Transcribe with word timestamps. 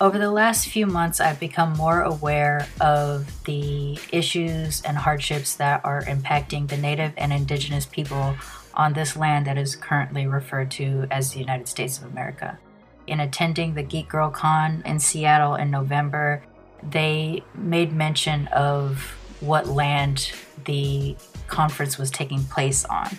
Over 0.00 0.18
the 0.18 0.30
last 0.30 0.66
few 0.66 0.86
months, 0.86 1.20
I've 1.20 1.38
become 1.38 1.74
more 1.74 2.02
aware 2.02 2.66
of 2.80 3.44
the 3.44 3.96
issues 4.10 4.82
and 4.82 4.96
hardships 4.96 5.54
that 5.56 5.82
are 5.84 6.02
impacting 6.02 6.68
the 6.68 6.76
Native 6.76 7.12
and 7.16 7.32
Indigenous 7.32 7.86
people 7.86 8.36
on 8.74 8.92
this 8.92 9.14
land 9.16 9.46
that 9.46 9.56
is 9.56 9.76
currently 9.76 10.26
referred 10.26 10.72
to 10.72 11.06
as 11.12 11.32
the 11.32 11.38
United 11.38 11.68
States 11.68 11.98
of 11.98 12.10
America. 12.10 12.58
In 13.06 13.20
attending 13.20 13.74
the 13.74 13.84
Geek 13.84 14.08
Girl 14.08 14.30
Con 14.30 14.82
in 14.84 14.98
Seattle 14.98 15.54
in 15.54 15.70
November, 15.70 16.42
they 16.82 17.44
made 17.54 17.92
mention 17.92 18.48
of 18.48 19.00
what 19.38 19.68
land 19.68 20.32
the 20.64 21.16
conference 21.46 21.98
was 21.98 22.10
taking 22.10 22.42
place 22.44 22.84
on. 22.86 23.16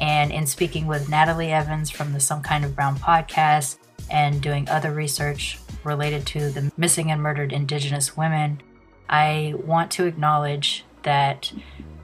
And 0.00 0.32
in 0.32 0.46
speaking 0.46 0.88
with 0.88 1.08
Natalie 1.08 1.52
Evans 1.52 1.88
from 1.88 2.12
the 2.12 2.20
Some 2.20 2.42
Kind 2.42 2.64
of 2.64 2.74
Brown 2.74 2.98
podcast 2.98 3.78
and 4.10 4.42
doing 4.42 4.68
other 4.68 4.90
research 4.90 5.58
related 5.84 6.26
to 6.28 6.50
the 6.50 6.72
missing 6.76 7.10
and 7.10 7.22
murdered 7.22 7.52
Indigenous 7.52 8.16
women, 8.16 8.60
I 9.08 9.54
want 9.64 9.90
to 9.92 10.06
acknowledge 10.06 10.84
that 11.02 11.52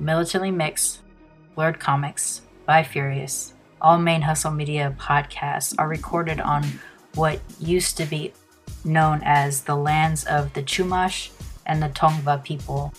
Militantly 0.00 0.50
Mixed, 0.50 1.00
Blurred 1.54 1.78
Comics, 1.78 2.42
by 2.66 2.82
Furious, 2.82 3.54
all 3.80 3.98
Main 3.98 4.22
Hustle 4.22 4.50
Media 4.50 4.94
podcasts 4.98 5.74
are 5.78 5.88
recorded 5.88 6.40
on 6.40 6.64
what 7.14 7.40
used 7.60 7.96
to 7.98 8.04
be 8.04 8.32
known 8.84 9.20
as 9.24 9.62
the 9.62 9.76
lands 9.76 10.24
of 10.24 10.52
the 10.54 10.62
Chumash 10.62 11.30
and 11.64 11.82
the 11.82 11.88
Tongva 11.88 12.42
people. 12.42 12.92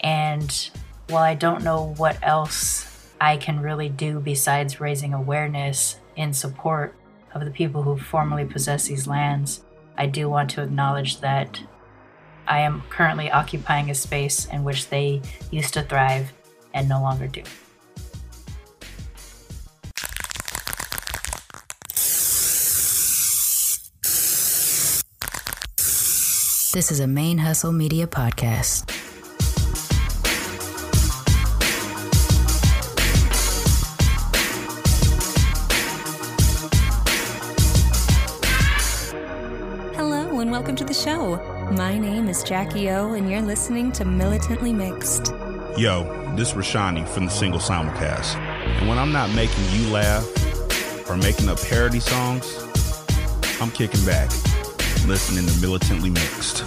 And 0.00 0.70
while 1.08 1.22
I 1.22 1.34
don't 1.34 1.64
know 1.64 1.94
what 1.96 2.18
else 2.22 3.08
I 3.20 3.36
can 3.36 3.60
really 3.60 3.88
do 3.88 4.20
besides 4.20 4.80
raising 4.80 5.14
awareness 5.14 5.98
in 6.16 6.32
support 6.32 6.94
of 7.34 7.44
the 7.44 7.50
people 7.50 7.82
who 7.82 7.96
formerly 7.96 8.44
possessed 8.44 8.88
these 8.88 9.06
lands, 9.06 9.63
I 9.96 10.06
do 10.06 10.28
want 10.28 10.50
to 10.50 10.62
acknowledge 10.62 11.20
that 11.20 11.60
I 12.46 12.60
am 12.60 12.82
currently 12.90 13.30
occupying 13.30 13.90
a 13.90 13.94
space 13.94 14.46
in 14.46 14.64
which 14.64 14.88
they 14.88 15.22
used 15.50 15.74
to 15.74 15.82
thrive 15.82 16.32
and 16.74 16.88
no 16.88 17.00
longer 17.00 17.26
do. 17.26 17.42
This 26.72 26.90
is 26.90 26.98
a 26.98 27.06
Main 27.06 27.38
Hustle 27.38 27.70
Media 27.70 28.08
podcast. 28.08 29.13
And 40.44 40.50
welcome 40.50 40.76
to 40.76 40.84
the 40.84 40.92
show. 40.92 41.36
My 41.72 41.96
name 41.96 42.28
is 42.28 42.42
Jackie 42.42 42.90
O, 42.90 43.14
and 43.14 43.30
you're 43.30 43.40
listening 43.40 43.90
to 43.92 44.04
Militantly 44.04 44.74
Mixed. 44.74 45.32
Yo, 45.78 46.04
this 46.36 46.52
Rashani 46.52 47.08
from 47.08 47.24
the 47.24 47.30
single 47.30 47.58
simulcast. 47.58 48.36
And 48.36 48.86
when 48.86 48.98
I'm 48.98 49.10
not 49.10 49.32
making 49.34 49.64
you 49.70 49.88
laugh 49.88 50.22
or 51.08 51.16
making 51.16 51.48
up 51.48 51.58
parody 51.62 51.98
songs, 51.98 52.62
I'm 53.58 53.70
kicking 53.70 54.04
back 54.04 54.28
listening 55.06 55.46
to 55.46 55.60
Militantly 55.62 56.10
Mixed. 56.10 56.58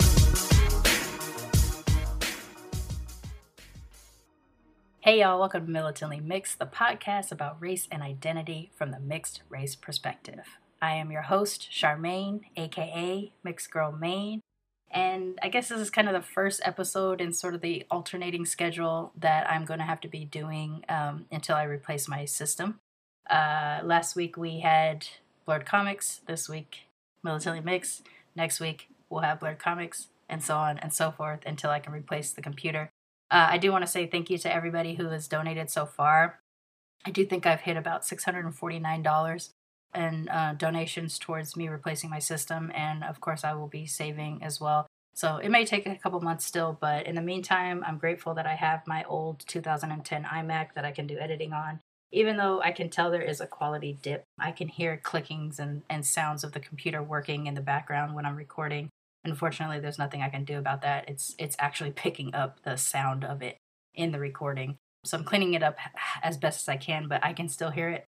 Hey, 5.02 5.20
y'all, 5.20 5.40
welcome 5.40 5.68
to 5.68 5.72
Militantly 5.72 6.20
Mixed, 6.20 6.58
the 6.58 6.66
podcast 6.66 7.32
about 7.32 7.62
race 7.62 7.88
and 7.92 8.02
identity 8.02 8.72
from 8.76 8.90
the 8.90 9.00
mixed 9.00 9.44
race 9.50 9.76
perspective. 9.76 10.58
I 10.82 10.96
am 10.96 11.12
your 11.12 11.24
host, 11.24 11.70
Sharmane, 11.72 12.42
aka 12.56 13.32
Mixed 13.44 13.72
Girl 13.72 13.92
Maine. 13.92 14.42
And 14.90 15.38
I 15.42 15.50
guess 15.50 15.70
this 15.70 15.80
is 15.80 15.90
kind 15.90 16.08
of 16.08 16.14
the 16.14 16.22
first 16.22 16.62
episode 16.64 17.20
in 17.20 17.34
sort 17.34 17.54
of 17.54 17.62
the 17.62 17.86
alternating 17.92 18.46
schedule 18.46 19.12
that 19.20 19.50
I'm 19.50 19.66
going 19.66 19.80
to 19.80 19.86
have 19.86 20.00
to 20.02 20.08
be 20.08 20.24
doing 20.24 20.86
um, 20.88 21.26
until 21.32 21.56
I 21.56 21.64
replace 21.64 22.08
my 22.08 22.26
system. 22.26 22.80
Uh, 23.30 23.82
last 23.84 24.16
week 24.16 24.38
we 24.38 24.60
had 24.60 25.08
Blurred 25.46 25.66
Comics, 25.66 26.22
this 26.26 26.48
week 26.48 26.88
Militantly 27.24 27.62
Mixed. 27.62 28.04
Next 28.36 28.60
week, 28.60 28.90
we'll 29.10 29.22
have 29.22 29.40
Blurred 29.40 29.60
Comics, 29.60 30.08
and 30.30 30.44
so 30.44 30.56
on 30.56 30.78
and 30.78 30.94
so 30.94 31.12
forth 31.12 31.40
until 31.46 31.70
I 31.70 31.80
can 31.80 31.92
replace 31.92 32.32
the 32.32 32.42
computer. 32.42 32.90
Uh, 33.30 33.48
I 33.50 33.58
do 33.58 33.72
want 33.72 33.86
to 33.86 33.92
say 33.92 34.06
thank 34.06 34.30
you 34.30 34.38
to 34.38 34.54
everybody 34.54 34.96
who 34.96 35.10
has 35.10 35.28
donated 35.28 35.70
so 35.70 35.86
far. 35.86 36.40
I 37.06 37.12
do 37.12 37.26
think 37.26 37.46
I've 37.46 37.62
hit 37.62 37.78
about 37.78 38.04
$649 38.04 39.50
in 39.96 40.30
uh, 40.30 40.56
donations 40.58 41.18
towards 41.20 41.56
me 41.56 41.68
replacing 41.70 42.10
my 42.10 42.20
system, 42.20 42.72
and 42.76 43.04
of 43.04 43.20
course, 43.22 43.44
I 43.44 43.54
will 43.54 43.68
be 43.68 43.86
saving 43.86 44.44
as 44.44 44.60
well. 44.60 44.88
So 45.14 45.38
it 45.38 45.50
may 45.50 45.66
take 45.66 45.88
a 45.88 45.96
couple 45.96 46.22
months 46.22 46.46
still, 46.46 46.78
but 46.80 47.08
in 47.08 47.16
the 47.16 47.22
meantime, 47.22 47.84
I'm 47.88 47.98
grateful 47.98 48.36
that 48.36 48.46
I 48.46 48.54
have 48.54 48.84
my 48.86 49.04
old 49.06 49.44
2010 49.48 50.24
iMac 50.24 50.74
that 50.76 50.86
I 50.86 50.92
can 50.92 51.08
do 51.08 51.18
editing 51.18 51.54
on 51.54 51.80
even 52.12 52.38
though 52.38 52.62
I 52.62 52.72
can 52.72 52.90
tell 52.90 53.12
there 53.12 53.22
is 53.22 53.42
a 53.42 53.48
quality 53.48 53.98
dip, 54.02 54.24
I 54.40 54.52
can 54.52 54.70
hear 54.70 55.00
clickings 55.04 55.60
and, 55.60 55.84
and 55.90 56.06
sounds 56.06 56.44
of 56.44 56.54
the 56.54 56.60
computer 56.60 57.04
working 57.04 57.48
in 57.48 57.54
the 57.54 57.62
background 57.62 58.16
when 58.16 58.26
I'm 58.26 58.36
recording. 58.36 58.90
Unfortunately, 59.26 59.80
there's 59.80 60.00
nothing 60.00 60.22
I 60.22 60.30
can 60.30 60.46
do 60.46 60.58
about 60.58 60.82
that. 60.84 61.10
It's 61.10 61.36
it's 61.38 61.56
actually 61.60 61.92
picking 61.96 62.34
up 62.34 62.64
the 62.64 62.78
sound 62.78 63.24
of 63.24 63.42
it 63.42 63.58
in 63.94 64.12
the 64.12 64.20
recording. 64.20 64.78
So 65.04 65.18
I'm 65.18 65.24
cleaning 65.24 65.54
it 65.54 65.64
up 65.64 65.78
as 66.24 66.38
best 66.38 66.62
as 66.62 66.70
I 66.70 66.78
can, 66.78 67.08
but 67.08 67.24
I 67.24 67.34
can 67.34 67.50
still 67.50 67.72
hear 67.72 67.90
it. 67.90 68.06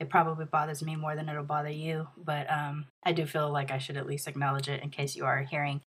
It 0.00 0.08
probably 0.08 0.46
bothers 0.46 0.82
me 0.82 0.96
more 0.96 1.14
than 1.14 1.28
it'll 1.28 1.44
bother 1.44 1.70
you, 1.70 2.08
but 2.16 2.50
um, 2.50 2.86
I 3.04 3.12
do 3.12 3.26
feel 3.26 3.52
like 3.52 3.70
I 3.70 3.78
should 3.78 3.98
at 3.98 4.06
least 4.06 4.26
acknowledge 4.26 4.68
it 4.68 4.82
in 4.82 4.88
case 4.90 5.14
you 5.14 5.26
are 5.26 5.42
hearing 5.42 5.82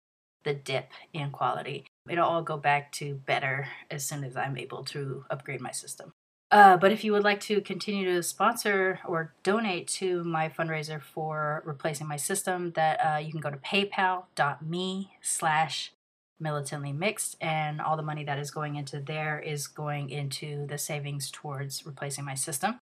the 0.45 0.55
dip 0.55 0.91
in 1.13 1.31
quality. 1.31 1.87
It'll 2.09 2.29
all 2.29 2.43
go 2.43 2.57
back 2.57 2.93
to 2.93 3.15
better 3.15 3.69
as 3.91 4.05
soon 4.05 4.23
as 4.25 4.37
I'm 4.37 4.59
able 4.59 4.85
to 4.87 5.25
upgrade 5.31 5.61
my 5.61 5.71
system. 5.71 6.13
Uh, 6.51 6.77
but 6.77 6.93
if 6.93 7.03
you 7.03 7.13
would 7.13 7.25
like 7.25 7.41
to 7.41 7.63
continue 7.63 8.05
to 8.13 8.23
sponsor 8.23 9.01
or 9.07 9.33
donate 9.43 9.89
to 9.89 10.23
my 10.25 10.51
fundraiser 10.51 11.01
for 11.01 11.63
replacing 11.65 12.07
my 12.07 12.17
system, 12.17 12.73
that 12.73 12.99
uh, 12.99 13.17
you 13.17 13.31
can 13.31 13.41
go 13.41 13.51
to 13.51 13.57
paypal.me 13.57 15.11
slash 15.23 15.93
militantly 16.39 16.93
mixed 16.93 17.37
and 17.41 17.81
all 17.81 17.97
the 17.97 18.03
money 18.03 18.25
that 18.25 18.39
is 18.39 18.51
going 18.51 18.75
into 18.75 19.01
there 19.01 19.39
is 19.39 19.67
going 19.67 20.11
into 20.11 20.67
the 20.67 20.77
savings 20.77 21.31
towards 21.31 21.87
replacing 21.87 22.25
my 22.25 22.35
system. 22.35 22.79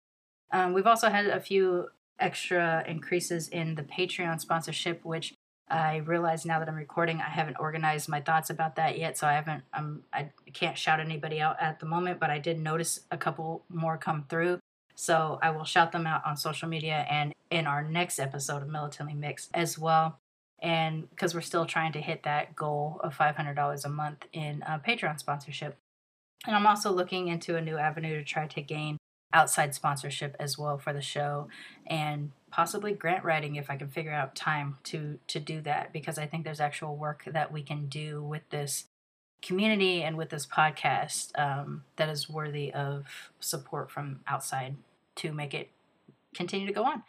Um, 0.53 0.73
we've 0.73 0.87
also 0.87 1.09
had 1.09 1.27
a 1.27 1.41
few 1.41 1.89
extra 2.19 2.85
increases 2.87 3.49
in 3.49 3.75
the 3.75 3.83
Patreon 3.83 4.41
sponsorship, 4.41 5.05
which 5.05 5.35
I 5.71 5.99
realize 5.99 6.45
now 6.45 6.59
that 6.59 6.69
I'm 6.69 6.75
recording, 6.75 7.21
I 7.21 7.31
haven't 7.31 7.59
organized 7.61 8.09
my 8.09 8.21
thoughts 8.21 8.51
about 8.51 8.77
that 8.77 8.99
yet, 8.99 9.17
so 9.17 9.27
I 9.27 9.35
haven't. 9.35 9.63
Um, 9.73 10.03
I 10.13 10.31
can't 10.53 10.77
shout 10.77 10.99
anybody 10.99 11.41
out 11.41 11.57
at 11.61 11.79
the 11.79 11.87
moment, 11.87 12.19
but 12.19 12.29
I 12.29 12.39
did 12.39 12.59
notice 12.59 13.01
a 13.11 13.17
couple 13.17 13.65
more 13.69 13.97
come 13.97 14.25
through, 14.29 14.59
so 14.97 15.39
I 15.41 15.51
will 15.51 15.65
shout 15.65 15.93
them 15.93 16.07
out 16.07 16.23
on 16.27 16.37
social 16.37 16.69
media 16.69 17.07
and 17.09 17.33
in 17.51 17.67
our 17.67 17.83
next 17.83 18.19
episode 18.19 18.63
of 18.63 18.69
Militantly 18.69 19.15
Mixed 19.15 19.51
as 19.55 19.79
well. 19.79 20.19
And 20.61 21.09
because 21.09 21.35
we're 21.35 21.41
still 21.41 21.65
trying 21.65 21.93
to 21.93 22.01
hit 22.01 22.25
that 22.25 22.55
goal 22.55 23.01
of 23.03 23.17
$500 23.17 23.85
a 23.85 23.89
month 23.89 24.27
in 24.33 24.63
uh, 24.65 24.79
Patreon 24.87 25.19
sponsorship, 25.19 25.77
and 26.47 26.57
I'm 26.57 26.67
also 26.67 26.91
looking 26.91 27.29
into 27.29 27.57
a 27.57 27.61
new 27.61 27.79
avenue 27.79 28.19
to 28.19 28.25
try 28.25 28.47
to 28.49 28.61
gain 28.61 28.99
outside 29.33 29.75
sponsorship 29.75 30.37
as 30.41 30.59
well 30.59 30.77
for 30.79 30.93
the 30.93 31.01
show 31.01 31.49
and 31.87 32.33
possibly 32.51 32.93
grant 32.93 33.25
writing 33.25 33.57
if 33.57 33.71
I 33.71 33.77
can 33.77 33.89
figure 33.89 34.13
out 34.13 34.35
time 34.35 34.79
to 34.85 35.19
to 35.29 35.39
do 35.39 35.61
that 35.63 35.93
because 35.93 36.19
I 36.19 36.27
think 36.27 36.45
there's 36.45 36.61
actual 36.61 36.97
work 36.97 37.25
that 37.27 37.53
we 37.53 37.63
can 37.63 37.87
do 37.87 38.23
with 38.23 38.49
this 38.51 38.87
community 39.43 40.03
and 40.03 40.17
with 40.17 40.31
this 40.31 40.47
podcast 40.47 41.39
um, 41.39 41.85
that 41.97 42.09
is 42.09 42.29
worthy 42.29 42.73
of 42.73 43.31
support 43.39 43.91
from 43.91 44.21
outside 44.27 44.77
to 45.17 45.33
make 45.33 45.55
it 45.55 45.71
continue 46.35 46.67
to 46.67 46.73
go 46.73 46.85
on. 46.85 47.03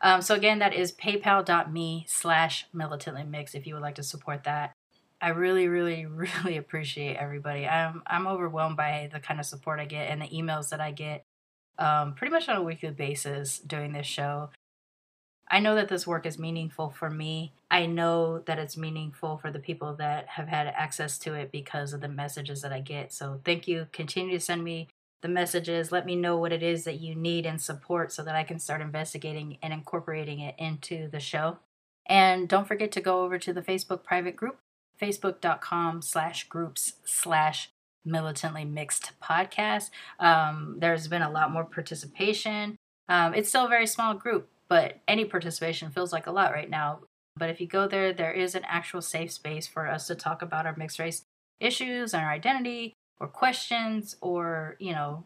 Um, 0.00 0.20
so 0.20 0.34
again, 0.34 0.58
that 0.58 0.74
is 0.74 0.92
paypal.me 0.92 2.04
slash 2.08 2.66
militantly 2.72 3.24
mix 3.24 3.54
if 3.54 3.66
you 3.66 3.74
would 3.74 3.82
like 3.82 3.94
to 3.94 4.02
support 4.02 4.44
that. 4.44 4.72
I 5.20 5.30
really, 5.30 5.68
really, 5.68 6.06
really 6.06 6.56
appreciate 6.56 7.16
everybody. 7.16 7.66
I'm 7.66 8.02
I'm 8.06 8.26
overwhelmed 8.26 8.76
by 8.76 9.08
the 9.12 9.20
kind 9.20 9.40
of 9.40 9.46
support 9.46 9.80
I 9.80 9.86
get 9.86 10.10
and 10.10 10.20
the 10.20 10.28
emails 10.28 10.70
that 10.70 10.80
I 10.80 10.90
get 10.90 11.24
um, 11.78 12.14
pretty 12.14 12.32
much 12.32 12.48
on 12.48 12.56
a 12.56 12.62
weekly 12.62 12.90
basis 12.90 13.58
doing 13.58 13.92
this 13.92 14.06
show. 14.06 14.50
I 15.48 15.60
know 15.60 15.76
that 15.76 15.88
this 15.88 16.06
work 16.06 16.26
is 16.26 16.38
meaningful 16.38 16.90
for 16.90 17.08
me. 17.08 17.52
I 17.70 17.86
know 17.86 18.40
that 18.40 18.58
it's 18.58 18.76
meaningful 18.76 19.38
for 19.38 19.50
the 19.50 19.60
people 19.60 19.94
that 19.96 20.26
have 20.30 20.48
had 20.48 20.66
access 20.66 21.18
to 21.18 21.34
it 21.34 21.52
because 21.52 21.92
of 21.92 22.00
the 22.00 22.08
messages 22.08 22.62
that 22.62 22.72
I 22.72 22.80
get. 22.80 23.12
So 23.12 23.40
thank 23.44 23.68
you. 23.68 23.86
Continue 23.92 24.38
to 24.38 24.44
send 24.44 24.64
me 24.64 24.88
the 25.22 25.28
messages. 25.28 25.92
Let 25.92 26.04
me 26.04 26.16
know 26.16 26.36
what 26.36 26.52
it 26.52 26.62
is 26.62 26.84
that 26.84 27.00
you 27.00 27.14
need 27.14 27.46
and 27.46 27.60
support 27.60 28.12
so 28.12 28.24
that 28.24 28.34
I 28.34 28.42
can 28.42 28.58
start 28.58 28.80
investigating 28.80 29.58
and 29.62 29.72
incorporating 29.72 30.40
it 30.40 30.56
into 30.58 31.08
the 31.08 31.20
show. 31.20 31.58
And 32.06 32.48
don't 32.48 32.68
forget 32.68 32.90
to 32.92 33.00
go 33.00 33.22
over 33.22 33.38
to 33.38 33.52
the 33.52 33.62
Facebook 33.62 34.02
private 34.02 34.36
group, 34.36 34.58
facebook.com 35.00 36.02
slash 36.02 36.48
groups 36.48 36.94
slash 37.04 37.70
militantly 38.06 38.64
mixed 38.64 39.12
podcast. 39.22 39.90
Um, 40.18 40.76
there's 40.78 41.08
been 41.08 41.22
a 41.22 41.30
lot 41.30 41.50
more 41.50 41.64
participation. 41.64 42.76
Um, 43.08 43.34
it's 43.34 43.48
still 43.48 43.66
a 43.66 43.68
very 43.68 43.86
small 43.86 44.14
group, 44.14 44.48
but 44.68 45.00
any 45.06 45.24
participation 45.24 45.90
feels 45.90 46.12
like 46.12 46.26
a 46.26 46.32
lot 46.32 46.52
right 46.52 46.70
now. 46.70 47.00
But 47.36 47.50
if 47.50 47.60
you 47.60 47.66
go 47.66 47.86
there, 47.86 48.12
there 48.12 48.32
is 48.32 48.54
an 48.54 48.64
actual 48.66 49.02
safe 49.02 49.30
space 49.30 49.66
for 49.66 49.86
us 49.86 50.06
to 50.06 50.14
talk 50.14 50.40
about 50.40 50.66
our 50.66 50.74
mixed 50.76 50.98
race 50.98 51.22
issues 51.60 52.14
and 52.14 52.24
our 52.24 52.30
identity 52.30 52.94
or 53.20 53.28
questions 53.28 54.16
or, 54.20 54.76
you 54.78 54.92
know, 54.92 55.24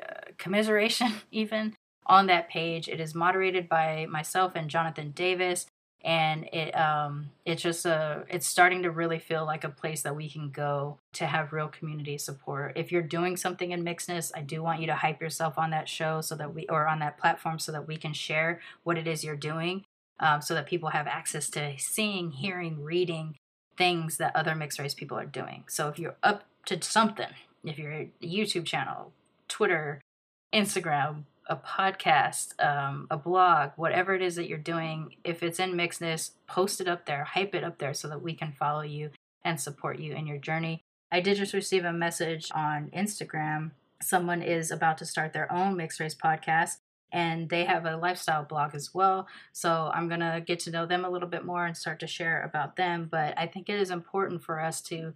uh, 0.00 0.30
commiseration 0.38 1.12
even 1.30 1.74
on 2.06 2.26
that 2.26 2.48
page. 2.48 2.88
It 2.88 3.00
is 3.00 3.14
moderated 3.14 3.68
by 3.68 4.06
myself 4.06 4.52
and 4.54 4.70
Jonathan 4.70 5.10
Davis 5.10 5.66
and 6.04 6.44
it 6.52 6.72
um 6.72 7.30
it's 7.44 7.62
just 7.62 7.86
a 7.86 8.24
it's 8.28 8.46
starting 8.46 8.82
to 8.82 8.90
really 8.90 9.18
feel 9.18 9.44
like 9.44 9.64
a 9.64 9.68
place 9.68 10.02
that 10.02 10.14
we 10.14 10.28
can 10.28 10.50
go 10.50 10.98
to 11.14 11.26
have 11.26 11.52
real 11.52 11.68
community 11.68 12.18
support. 12.18 12.72
If 12.76 12.92
you're 12.92 13.02
doing 13.02 13.36
something 13.36 13.72
in 13.72 13.84
mixedness 13.84 14.30
i 14.34 14.40
do 14.40 14.62
want 14.62 14.80
you 14.80 14.86
to 14.86 14.94
hype 14.94 15.20
yourself 15.20 15.58
on 15.58 15.70
that 15.70 15.88
show 15.88 16.20
so 16.20 16.34
that 16.36 16.54
we 16.54 16.66
or 16.68 16.86
on 16.86 16.98
that 17.00 17.18
platform 17.18 17.58
so 17.58 17.72
that 17.72 17.88
we 17.88 17.96
can 17.96 18.12
share 18.12 18.60
what 18.82 18.98
it 18.98 19.06
is 19.06 19.24
you're 19.24 19.36
doing 19.36 19.84
um, 20.20 20.40
so 20.40 20.54
that 20.54 20.66
people 20.66 20.90
have 20.90 21.06
access 21.06 21.50
to 21.50 21.74
seeing 21.78 22.30
hearing 22.30 22.82
reading 22.82 23.34
things 23.76 24.18
that 24.18 24.36
other 24.36 24.54
mixed 24.54 24.78
race 24.78 24.94
people 24.94 25.18
are 25.18 25.26
doing. 25.26 25.64
So 25.66 25.88
if 25.88 25.98
you're 25.98 26.16
up 26.22 26.44
to 26.66 26.80
something 26.80 27.28
if 27.64 27.78
you're 27.78 27.92
a 27.92 28.10
youtube 28.22 28.64
channel 28.64 29.12
twitter 29.48 30.00
instagram 30.54 31.24
a 31.46 31.56
podcast, 31.56 32.62
um, 32.64 33.06
a 33.10 33.16
blog, 33.16 33.70
whatever 33.76 34.14
it 34.14 34.22
is 34.22 34.36
that 34.36 34.48
you're 34.48 34.58
doing, 34.58 35.16
if 35.24 35.42
it's 35.42 35.60
in 35.60 35.72
mixedness, 35.72 36.32
post 36.46 36.80
it 36.80 36.88
up 36.88 37.06
there, 37.06 37.24
hype 37.24 37.54
it 37.54 37.64
up 37.64 37.78
there 37.78 37.94
so 37.94 38.08
that 38.08 38.22
we 38.22 38.34
can 38.34 38.52
follow 38.52 38.82
you 38.82 39.10
and 39.44 39.60
support 39.60 39.98
you 39.98 40.14
in 40.14 40.26
your 40.26 40.38
journey. 40.38 40.82
I 41.12 41.20
did 41.20 41.36
just 41.36 41.52
receive 41.52 41.84
a 41.84 41.92
message 41.92 42.50
on 42.54 42.90
Instagram. 42.96 43.72
Someone 44.00 44.42
is 44.42 44.70
about 44.70 44.98
to 44.98 45.06
start 45.06 45.32
their 45.32 45.52
own 45.52 45.76
mixed 45.76 46.00
race 46.00 46.14
podcast 46.14 46.78
and 47.12 47.48
they 47.48 47.64
have 47.64 47.86
a 47.86 47.96
lifestyle 47.96 48.44
blog 48.44 48.74
as 48.74 48.92
well. 48.92 49.28
So 49.52 49.90
I'm 49.94 50.08
going 50.08 50.20
to 50.20 50.42
get 50.44 50.58
to 50.60 50.70
know 50.70 50.86
them 50.86 51.04
a 51.04 51.10
little 51.10 51.28
bit 51.28 51.44
more 51.44 51.64
and 51.64 51.76
start 51.76 52.00
to 52.00 52.08
share 52.08 52.42
about 52.42 52.76
them. 52.76 53.08
But 53.10 53.34
I 53.38 53.46
think 53.46 53.68
it 53.68 53.78
is 53.78 53.90
important 53.90 54.42
for 54.42 54.60
us 54.60 54.80
to 54.82 55.14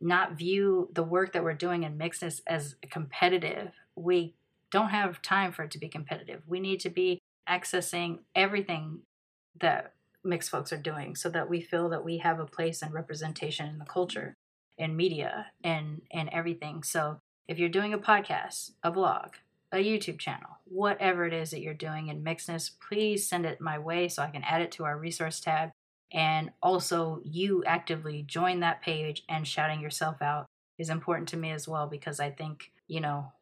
not 0.00 0.38
view 0.38 0.88
the 0.92 1.02
work 1.02 1.32
that 1.32 1.42
we're 1.42 1.54
doing 1.54 1.82
in 1.82 1.98
mixedness 1.98 2.40
as 2.46 2.76
competitive. 2.90 3.72
We 3.96 4.34
don't 4.72 4.88
have 4.88 5.22
time 5.22 5.52
for 5.52 5.62
it 5.62 5.70
to 5.70 5.78
be 5.78 5.88
competitive. 5.88 6.42
We 6.48 6.58
need 6.58 6.80
to 6.80 6.90
be 6.90 7.20
accessing 7.48 8.20
everything 8.34 9.02
that 9.60 9.92
mixed 10.24 10.50
folks 10.50 10.72
are 10.72 10.78
doing 10.78 11.14
so 11.14 11.28
that 11.28 11.48
we 11.48 11.60
feel 11.60 11.88
that 11.90 12.04
we 12.04 12.18
have 12.18 12.40
a 12.40 12.46
place 12.46 12.82
and 12.82 12.92
representation 12.92 13.68
in 13.68 13.78
the 13.78 13.84
culture 13.84 14.34
and 14.78 14.96
media 14.96 15.46
and 15.62 16.02
and 16.10 16.28
everything. 16.30 16.82
So 16.82 17.18
if 17.46 17.58
you're 17.58 17.68
doing 17.68 17.92
a 17.92 17.98
podcast, 17.98 18.70
a 18.82 18.90
blog, 18.90 19.34
a 19.72 19.76
YouTube 19.76 20.18
channel, 20.18 20.58
whatever 20.64 21.26
it 21.26 21.32
is 21.32 21.50
that 21.50 21.60
you're 21.60 21.74
doing 21.74 22.08
in 22.08 22.24
mixedness, 22.24 22.70
please 22.88 23.28
send 23.28 23.44
it 23.44 23.60
my 23.60 23.78
way 23.78 24.08
so 24.08 24.22
I 24.22 24.30
can 24.30 24.44
add 24.44 24.62
it 24.62 24.72
to 24.72 24.84
our 24.84 24.96
resource 24.96 25.40
tab. 25.40 25.70
And 26.12 26.50
also, 26.62 27.20
you 27.24 27.64
actively 27.64 28.22
join 28.22 28.60
that 28.60 28.82
page 28.82 29.22
and 29.28 29.48
shouting 29.48 29.80
yourself 29.80 30.20
out 30.20 30.46
is 30.78 30.90
important 30.90 31.28
to 31.30 31.36
me 31.36 31.50
as 31.50 31.66
well 31.66 31.86
because 31.86 32.20
I 32.20 32.30
think, 32.30 32.70
you 32.86 33.00
know, 33.00 33.32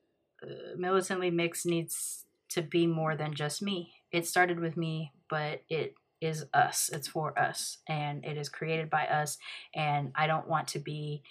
militantly 0.76 1.30
mixed 1.30 1.66
needs 1.66 2.24
to 2.50 2.62
be 2.62 2.86
more 2.86 3.16
than 3.16 3.34
just 3.34 3.62
me. 3.62 3.92
It 4.12 4.26
started 4.26 4.58
with 4.60 4.76
me, 4.76 5.12
but 5.28 5.62
it 5.68 5.94
is 6.20 6.44
us. 6.52 6.90
It's 6.92 7.08
for 7.08 7.38
us 7.38 7.78
and 7.88 8.24
it 8.24 8.36
is 8.36 8.48
created 8.48 8.90
by 8.90 9.06
us 9.06 9.38
and 9.74 10.12
I 10.14 10.26
don't 10.26 10.48
want 10.48 10.68
to 10.68 10.78
be 10.78 11.22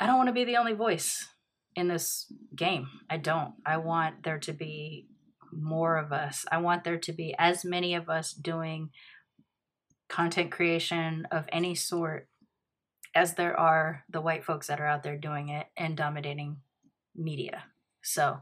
I 0.00 0.06
don't 0.06 0.16
want 0.16 0.28
to 0.28 0.34
be 0.34 0.44
the 0.44 0.56
only 0.56 0.72
voice 0.72 1.28
in 1.76 1.88
this 1.88 2.26
game. 2.54 2.88
I 3.08 3.16
don't. 3.16 3.54
I 3.64 3.76
want 3.76 4.24
there 4.24 4.38
to 4.40 4.52
be 4.52 5.06
more 5.52 5.96
of 5.96 6.12
us. 6.12 6.44
I 6.50 6.58
want 6.58 6.84
there 6.84 6.98
to 6.98 7.12
be 7.12 7.34
as 7.38 7.64
many 7.64 7.94
of 7.94 8.08
us 8.08 8.32
doing 8.32 8.90
content 10.08 10.50
creation 10.50 11.26
of 11.30 11.44
any 11.50 11.74
sort 11.74 12.28
as 13.14 13.34
there 13.34 13.58
are 13.58 14.04
the 14.10 14.20
white 14.20 14.44
folks 14.44 14.66
that 14.66 14.80
are 14.80 14.86
out 14.86 15.04
there 15.04 15.16
doing 15.16 15.48
it 15.48 15.66
and 15.76 15.96
dominating 15.96 16.56
media. 17.14 17.64
So 18.02 18.38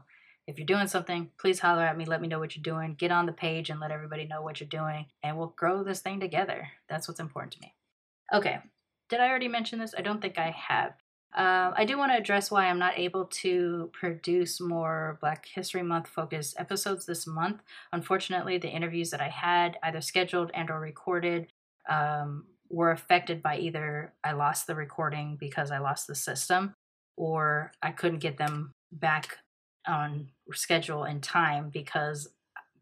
if 0.47 0.57
you're 0.57 0.65
doing 0.65 0.87
something, 0.87 1.29
please 1.39 1.59
holler 1.59 1.83
at 1.83 1.97
me. 1.97 2.05
Let 2.05 2.21
me 2.21 2.27
know 2.27 2.39
what 2.39 2.55
you're 2.55 2.63
doing. 2.63 2.95
Get 2.95 3.11
on 3.11 3.25
the 3.25 3.31
page 3.31 3.69
and 3.69 3.79
let 3.79 3.91
everybody 3.91 4.25
know 4.25 4.41
what 4.41 4.59
you're 4.59 4.67
doing, 4.67 5.05
and 5.21 5.37
we'll 5.37 5.53
grow 5.55 5.83
this 5.83 6.01
thing 6.01 6.19
together. 6.19 6.67
That's 6.89 7.07
what's 7.07 7.19
important 7.19 7.53
to 7.53 7.61
me. 7.61 7.73
Okay, 8.33 8.59
did 9.09 9.19
I 9.19 9.29
already 9.29 9.47
mention 9.47 9.79
this? 9.79 9.93
I 9.97 10.01
don't 10.01 10.21
think 10.21 10.37
I 10.37 10.51
have. 10.51 10.93
Uh, 11.35 11.71
I 11.75 11.85
do 11.85 11.97
want 11.97 12.11
to 12.11 12.17
address 12.17 12.51
why 12.51 12.65
I'm 12.65 12.77
not 12.77 12.99
able 12.99 13.25
to 13.25 13.89
produce 13.93 14.61
more 14.61 15.17
Black 15.19 15.47
History 15.47 15.81
Month 15.81 16.07
focused 16.07 16.55
episodes 16.59 17.05
this 17.05 17.25
month. 17.25 17.61
Unfortunately, 17.91 18.57
the 18.57 18.69
interviews 18.69 19.09
that 19.09 19.21
I 19.21 19.29
had, 19.29 19.77
either 19.81 20.01
scheduled 20.01 20.51
and 20.53 20.69
or 20.69 20.79
recorded, 20.79 21.47
um, 21.89 22.45
were 22.69 22.91
affected 22.91 23.41
by 23.41 23.57
either 23.57 24.13
I 24.23 24.33
lost 24.33 24.67
the 24.67 24.75
recording 24.75 25.37
because 25.39 25.71
I 25.71 25.79
lost 25.79 26.05
the 26.05 26.15
system, 26.15 26.75
or 27.15 27.71
I 27.81 27.91
couldn't 27.91 28.19
get 28.19 28.37
them 28.37 28.71
back 28.91 29.37
on 29.87 30.29
schedule 30.53 31.03
in 31.03 31.21
time 31.21 31.69
because 31.69 32.29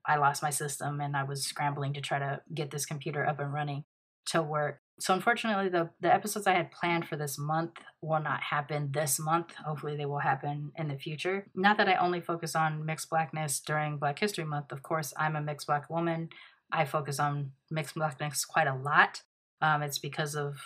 I 0.06 0.18
lost 0.18 0.44
my 0.44 0.50
system 0.50 1.00
and 1.00 1.16
I 1.16 1.24
was 1.24 1.44
scrambling 1.44 1.94
to 1.94 2.02
try 2.02 2.20
to 2.20 2.42
get 2.54 2.72
this 2.72 2.86
computer 2.86 3.26
up 3.26 3.40
and 3.40 3.54
running 3.54 3.84
to 4.28 4.42
work. 4.42 4.80
So 5.00 5.14
unfortunately 5.14 5.70
the 5.70 5.90
the 6.00 6.14
episodes 6.14 6.46
I 6.46 6.54
had 6.54 6.72
planned 6.72 7.08
for 7.08 7.16
this 7.16 7.38
month 7.38 7.72
will 8.02 8.22
not 8.22 8.42
happen 8.42 8.92
this 8.92 9.20
month. 9.20 9.56
Hopefully 9.56 9.96
they 9.96 10.06
will 10.06 10.20
happen 10.20 10.72
in 10.76 10.90
the 10.90 10.98
future. 10.98 11.48
Not 11.56 11.78
that 11.78 11.88
I 11.88 11.96
only 11.96 12.22
focus 12.22 12.56
on 12.56 12.86
mixed 12.86 13.10
blackness 13.10 13.60
during 13.60 13.98
Black 13.98 14.20
History 14.20 14.46
Month. 14.46 14.72
Of 14.72 14.84
course, 14.84 15.14
I'm 15.18 15.36
a 15.36 15.42
mixed 15.42 15.68
black 15.68 15.90
woman. 15.90 16.30
I 16.72 16.86
focus 16.86 17.20
on 17.20 17.52
mixed 17.70 17.96
blackness 17.96 18.46
quite 18.46 18.68
a 18.68 18.76
lot. 18.76 19.22
Um, 19.60 19.82
it's 19.82 20.00
because 20.00 20.36
of 20.36 20.58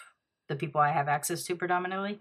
the 0.48 0.56
people 0.56 0.82
I 0.82 0.92
have 0.92 1.08
access 1.08 1.44
to 1.46 1.56
predominantly. 1.56 2.20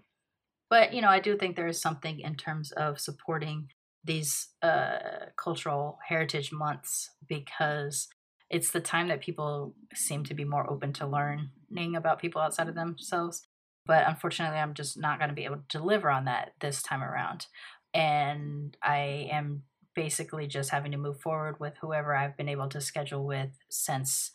But 0.69 0.93
you 0.93 1.01
know, 1.01 1.09
I 1.09 1.19
do 1.19 1.37
think 1.37 1.55
there 1.55 1.67
is 1.67 1.81
something 1.81 2.19
in 2.19 2.35
terms 2.35 2.71
of 2.71 2.99
supporting 2.99 3.69
these 4.03 4.49
uh, 4.61 4.99
cultural 5.37 5.97
heritage 6.07 6.51
months 6.51 7.09
because 7.27 8.07
it's 8.49 8.71
the 8.71 8.79
time 8.79 9.07
that 9.07 9.21
people 9.21 9.73
seem 9.93 10.23
to 10.25 10.33
be 10.33 10.45
more 10.45 10.69
open 10.69 10.93
to 10.93 11.07
learning 11.07 11.95
about 11.95 12.19
people 12.19 12.41
outside 12.41 12.69
of 12.69 12.75
themselves. 12.75 13.47
But 13.87 14.07
unfortunately, 14.07 14.57
I'm 14.57 14.73
just 14.73 14.99
not 14.99 15.19
going 15.19 15.29
to 15.29 15.35
be 15.35 15.45
able 15.45 15.57
to 15.57 15.77
deliver 15.77 16.09
on 16.09 16.25
that 16.25 16.53
this 16.59 16.81
time 16.81 17.03
around. 17.03 17.47
And 17.93 18.75
I 18.83 19.29
am 19.31 19.63
basically 19.95 20.47
just 20.47 20.69
having 20.69 20.91
to 20.91 20.97
move 20.97 21.19
forward 21.21 21.59
with 21.59 21.73
whoever 21.81 22.15
I've 22.15 22.37
been 22.37 22.49
able 22.49 22.67
to 22.69 22.81
schedule 22.81 23.25
with 23.25 23.51
since 23.69 24.31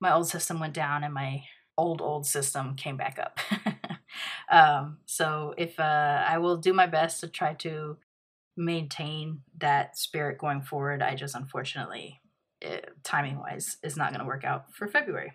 my 0.00 0.12
old 0.12 0.28
system 0.28 0.60
went 0.60 0.74
down 0.74 1.04
and 1.04 1.12
my 1.12 1.42
old, 1.76 2.00
old 2.00 2.26
system 2.26 2.76
came 2.76 2.96
back 2.96 3.18
up. 3.18 3.38
um, 4.50 4.98
so 5.06 5.54
if 5.56 5.78
uh, 5.78 6.24
I 6.26 6.38
will 6.38 6.56
do 6.56 6.72
my 6.72 6.86
best 6.86 7.20
to 7.20 7.28
try 7.28 7.54
to 7.54 7.98
maintain 8.56 9.40
that 9.58 9.98
spirit 9.98 10.38
going 10.38 10.62
forward, 10.62 11.02
I 11.02 11.14
just 11.14 11.34
unfortunately, 11.34 12.20
eh, 12.62 12.80
timing 13.02 13.38
wise, 13.38 13.76
is 13.82 13.96
not 13.96 14.10
going 14.10 14.20
to 14.20 14.26
work 14.26 14.44
out 14.44 14.72
for 14.72 14.86
February. 14.86 15.32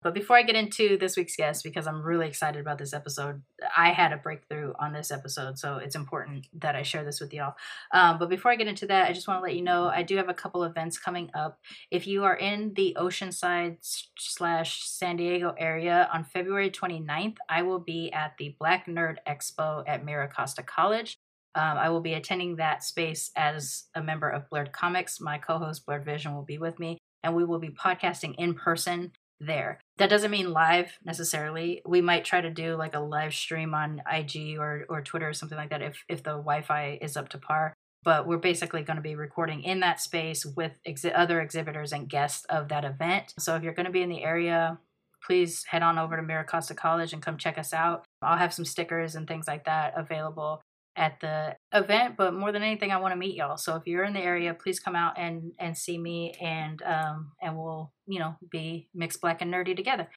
But 0.00 0.14
before 0.14 0.36
I 0.36 0.42
get 0.42 0.54
into 0.54 0.96
this 0.96 1.16
week's 1.16 1.34
guest, 1.34 1.64
because 1.64 1.88
I'm 1.88 2.02
really 2.02 2.28
excited 2.28 2.60
about 2.60 2.78
this 2.78 2.92
episode, 2.92 3.42
I 3.76 3.90
had 3.90 4.12
a 4.12 4.16
breakthrough 4.16 4.72
on 4.78 4.92
this 4.92 5.10
episode, 5.10 5.58
so 5.58 5.78
it's 5.78 5.96
important 5.96 6.46
that 6.60 6.76
I 6.76 6.82
share 6.82 7.04
this 7.04 7.20
with 7.20 7.34
y'all. 7.34 7.54
Um, 7.92 8.18
but 8.18 8.28
before 8.28 8.52
I 8.52 8.56
get 8.56 8.68
into 8.68 8.86
that, 8.86 9.08
I 9.08 9.12
just 9.12 9.26
want 9.26 9.40
to 9.40 9.42
let 9.42 9.56
you 9.56 9.62
know 9.62 9.88
I 9.88 10.04
do 10.04 10.16
have 10.16 10.28
a 10.28 10.34
couple 10.34 10.62
events 10.62 10.98
coming 10.98 11.30
up. 11.34 11.58
If 11.90 12.06
you 12.06 12.22
are 12.24 12.36
in 12.36 12.74
the 12.74 12.96
Oceanside 12.98 13.78
slash 14.16 14.84
San 14.84 15.16
Diego 15.16 15.54
area 15.58 16.08
on 16.12 16.22
February 16.22 16.70
29th, 16.70 17.36
I 17.48 17.62
will 17.62 17.80
be 17.80 18.12
at 18.12 18.34
the 18.38 18.54
Black 18.60 18.86
Nerd 18.86 19.16
Expo 19.26 19.82
at 19.86 20.06
MiraCosta 20.06 20.64
College. 20.64 21.16
Um, 21.56 21.76
I 21.76 21.88
will 21.88 22.02
be 22.02 22.14
attending 22.14 22.56
that 22.56 22.84
space 22.84 23.32
as 23.34 23.86
a 23.96 24.02
member 24.02 24.28
of 24.28 24.48
Blurred 24.48 24.70
Comics. 24.70 25.20
My 25.20 25.38
co 25.38 25.58
host, 25.58 25.84
Blurred 25.86 26.04
Vision, 26.04 26.34
will 26.34 26.44
be 26.44 26.58
with 26.58 26.78
me, 26.78 26.98
and 27.24 27.34
we 27.34 27.44
will 27.44 27.58
be 27.58 27.70
podcasting 27.70 28.36
in 28.38 28.54
person 28.54 29.10
there. 29.40 29.80
That 29.98 30.10
doesn't 30.10 30.30
mean 30.30 30.52
live 30.52 30.98
necessarily. 31.04 31.82
We 31.86 32.00
might 32.00 32.24
try 32.24 32.40
to 32.40 32.50
do 32.50 32.76
like 32.76 32.94
a 32.94 33.00
live 33.00 33.34
stream 33.34 33.74
on 33.74 34.02
IG 34.10 34.58
or, 34.58 34.84
or 34.88 35.02
Twitter 35.02 35.28
or 35.28 35.34
something 35.34 35.58
like 35.58 35.70
that 35.70 35.82
if, 35.82 36.04
if 36.08 36.22
the 36.22 36.30
Wi 36.30 36.62
Fi 36.62 36.98
is 37.00 37.16
up 37.16 37.28
to 37.30 37.38
par. 37.38 37.74
But 38.04 38.26
we're 38.26 38.38
basically 38.38 38.82
going 38.82 38.96
to 38.96 39.02
be 39.02 39.16
recording 39.16 39.62
in 39.62 39.80
that 39.80 40.00
space 40.00 40.46
with 40.46 40.72
exi- 40.86 41.12
other 41.14 41.40
exhibitors 41.40 41.92
and 41.92 42.08
guests 42.08 42.44
of 42.46 42.68
that 42.68 42.84
event. 42.84 43.34
So 43.38 43.56
if 43.56 43.62
you're 43.62 43.74
going 43.74 43.86
to 43.86 43.92
be 43.92 44.02
in 44.02 44.08
the 44.08 44.22
area, 44.22 44.78
please 45.24 45.64
head 45.64 45.82
on 45.82 45.98
over 45.98 46.16
to 46.16 46.22
MiraCosta 46.22 46.76
College 46.76 47.12
and 47.12 47.22
come 47.22 47.36
check 47.36 47.58
us 47.58 47.72
out. 47.72 48.04
I'll 48.22 48.38
have 48.38 48.54
some 48.54 48.64
stickers 48.64 49.14
and 49.14 49.26
things 49.26 49.48
like 49.48 49.64
that 49.64 49.94
available 49.96 50.62
at 50.98 51.20
the 51.20 51.56
event 51.72 52.16
but 52.16 52.34
more 52.34 52.52
than 52.52 52.62
anything 52.62 52.90
i 52.90 52.96
want 52.98 53.12
to 53.12 53.18
meet 53.18 53.36
y'all. 53.36 53.56
So 53.56 53.76
if 53.76 53.86
you're 53.86 54.04
in 54.04 54.12
the 54.12 54.20
area 54.20 54.52
please 54.52 54.80
come 54.80 54.96
out 54.96 55.18
and 55.18 55.52
and 55.58 55.76
see 55.76 55.96
me 55.96 56.34
and 56.40 56.82
um 56.82 57.32
and 57.40 57.56
we'll 57.56 57.92
you 58.06 58.18
know 58.18 58.36
be 58.50 58.88
mixed 58.94 59.20
black 59.20 59.40
and 59.40 59.52
nerdy 59.52 59.74
together. 59.74 60.08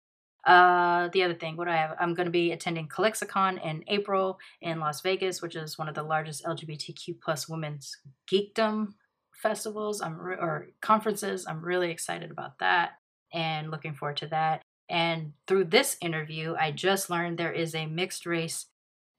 Uh 0.45 1.09
the 1.13 1.23
other 1.23 1.35
thing 1.35 1.55
what 1.55 1.67
i 1.67 1.77
have 1.77 1.95
i'm 1.99 2.15
going 2.15 2.25
to 2.25 2.31
be 2.31 2.51
attending 2.51 2.87
ClexaCon 2.87 3.63
in 3.63 3.83
april 3.87 4.39
in 4.61 4.79
las 4.79 5.01
vegas 5.01 5.41
which 5.41 5.55
is 5.55 5.77
one 5.77 5.87
of 5.87 5.95
the 5.95 6.03
largest 6.03 6.43
lgbtq 6.43 7.21
plus 7.21 7.47
women's 7.47 7.95
geekdom 8.31 8.93
festivals. 9.41 10.01
I'm 10.01 10.19
re- 10.19 10.37
or 10.39 10.67
conferences. 10.81 11.45
I'm 11.47 11.63
really 11.63 11.91
excited 11.91 12.31
about 12.31 12.59
that 12.59 12.91
and 13.33 13.71
looking 13.71 13.95
forward 13.95 14.17
to 14.17 14.27
that. 14.27 14.61
And 14.89 15.33
through 15.47 15.65
this 15.65 15.97
interview, 16.01 16.55
I 16.59 16.71
just 16.71 17.09
learned 17.09 17.37
there 17.37 17.51
is 17.51 17.73
a 17.73 17.85
mixed 17.85 18.25
race 18.25 18.65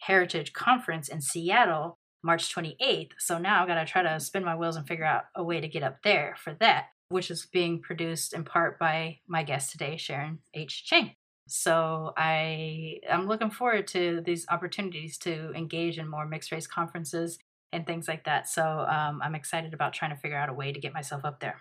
heritage 0.07 0.53
conference 0.53 1.09
in 1.09 1.21
Seattle 1.21 1.99
March 2.25 2.55
28th. 2.55 3.13
So 3.19 3.39
now 3.39 3.63
I've 3.63 3.69
got 3.69 3.75
to 3.75 3.85
try 3.85 4.03
to 4.03 4.21
spin 4.21 4.45
my 4.45 4.57
wheels 4.57 4.77
and 4.77 4.87
figure 4.87 5.05
out 5.05 5.25
a 5.35 5.43
way 5.43 5.61
to 5.61 5.69
get 5.69 5.83
up 5.83 6.03
there 6.03 6.37
for 6.39 6.55
that, 6.61 6.87
which 7.09 7.31
is 7.31 7.47
being 7.53 7.81
produced 7.81 8.33
in 8.33 8.45
part 8.45 8.79
by 8.79 9.19
my 9.29 9.43
guest 9.43 9.71
today, 9.71 9.97
Sharon 9.97 10.39
H. 10.55 10.85
Chang. 10.85 11.13
So 11.49 12.13
I 12.17 13.01
I'm 13.11 13.27
looking 13.27 13.51
forward 13.51 13.87
to 13.89 14.23
these 14.25 14.47
opportunities 14.49 15.19
to 15.19 15.53
engage 15.53 15.99
in 15.99 16.09
more 16.09 16.27
mixed 16.27 16.53
race 16.53 16.67
conferences 16.67 17.39
and 17.73 17.87
things 17.87 18.07
like 18.07 18.25
that. 18.25 18.49
So 18.49 18.63
um, 18.63 19.21
I'm 19.23 19.35
excited 19.35 19.75
about 19.75 19.93
trying 19.93 20.15
to 20.15 20.21
figure 20.21 20.37
out 20.37 20.49
a 20.49 20.55
way 20.55 20.73
to 20.73 20.81
get 20.81 20.95
myself 20.95 21.25
up 21.25 21.41
there. 21.41 21.57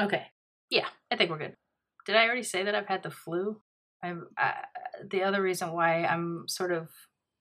Okay, 0.00 0.26
yeah, 0.70 0.86
I 1.10 1.16
think 1.16 1.30
we're 1.30 1.38
good. 1.38 1.54
Did 2.06 2.16
I 2.16 2.24
already 2.24 2.42
say 2.42 2.64
that 2.64 2.74
I've 2.74 2.88
had 2.88 3.02
the 3.02 3.10
flu? 3.10 3.60
I, 4.02 4.14
I 4.36 4.54
the 5.08 5.22
other 5.22 5.42
reason 5.42 5.72
why 5.72 6.04
I'm 6.04 6.44
sort 6.48 6.72
of 6.72 6.88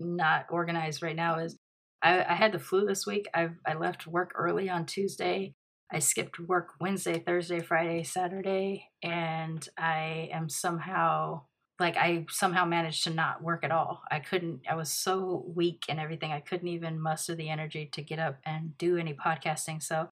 not 0.06 0.46
organized 0.50 1.02
right 1.02 1.16
now 1.16 1.40
is 1.40 1.58
I, 2.02 2.24
I 2.24 2.34
had 2.34 2.52
the 2.52 2.60
flu 2.60 2.86
this 2.86 3.06
week. 3.06 3.28
I 3.34 3.50
I 3.66 3.74
left 3.76 4.08
work 4.08 4.32
early 4.36 4.70
on 4.70 4.86
Tuesday. 4.86 5.54
I 5.92 6.00
skipped 6.00 6.40
work 6.40 6.70
Wednesday, 6.80 7.20
Thursday, 7.20 7.60
Friday, 7.60 8.04
Saturday, 8.04 8.88
and 9.04 9.68
I 9.78 10.30
am 10.34 10.50
somehow 10.50 11.42
like 11.80 11.98
I 11.98 12.26
somehow 12.30 12.66
managed 12.66 13.04
to 13.06 13.10
not 13.10 13.44
work 13.44 13.64
at 13.64 13.72
all. 13.72 14.02
I 14.10 14.20
couldn't 14.20 14.62
I 14.70 14.76
was 14.76 14.92
so 14.92 15.44
weak 15.54 15.84
and 15.90 16.00
everything. 16.00 16.32
I 16.32 16.40
couldn't 16.40 16.68
even 16.68 17.02
muster 17.02 17.36
the 17.36 17.50
energy 17.50 17.90
to 17.94 18.02
get 18.02 18.20
up 18.20 18.40
and 18.46 18.78
do 18.78 18.98
any 18.98 19.14
podcasting. 19.14 19.84
So 19.84 20.10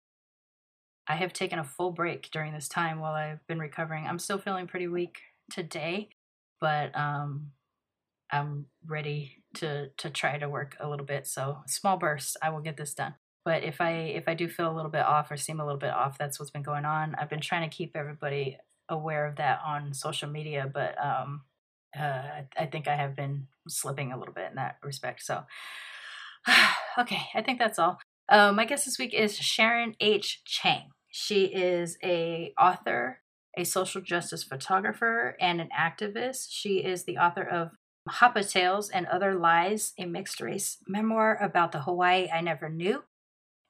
I 1.06 1.16
have 1.16 1.32
taken 1.32 1.58
a 1.58 1.64
full 1.64 1.92
break 1.92 2.30
during 2.30 2.52
this 2.52 2.68
time 2.68 3.00
while 3.00 3.14
I've 3.14 3.46
been 3.46 3.58
recovering. 3.58 4.06
I'm 4.06 4.18
still 4.18 4.38
feeling 4.38 4.66
pretty 4.66 4.88
weak 4.88 5.18
today, 5.50 6.10
but 6.60 6.96
um 6.98 7.52
I'm 8.30 8.66
ready 8.86 9.37
to 9.54 9.88
to 9.96 10.10
try 10.10 10.38
to 10.38 10.48
work 10.48 10.76
a 10.80 10.88
little 10.88 11.06
bit. 11.06 11.26
So 11.26 11.58
small 11.66 11.96
bursts, 11.96 12.36
I 12.42 12.50
will 12.50 12.60
get 12.60 12.76
this 12.76 12.94
done. 12.94 13.14
But 13.44 13.64
if 13.64 13.80
I 13.80 13.92
if 13.92 14.28
I 14.28 14.34
do 14.34 14.48
feel 14.48 14.70
a 14.70 14.74
little 14.74 14.90
bit 14.90 15.04
off 15.04 15.30
or 15.30 15.36
seem 15.36 15.60
a 15.60 15.64
little 15.64 15.80
bit 15.80 15.92
off, 15.92 16.18
that's 16.18 16.38
what's 16.38 16.50
been 16.50 16.62
going 16.62 16.84
on. 16.84 17.14
I've 17.14 17.30
been 17.30 17.40
trying 17.40 17.68
to 17.68 17.74
keep 17.74 17.96
everybody 17.96 18.58
aware 18.88 19.26
of 19.26 19.36
that 19.36 19.60
on 19.64 19.94
social 19.94 20.28
media, 20.28 20.70
but 20.72 20.96
um, 21.02 21.42
uh, 21.98 22.42
I 22.58 22.66
think 22.66 22.88
I 22.88 22.96
have 22.96 23.16
been 23.16 23.46
slipping 23.68 24.12
a 24.12 24.18
little 24.18 24.34
bit 24.34 24.50
in 24.50 24.56
that 24.56 24.76
respect. 24.82 25.22
So, 25.22 25.44
okay, 26.98 27.22
I 27.34 27.42
think 27.42 27.58
that's 27.58 27.78
all. 27.78 27.98
Uh, 28.28 28.52
my 28.52 28.64
guest 28.64 28.84
this 28.84 28.98
week 28.98 29.14
is 29.14 29.36
Sharon 29.36 29.94
H. 30.00 30.42
Chang. 30.44 30.90
She 31.10 31.44
is 31.46 31.96
a 32.04 32.52
author, 32.60 33.20
a 33.56 33.64
social 33.64 34.02
justice 34.02 34.44
photographer, 34.44 35.36
and 35.40 35.60
an 35.60 35.70
activist. 35.78 36.48
She 36.50 36.84
is 36.84 37.04
the 37.04 37.16
author 37.16 37.42
of 37.42 37.70
Hapa 38.08 38.48
Tales 38.50 38.90
and 38.90 39.06
Other 39.06 39.34
Lies, 39.34 39.92
a 39.98 40.06
mixed 40.06 40.40
race 40.40 40.78
memoir 40.86 41.38
about 41.40 41.72
the 41.72 41.82
Hawaii 41.82 42.28
I 42.30 42.40
never 42.40 42.68
knew, 42.68 43.04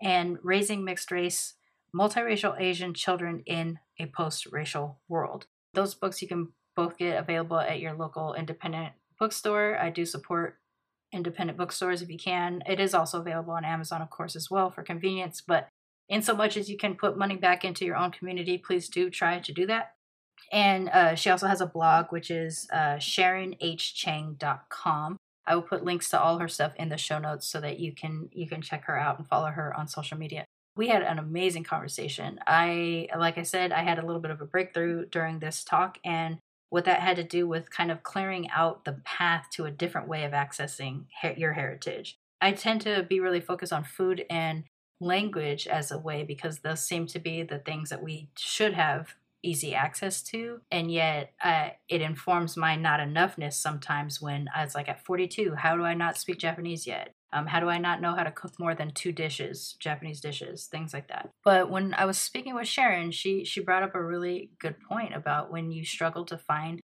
and 0.01 0.39
Raising 0.43 0.85
Mixed 0.85 1.11
Race 1.11 1.55
Multiracial 1.95 2.61
Asian 2.61 2.95
Children 2.95 3.43
in 3.47 3.79
a 3.99 4.07
Post 4.07 4.47
Racial 4.47 4.99
World. 5.09 5.47
Those 5.75 5.95
books 5.95 6.23
you 6.23 6.29
can 6.29 6.49
both 6.77 6.99
get 6.99 7.19
available 7.19 7.59
at 7.59 7.81
your 7.81 7.95
local 7.95 8.35
independent 8.35 8.93
bookstore. 9.19 9.77
I 9.77 9.91
do 9.91 10.05
support 10.05 10.59
independent 11.13 11.59
bookstores 11.59 12.03
if 12.03 12.11
you 12.11 12.19
can. 12.19 12.63
It 12.67 12.79
is 12.79 12.95
also 12.95 13.21
available 13.21 13.53
on 13.53 13.65
Amazon, 13.65 14.03
of 14.03 14.11
course, 14.11 14.37
as 14.37 14.51
well 14.51 14.71
for 14.71 14.83
convenience. 14.83 15.41
But 15.41 15.69
in 16.09 16.23
so 16.23 16.35
much 16.35 16.57
as 16.57 16.71
you 16.71 16.77
can 16.77 16.95
put 16.95 17.19
money 17.19 17.37
back 17.37 17.65
into 17.65 17.85
your 17.85 17.97
own 17.97 18.11
community, 18.11 18.59
please 18.59 18.89
do 18.89 19.11
try 19.11 19.39
to 19.41 19.53
do 19.53 19.67
that. 19.67 19.95
And 20.53 20.89
uh, 20.89 21.15
she 21.15 21.31
also 21.31 21.47
has 21.47 21.61
a 21.61 21.67
blog, 21.67 22.07
which 22.11 22.29
is 22.31 22.67
uh, 22.73 22.97
SharonHChang.com. 22.97 25.17
I 25.47 25.55
will 25.55 25.63
put 25.63 25.85
links 25.85 26.11
to 26.11 26.21
all 26.21 26.39
her 26.39 26.49
stuff 26.49 26.73
in 26.77 26.89
the 26.91 26.99
show 26.99 27.19
notes 27.19 27.49
so 27.49 27.61
that 27.61 27.81
you 27.81 27.95
can 27.95 28.29
you 28.33 28.47
can 28.47 28.61
check 28.61 28.85
her 28.85 28.99
out 28.99 29.19
and 29.19 29.27
follow 29.27 29.49
her 29.49 29.75
on 29.75 29.89
social 29.89 30.19
media. 30.19 30.45
We 30.77 30.89
had 30.89 31.01
an 31.03 31.19
amazing 31.19 31.65
conversation. 31.65 32.39
I 32.47 33.09
like 33.17 33.39
I 33.39 33.43
said, 33.43 33.73
I 33.73 33.83
had 33.83 33.99
a 33.99 34.05
little 34.05 34.21
bit 34.21 34.31
of 34.31 34.43
a 34.43 34.47
breakthrough 34.47 35.07
during 35.07 35.39
this 35.39 35.65
talk, 35.65 35.99
and 36.05 36.39
what 36.71 36.85
that 36.85 37.01
had 37.01 37.17
to 37.17 37.25
do 37.25 37.49
with 37.49 37.71
kind 37.71 37.91
of 37.91 38.03
clearing 38.03 38.51
out 38.51 38.85
the 38.85 39.01
path 39.05 39.47
to 39.53 39.65
a 39.65 39.71
different 39.71 40.07
way 40.07 40.25
of 40.25 40.33
accessing 40.33 41.07
her- 41.23 41.33
your 41.33 41.55
heritage. 41.55 42.19
I 42.41 42.53
tend 42.53 42.83
to 42.83 43.03
be 43.03 43.21
really 43.21 43.41
focused 43.41 43.73
on 43.73 43.85
food 43.85 44.27
and 44.29 44.65
language 45.01 45.67
as 45.67 45.91
a 45.91 45.99
way 45.99 46.25
because 46.25 46.59
those 46.59 46.85
seem 46.85 47.07
to 47.07 47.19
be 47.19 47.43
the 47.43 47.59
things 47.59 47.89
that 47.91 48.03
we 48.03 48.29
should 48.37 48.75
have 48.75 49.15
easy 49.43 49.75
access 49.75 50.23
to 50.23 50.61
and 50.71 50.91
yet 50.91 51.33
uh, 51.43 51.69
it 51.89 52.01
informs 52.01 52.57
my 52.57 52.75
not 52.75 53.01
enoughness 53.01 53.55
sometimes 53.55 54.21
when 54.21 54.49
i 54.55 54.65
was 54.65 54.75
like 54.75 54.89
at 54.89 55.05
42 55.05 55.55
how 55.55 55.77
do 55.77 55.85
i 55.85 55.95
not 55.95 56.17
speak 56.17 56.39
japanese 56.39 56.87
yet? 56.87 57.15
Um, 57.33 57.47
how 57.47 57.61
do 57.61 57.69
i 57.69 57.79
not 57.79 58.01
know 58.01 58.15
how 58.15 58.25
to 58.25 58.33
cook 58.33 58.53
more 58.59 58.75
than 58.75 58.93
two 58.93 59.13
dishes 59.13 59.77
japanese 59.79 60.21
dishes 60.21 60.67
things 60.67 60.93
like 60.93 61.09
that. 61.09 61.31
But 61.45 61.71
when 61.71 61.95
i 61.95 62.05
was 62.05 62.19
speaking 62.19 62.55
with 62.55 62.67
sharon 62.67 63.11
she 63.13 63.45
she 63.45 63.61
brought 63.61 63.83
up 63.83 63.95
a 63.95 64.05
really 64.05 64.51
good 64.61 64.77
point 64.81 65.15
about 65.15 65.53
when 65.53 65.71
you 65.71 65.85
struggle 65.85 66.25
to 66.27 66.39
find 66.39 66.81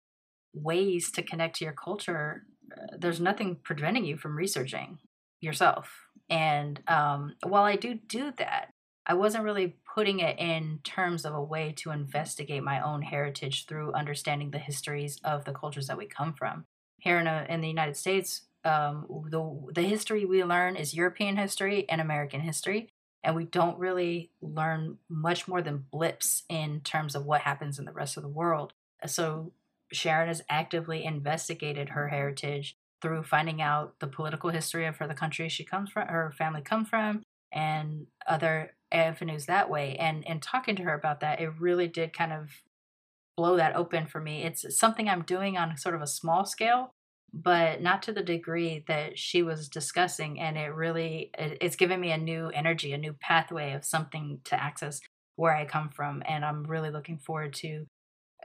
ways 0.53 1.12
to 1.12 1.22
connect 1.22 1.58
to 1.58 1.65
your 1.65 1.74
culture 1.74 2.44
uh, 2.75 2.98
there's 2.98 3.20
nothing 3.20 3.58
preventing 3.63 4.06
you 4.06 4.18
from 4.18 4.36
researching 4.36 5.00
yourself. 5.41 5.91
And 6.29 6.82
um, 6.88 7.36
while 7.44 7.63
i 7.63 7.75
do 7.75 7.96
do 7.96 8.32
that 8.38 8.70
I 9.09 9.15
wasn't 9.15 9.43
really 9.43 9.75
putting 9.95 10.19
it 10.19 10.37
in 10.37 10.81
terms 10.83 11.25
of 11.25 11.33
a 11.33 11.41
way 11.41 11.73
to 11.77 11.89
investigate 11.89 12.61
my 12.61 12.79
own 12.79 13.01
heritage 13.01 13.65
through 13.65 13.93
understanding 13.93 14.51
the 14.51 14.59
histories 14.59 15.19
of 15.23 15.45
the 15.45 15.51
cultures 15.51 15.87
that 15.87 15.97
we 15.97 16.05
come 16.05 16.31
from. 16.31 16.65
Here 16.99 17.17
in, 17.17 17.25
a, 17.25 17.47
in 17.49 17.61
the 17.61 17.67
United 17.67 17.97
States, 17.97 18.43
um, 18.63 19.07
the, 19.31 19.71
the 19.73 19.81
history 19.81 20.25
we 20.25 20.43
learn 20.43 20.75
is 20.75 20.93
European 20.93 21.37
history 21.37 21.89
and 21.89 21.99
American 21.99 22.41
history, 22.41 22.89
and 23.23 23.35
we 23.35 23.45
don't 23.45 23.79
really 23.79 24.29
learn 24.41 24.99
much 25.09 25.47
more 25.47 25.63
than 25.63 25.85
blips 25.91 26.43
in 26.47 26.81
terms 26.81 27.15
of 27.15 27.25
what 27.25 27.41
happens 27.41 27.79
in 27.79 27.85
the 27.85 27.91
rest 27.91 28.15
of 28.15 28.21
the 28.21 28.29
world. 28.29 28.73
So 29.07 29.53
Sharon 29.91 30.27
has 30.27 30.43
actively 30.49 31.03
investigated 31.03 31.89
her 31.89 32.09
heritage 32.09 32.75
through 33.01 33.23
finding 33.23 33.59
out 33.59 33.95
the 33.99 34.07
political 34.07 34.51
history 34.51 34.85
of 34.85 34.97
her 34.97 35.07
the 35.07 35.15
country 35.15 35.49
she 35.49 35.63
comes 35.63 35.89
from, 35.89 36.07
her 36.07 36.31
family 36.37 36.61
come 36.61 36.85
from, 36.85 37.23
and 37.51 38.05
other 38.27 38.73
avenues 38.91 39.46
that 39.46 39.69
way. 39.69 39.96
And 39.98 40.27
and 40.27 40.41
talking 40.41 40.75
to 40.77 40.84
her 40.84 40.93
about 40.93 41.19
that, 41.22 41.41
it 41.41 41.51
really 41.60 41.88
did 41.88 42.13
kind 42.13 42.34
of 42.34 42.50
blow 43.38 43.55
that 43.58 43.75
open 43.75 44.05
for 44.05 44.19
me. 44.19 44.43
It's 44.43 44.65
something 44.77 45.08
I'm 45.08 45.24
doing 45.24 45.58
on 45.58 45.77
sort 45.77 45.96
of 45.96 46.01
a 46.01 46.08
small 46.08 46.43
scale, 46.43 46.93
but 47.34 47.81
not 47.81 48.01
to 48.03 48.12
the 48.12 48.22
degree 48.22 48.84
that 48.88 49.17
she 49.17 49.41
was 49.41 49.69
discussing. 49.69 50.39
And 50.39 50.58
it 50.58 50.74
really 50.74 51.31
it's 51.38 51.77
given 51.77 52.00
me 52.00 52.12
a 52.12 52.17
new 52.17 52.50
energy, 52.50 52.91
a 52.91 52.98
new 52.98 53.13
pathway 53.13 53.74
of 53.74 53.86
something 53.86 54.41
to 54.46 54.62
access 54.62 55.00
where 55.36 55.55
I 55.55 55.65
come 55.65 55.89
from. 55.89 56.22
And 56.27 56.43
I'm 56.43 56.63
really 56.63 56.89
looking 56.91 57.17
forward 57.17 57.53
to 57.55 57.86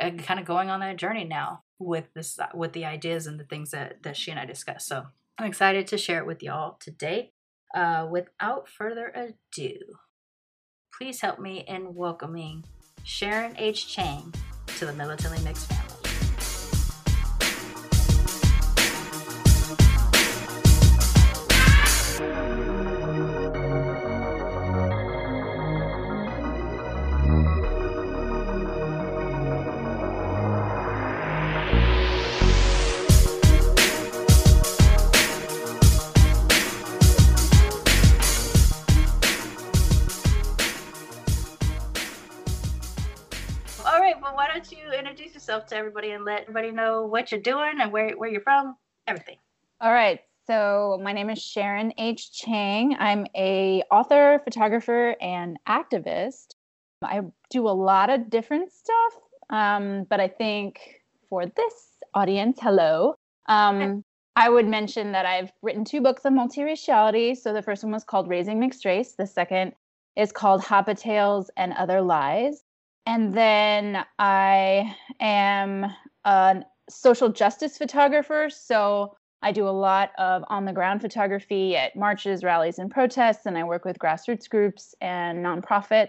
uh, 0.01 0.11
kind 0.11 0.41
of 0.41 0.47
going 0.47 0.71
on 0.71 0.81
that 0.81 0.97
journey 0.97 1.25
now 1.25 1.63
with 1.79 2.07
this 2.15 2.39
with 2.55 2.73
the 2.73 2.85
ideas 2.85 3.27
and 3.27 3.39
the 3.39 3.45
things 3.45 3.71
that 3.71 4.03
that 4.03 4.17
she 4.17 4.31
and 4.31 4.41
I 4.41 4.45
discussed. 4.45 4.87
So 4.87 5.07
I'm 5.39 5.47
excited 5.47 5.87
to 5.89 5.99
share 5.99 6.19
it 6.19 6.27
with 6.27 6.43
y'all 6.43 6.77
today. 6.81 7.33
Uh, 7.75 8.07
without 8.09 8.69
further 8.69 9.13
ado, 9.13 9.79
please 10.99 11.21
help 11.21 11.41
me 11.41 11.65
in 11.67 11.95
welcoming 11.95 12.65
Sharon 13.03 13.55
H. 13.59 13.93
Chang 13.93 14.33
to 14.79 14.87
the 14.87 14.93
Militantly 14.93 15.43
Mixed 15.43 15.67
family. 15.67 15.85
Yourself 45.55 45.69
to 45.69 45.77
everybody 45.77 46.11
and 46.11 46.25
let 46.25 46.43
everybody 46.43 46.71
know 46.71 47.07
what 47.07 47.31
you're 47.31 47.41
doing 47.41 47.81
and 47.81 47.93
where, 47.93 48.11
where 48.17 48.29
you're 48.29 48.41
from, 48.41 48.77
everything. 49.07 49.37
All 49.81 49.93
right. 49.93 50.21
So 50.47 51.01
my 51.03 51.13
name 51.13 51.31
is 51.31 51.41
Sharon 51.41 51.93
H. 51.97 52.33
Chang. 52.33 52.97
I'm 52.99 53.27
a 53.37 53.83
author, 53.91 54.41
photographer, 54.45 55.15
and 55.21 55.59
activist. 55.69 56.55
I 57.03 57.21
do 57.51 57.69
a 57.69 57.71
lot 57.71 58.11
of 58.11 58.31
different 58.31 58.73
stuff, 58.73 59.13
um, 59.51 60.07
but 60.11 60.21
I 60.21 60.29
think 60.29 60.81
for 61.29 61.47
this 61.47 61.75
audience, 62.15 62.59
hello, 62.61 63.15
um, 63.47 64.05
I 64.37 64.49
would 64.49 64.67
mention 64.67 65.13
that 65.13 65.27
I've 65.27 65.53
written 65.63 65.85
two 65.85 66.01
books 66.01 66.27
on 66.27 66.35
multiraciality. 66.35 67.37
So 67.37 67.53
the 67.53 67.63
first 67.63 67.85
one 67.85 67.93
was 67.93 68.05
called 68.05 68.29
Raising 68.29 68.59
Mixed 68.59 68.85
Race. 68.85 69.15
The 69.17 69.27
second 69.27 69.73
is 70.17 70.33
called 70.33 70.63
Hapa 70.63 70.99
Tales 70.99 71.51
and 71.57 71.73
Other 71.75 72.01
Lies. 72.01 72.63
And 73.07 73.35
then 73.35 74.05
I 74.19 74.95
am 75.21 75.87
a 76.25 76.63
social 76.89 77.29
justice 77.29 77.77
photographer. 77.77 78.49
So 78.51 79.17
I 79.43 79.53
do 79.53 79.69
a 79.69 79.71
lot 79.71 80.13
of 80.19 80.43
on 80.49 80.65
the 80.65 80.73
ground 80.73 81.03
photography 81.03 81.77
at 81.77 81.95
marches, 81.97 82.43
rallies, 82.43 82.79
and 82.79 82.91
protests, 82.91 83.47
and 83.47 83.59
I 83.59 83.65
work 83.65 83.85
with 83.85 83.99
grassroots 83.99 84.49
groups 84.49 84.95
and 85.01 85.45
nonprofit. 85.45 86.09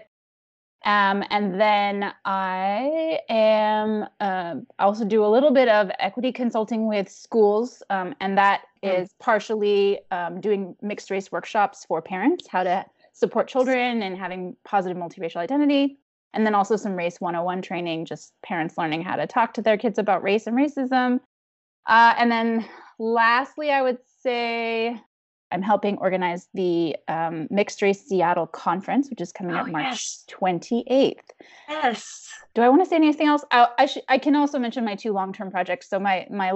Um, 0.84 1.24
and 1.30 1.60
then 1.60 2.12
I 2.24 3.18
am 3.28 4.06
uh, 4.20 4.56
also 4.78 5.04
do 5.04 5.24
a 5.24 5.26
little 5.26 5.50
bit 5.50 5.68
of 5.68 5.90
equity 5.98 6.32
consulting 6.32 6.86
with 6.86 7.10
schools, 7.10 7.82
um, 7.90 8.14
and 8.20 8.38
that 8.38 8.62
mm. 8.82 9.02
is 9.02 9.10
partially 9.18 10.00
um, 10.10 10.40
doing 10.40 10.76
mixed 10.80 11.10
race 11.10 11.32
workshops 11.32 11.84
for 11.84 12.00
parents, 12.00 12.46
how 12.46 12.62
to 12.62 12.86
support 13.12 13.48
children 13.48 14.02
and 14.02 14.16
having 14.16 14.56
positive 14.64 14.96
multiracial 14.96 15.38
identity 15.38 15.98
and 16.36 16.46
then 16.46 16.54
also 16.54 16.76
some 16.76 16.94
race 16.94 17.20
101 17.20 17.62
training 17.62 18.04
just 18.04 18.32
parents 18.44 18.76
learning 18.76 19.02
how 19.02 19.16
to 19.16 19.26
talk 19.26 19.54
to 19.54 19.62
their 19.62 19.78
kids 19.78 19.98
about 19.98 20.22
race 20.22 20.46
and 20.46 20.56
racism. 20.56 21.18
Uh, 21.88 22.14
and 22.18 22.30
then 22.30 22.64
lastly 22.98 23.70
i 23.70 23.82
would 23.82 23.98
say 24.22 24.98
i'm 25.52 25.62
helping 25.62 25.96
organize 25.98 26.48
the 26.54 26.96
um, 27.08 27.46
mixed 27.50 27.82
race 27.82 28.00
seattle 28.00 28.46
conference 28.46 29.10
which 29.10 29.20
is 29.20 29.32
coming 29.32 29.54
oh, 29.54 29.60
up 29.60 29.68
march 29.68 29.84
yes. 29.84 30.24
28th 30.28 31.14
yes 31.68 32.26
do 32.56 32.62
I 32.62 32.70
want 32.70 32.82
to 32.82 32.88
say 32.88 32.96
anything 32.96 33.26
else? 33.26 33.44
I, 33.50 33.68
I, 33.76 33.84
sh- 33.84 33.98
I 34.08 34.16
can 34.16 34.34
also 34.34 34.58
mention 34.58 34.82
my 34.82 34.94
two 34.94 35.12
long-term 35.12 35.50
projects. 35.50 35.90
So 35.90 35.98
my 35.98 36.26
my 36.30 36.54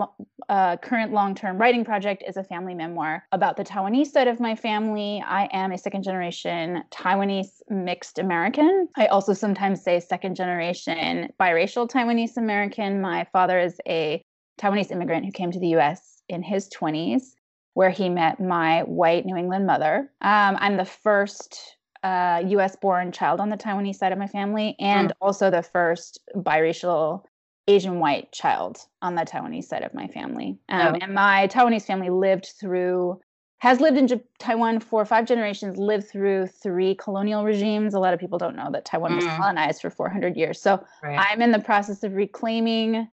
uh, 0.48 0.78
current 0.78 1.12
long-term 1.12 1.58
writing 1.58 1.84
project 1.84 2.24
is 2.26 2.38
a 2.38 2.42
family 2.42 2.72
memoir 2.72 3.26
about 3.32 3.58
the 3.58 3.64
Taiwanese 3.64 4.06
side 4.06 4.26
of 4.26 4.40
my 4.40 4.56
family. 4.56 5.22
I 5.26 5.46
am 5.52 5.72
a 5.72 5.78
second-generation 5.78 6.84
Taiwanese 6.90 7.60
mixed 7.68 8.18
American. 8.18 8.88
I 8.96 9.08
also 9.08 9.34
sometimes 9.34 9.84
say 9.84 10.00
second-generation 10.00 11.34
biracial 11.38 11.86
Taiwanese 11.86 12.38
American. 12.38 13.02
My 13.02 13.26
father 13.30 13.60
is 13.60 13.78
a 13.86 14.24
Taiwanese 14.58 14.90
immigrant 14.90 15.26
who 15.26 15.32
came 15.32 15.50
to 15.50 15.60
the 15.60 15.68
U.S. 15.68 16.22
in 16.30 16.42
his 16.42 16.70
20s, 16.70 17.24
where 17.74 17.90
he 17.90 18.08
met 18.08 18.40
my 18.40 18.82
white 18.82 19.24
New 19.24 19.36
England 19.36 19.66
mother. 19.66 20.10
Um, 20.20 20.56
I'm 20.60 20.76
the 20.76 20.84
first 20.84 21.76
uh, 22.02 22.42
US 22.46 22.76
born 22.76 23.12
child 23.12 23.40
on 23.40 23.50
the 23.50 23.56
Taiwanese 23.56 23.96
side 23.96 24.12
of 24.12 24.18
my 24.18 24.26
family, 24.26 24.76
and 24.78 25.10
mm. 25.10 25.12
also 25.20 25.50
the 25.50 25.62
first 25.62 26.20
biracial 26.36 27.24
Asian 27.68 28.00
white 28.00 28.32
child 28.32 28.78
on 29.02 29.14
the 29.14 29.22
Taiwanese 29.22 29.64
side 29.64 29.82
of 29.82 29.94
my 29.94 30.08
family. 30.08 30.58
Um, 30.68 30.94
oh. 30.94 30.98
And 31.00 31.14
my 31.14 31.48
Taiwanese 31.48 31.84
family 31.84 32.10
lived 32.10 32.52
through, 32.58 33.20
has 33.58 33.80
lived 33.80 33.96
in 33.96 34.08
J- 34.08 34.24
Taiwan 34.38 34.80
for 34.80 35.04
five 35.04 35.26
generations, 35.26 35.78
lived 35.78 36.08
through 36.08 36.48
three 36.48 36.94
colonial 36.96 37.44
regimes. 37.44 37.94
A 37.94 38.00
lot 38.00 38.14
of 38.14 38.18
people 38.18 38.38
don't 38.38 38.56
know 38.56 38.70
that 38.72 38.84
Taiwan 38.84 39.12
mm. 39.12 39.16
was 39.16 39.26
colonized 39.26 39.82
for 39.82 39.90
400 39.90 40.36
years. 40.36 40.60
So 40.60 40.82
right. 41.02 41.18
I'm 41.18 41.42
in 41.42 41.52
the 41.52 41.60
process 41.60 42.02
of 42.02 42.14
reclaiming 42.14 43.08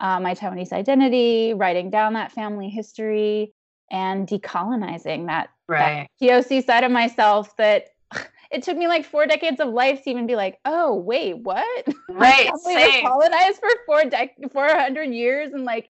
uh, 0.00 0.18
my 0.18 0.34
Taiwanese 0.34 0.72
identity, 0.72 1.54
writing 1.54 1.90
down 1.90 2.14
that 2.14 2.32
family 2.32 2.68
history, 2.68 3.52
and 3.90 4.26
decolonizing 4.26 5.26
that, 5.26 5.50
right. 5.68 6.08
that 6.20 6.26
POC 6.26 6.64
side 6.64 6.84
of 6.84 6.92
myself 6.92 7.56
that 7.56 7.88
it 8.50 8.62
took 8.62 8.76
me 8.76 8.88
like 8.88 9.04
four 9.04 9.26
decades 9.26 9.60
of 9.60 9.68
life 9.68 10.02
to 10.04 10.10
even 10.10 10.26
be 10.26 10.36
like, 10.36 10.58
oh 10.64 10.94
wait, 10.94 11.38
what? 11.38 11.88
Right, 12.08 12.50
same. 12.64 13.06
colonized 13.06 13.60
for 13.60 13.70
four 13.86 14.02
dec- 14.02 14.52
four 14.52 14.68
hundred 14.68 15.12
years, 15.14 15.52
and 15.52 15.64
like 15.64 15.88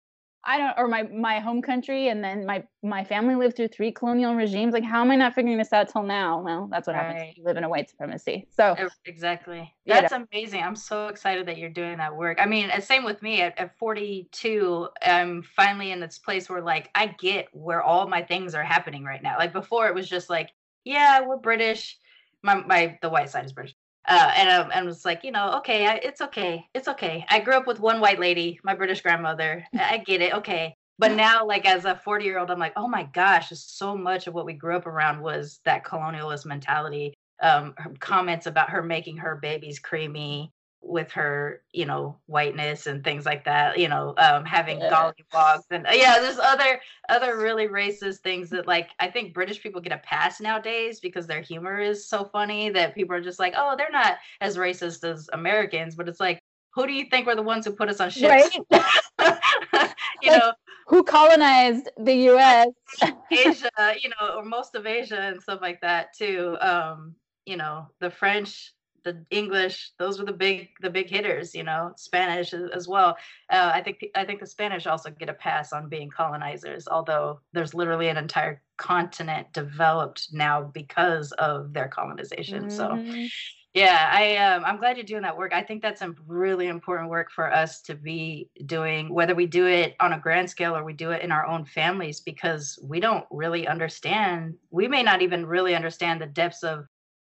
I 0.47 0.59
don't, 0.59 0.75
or 0.77 0.89
my 0.89 1.05
my 1.05 1.41
home 1.41 1.63
country, 1.63 2.09
and 2.09 2.23
then 2.23 2.45
my 2.45 2.65
my 2.83 3.05
family 3.05 3.35
lived 3.35 3.57
through 3.57 3.69
three 3.69 3.93
colonial 3.93 4.35
regimes. 4.35 4.73
Like, 4.73 4.85
how 4.85 5.01
am 5.01 5.11
I 5.11 5.17
not 5.17 5.35
figuring 5.35 5.59
this 5.59 5.73
out 5.73 5.89
till 5.89 6.03
now? 6.03 6.43
Well, 6.43 6.69
that's 6.71 6.87
what 6.87 6.97
right. 6.97 7.17
happens. 7.17 7.37
You 7.37 7.45
live 7.45 7.57
in 7.57 7.65
a 7.65 7.69
white 7.69 7.89
supremacy. 7.89 8.47
So 8.51 8.77
exactly, 9.05 9.75
that's 9.87 10.13
know. 10.13 10.27
amazing. 10.33 10.63
I'm 10.63 10.77
so 10.77 11.09
excited 11.09 11.47
that 11.47 11.59
you're 11.59 11.71
doing 11.71 11.99
that 11.99 12.15
work. 12.15 12.39
I 12.41 12.47
mean, 12.47 12.71
same 12.81 13.05
with 13.05 13.23
me. 13.23 13.41
At, 13.41 13.59
at 13.59 13.79
42, 13.79 14.89
I'm 15.03 15.43
finally 15.43 15.93
in 15.93 16.01
this 16.01 16.19
place 16.19 16.49
where 16.49 16.63
like 16.63 16.91
I 16.95 17.07
get 17.07 17.49
where 17.53 17.83
all 17.83 18.07
my 18.07 18.23
things 18.23 18.55
are 18.55 18.65
happening 18.65 19.05
right 19.05 19.23
now. 19.23 19.37
Like 19.39 19.53
before, 19.53 19.89
it 19.89 19.95
was 19.95 20.09
just 20.09 20.31
like, 20.31 20.51
yeah, 20.85 21.21
we're 21.27 21.39
British 21.39 21.99
my, 22.45 22.57
my 22.57 22.99
the 23.01 23.09
white 23.09 23.31
side 23.31 23.45
is 23.47 23.53
British. 23.53 23.75
Uh, 24.07 24.33
and 24.37 24.51
um, 24.51 24.71
and 24.75 24.87
was 24.87 25.05
like, 25.05 25.25
you 25.25 25.31
know, 25.31 25.55
okay, 25.59 25.87
I, 25.87 25.95
it's 25.97 26.21
okay, 26.21 26.67
it's 26.75 26.89
okay. 26.89 27.25
I 27.31 27.41
grew 27.41 27.55
up 27.55 27.67
with 27.67 27.81
one 27.81 28.01
white 28.01 28.21
lady, 28.21 28.61
my 28.63 28.75
British 28.75 29.01
grandmother. 29.01 29.67
I 29.75 29.99
get 29.99 30.21
it, 30.21 30.35
okay. 30.35 30.75
But 30.99 31.13
now, 31.13 31.47
like 31.47 31.67
as 31.67 31.87
a 31.87 31.97
forty 31.97 32.27
year 32.27 32.39
old, 32.39 32.51
I'm 32.51 32.59
like, 32.59 32.75
oh 32.77 32.87
my 32.87 33.05
gosh, 33.15 33.51
so 33.55 33.97
much 33.97 34.27
of 34.27 34.35
what 34.35 34.47
we 34.47 34.53
grew 34.53 34.77
up 34.77 34.87
around 34.87 35.21
was 35.21 35.61
that 35.65 35.85
colonialist 35.85 36.45
mentality. 36.45 37.15
Um, 37.43 37.75
comments 37.99 38.47
about 38.47 38.71
her 38.71 38.83
making 38.83 39.17
her 39.19 39.37
babies 39.37 39.79
creamy, 39.79 40.53
with 40.87 41.11
her, 41.13 41.63
you 41.73 41.87
know, 41.87 42.17
whiteness 42.27 42.87
and 42.87 43.03
things 43.03 43.25
like 43.25 43.45
that, 43.45 43.79
you 43.79 43.89
know, 43.89 44.15
um, 44.19 44.45
having 44.45 44.79
yeah. 44.81 44.91
gollywogs 44.91 45.65
and 45.71 45.87
uh, 45.87 45.91
yeah, 45.93 46.19
there's 46.21 46.39
other 46.39 46.81
other 47.09 47.39
really 47.39 47.69
racist 47.69 48.19
things 48.19 48.51
that 48.51 48.67
like 48.67 48.91
I 49.01 49.09
think 49.09 49.35
British 49.35 49.63
people 49.63 49.81
get 49.81 49.93
a 49.93 49.99
pass 49.99 50.41
nowadays 50.41 51.01
because 51.01 51.27
their 51.27 51.41
humor 51.41 51.81
is 51.81 52.09
so 52.09 52.25
funny 52.25 52.71
that 52.71 52.95
people 52.95 53.17
are 53.17 53.23
just 53.23 53.39
like, 53.39 53.55
oh, 53.57 53.75
they're 53.77 53.91
not 53.91 54.19
as 54.41 54.57
racist 54.57 55.05
as 55.05 55.29
Americans, 55.33 55.95
but 55.95 56.09
it's 56.09 56.21
like, 56.21 56.39
who 56.75 56.87
do 56.87 56.93
you 56.93 57.07
think 57.07 57.27
were 57.27 57.37
the 57.37 57.43
ones 57.43 57.65
who 57.65 57.73
put 57.73 57.89
us 57.89 58.01
on 58.01 58.11
ships? 58.11 58.59
Right. 58.69 59.41
you 60.23 60.31
like, 60.31 60.41
know, 60.41 60.53
who 60.87 61.03
colonized 61.03 61.89
the 61.99 62.15
U.S. 62.15 62.69
Asia, 63.31 63.71
you 64.03 64.11
know, 64.11 64.37
or 64.37 64.45
most 64.45 64.75
of 64.75 64.87
Asia 64.87 65.21
and 65.21 65.41
stuff 65.41 65.61
like 65.63 65.81
that 65.81 66.15
too. 66.17 66.57
Um, 66.61 67.15
you 67.47 67.57
know, 67.57 67.87
the 68.01 68.11
French 68.11 68.73
the 69.05 69.25
English, 69.31 69.93
those 69.99 70.19
were 70.19 70.25
the 70.25 70.33
big 70.33 70.69
the 70.81 70.91
big 70.91 71.09
hitters, 71.09 71.55
you 71.55 71.63
know, 71.63 71.93
Spanish 71.97 72.53
as 72.53 72.89
well. 72.89 73.17
Uh, 73.51 73.71
I 73.73 73.83
think 73.83 74.05
I 74.15 74.25
think 74.25 74.41
the 74.41 74.47
Spanish 74.47 74.87
also 74.87 75.11
get 75.11 75.29
a 75.29 75.35
pass 75.35 75.73
on 75.73 75.89
being 75.89 76.11
colonizers, 76.11 76.89
although 76.89 77.41
there's 77.53 77.75
literally 77.75 78.09
an 78.09 78.17
entire 78.17 78.63
continent 78.77 79.53
developed 79.53 80.29
now 80.33 80.63
because 80.63 81.33
of 81.33 81.73
their 81.73 81.89
colonization. 81.89 82.65
Mm-hmm. 82.65 82.71
So 82.71 83.29
yeah, 83.75 84.09
I 84.13 84.37
um, 84.37 84.65
I'm 84.65 84.77
glad 84.77 84.97
you're 84.97 85.05
doing 85.05 85.23
that 85.23 85.37
work. 85.37 85.53
I 85.53 85.63
think 85.63 85.83
that's 85.83 86.01
a 86.01 86.15
really 86.29 86.69
important 86.69 87.11
work 87.11 87.33
for 87.33 87.53
us 87.53 87.83
to 87.83 87.97
be 87.97 88.49
doing, 88.67 89.13
whether 89.13 89.35
we 89.35 89.47
do 89.47 89.67
it 89.67 89.97
on 89.99 90.13
a 90.13 90.19
grand 90.19 90.49
scale 90.49 90.77
or 90.77 90.85
we 90.85 90.93
do 90.93 91.11
it 91.11 91.23
in 91.23 91.33
our 91.33 91.45
own 91.45 91.65
families, 91.65 92.21
because 92.21 92.79
we 92.85 93.01
don't 93.01 93.27
really 93.33 93.67
understand. 93.67 94.55
We 94.71 94.87
may 94.87 95.03
not 95.03 95.23
even 95.23 95.45
really 95.45 95.75
understand 95.75 96.21
the 96.21 96.27
depths 96.27 96.63
of 96.63 96.87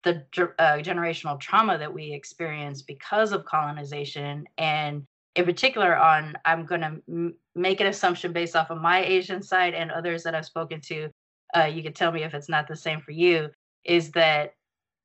the 0.02 0.24
uh, 0.58 0.78
generational 0.78 1.38
trauma 1.38 1.76
that 1.78 1.92
we 1.92 2.12
experience 2.12 2.82
because 2.82 3.32
of 3.32 3.44
colonization 3.44 4.46
and 4.58 5.06
in 5.36 5.44
particular 5.44 5.96
on 5.96 6.34
i'm 6.44 6.64
going 6.64 6.80
to 6.80 7.00
m- 7.08 7.34
make 7.54 7.80
an 7.80 7.86
assumption 7.86 8.32
based 8.32 8.56
off 8.56 8.70
of 8.70 8.80
my 8.80 9.04
asian 9.04 9.42
side 9.42 9.74
and 9.74 9.90
others 9.90 10.22
that 10.22 10.34
i've 10.34 10.46
spoken 10.46 10.80
to 10.80 11.08
uh, 11.56 11.64
you 11.64 11.82
can 11.82 11.92
tell 11.92 12.12
me 12.12 12.22
if 12.22 12.34
it's 12.34 12.48
not 12.48 12.68
the 12.68 12.76
same 12.76 13.00
for 13.00 13.10
you 13.10 13.50
is 13.84 14.12
that 14.12 14.54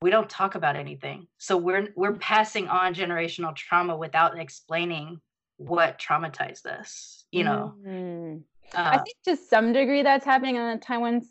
we 0.00 0.10
don't 0.10 0.28
talk 0.28 0.54
about 0.54 0.76
anything 0.76 1.26
so 1.38 1.56
we're 1.56 1.88
we're 1.96 2.14
passing 2.14 2.68
on 2.68 2.94
generational 2.94 3.54
trauma 3.54 3.96
without 3.96 4.38
explaining 4.38 5.20
what 5.58 5.98
traumatized 5.98 6.66
us 6.66 7.24
you 7.30 7.44
know 7.44 7.74
mm-hmm. 7.86 8.38
uh, 8.74 8.90
i 8.92 8.98
think 8.98 9.16
to 9.24 9.36
some 9.36 9.72
degree 9.72 10.02
that's 10.02 10.24
happening 10.24 10.58
on 10.58 10.76
the 10.76 10.84
taiwan 10.84 11.22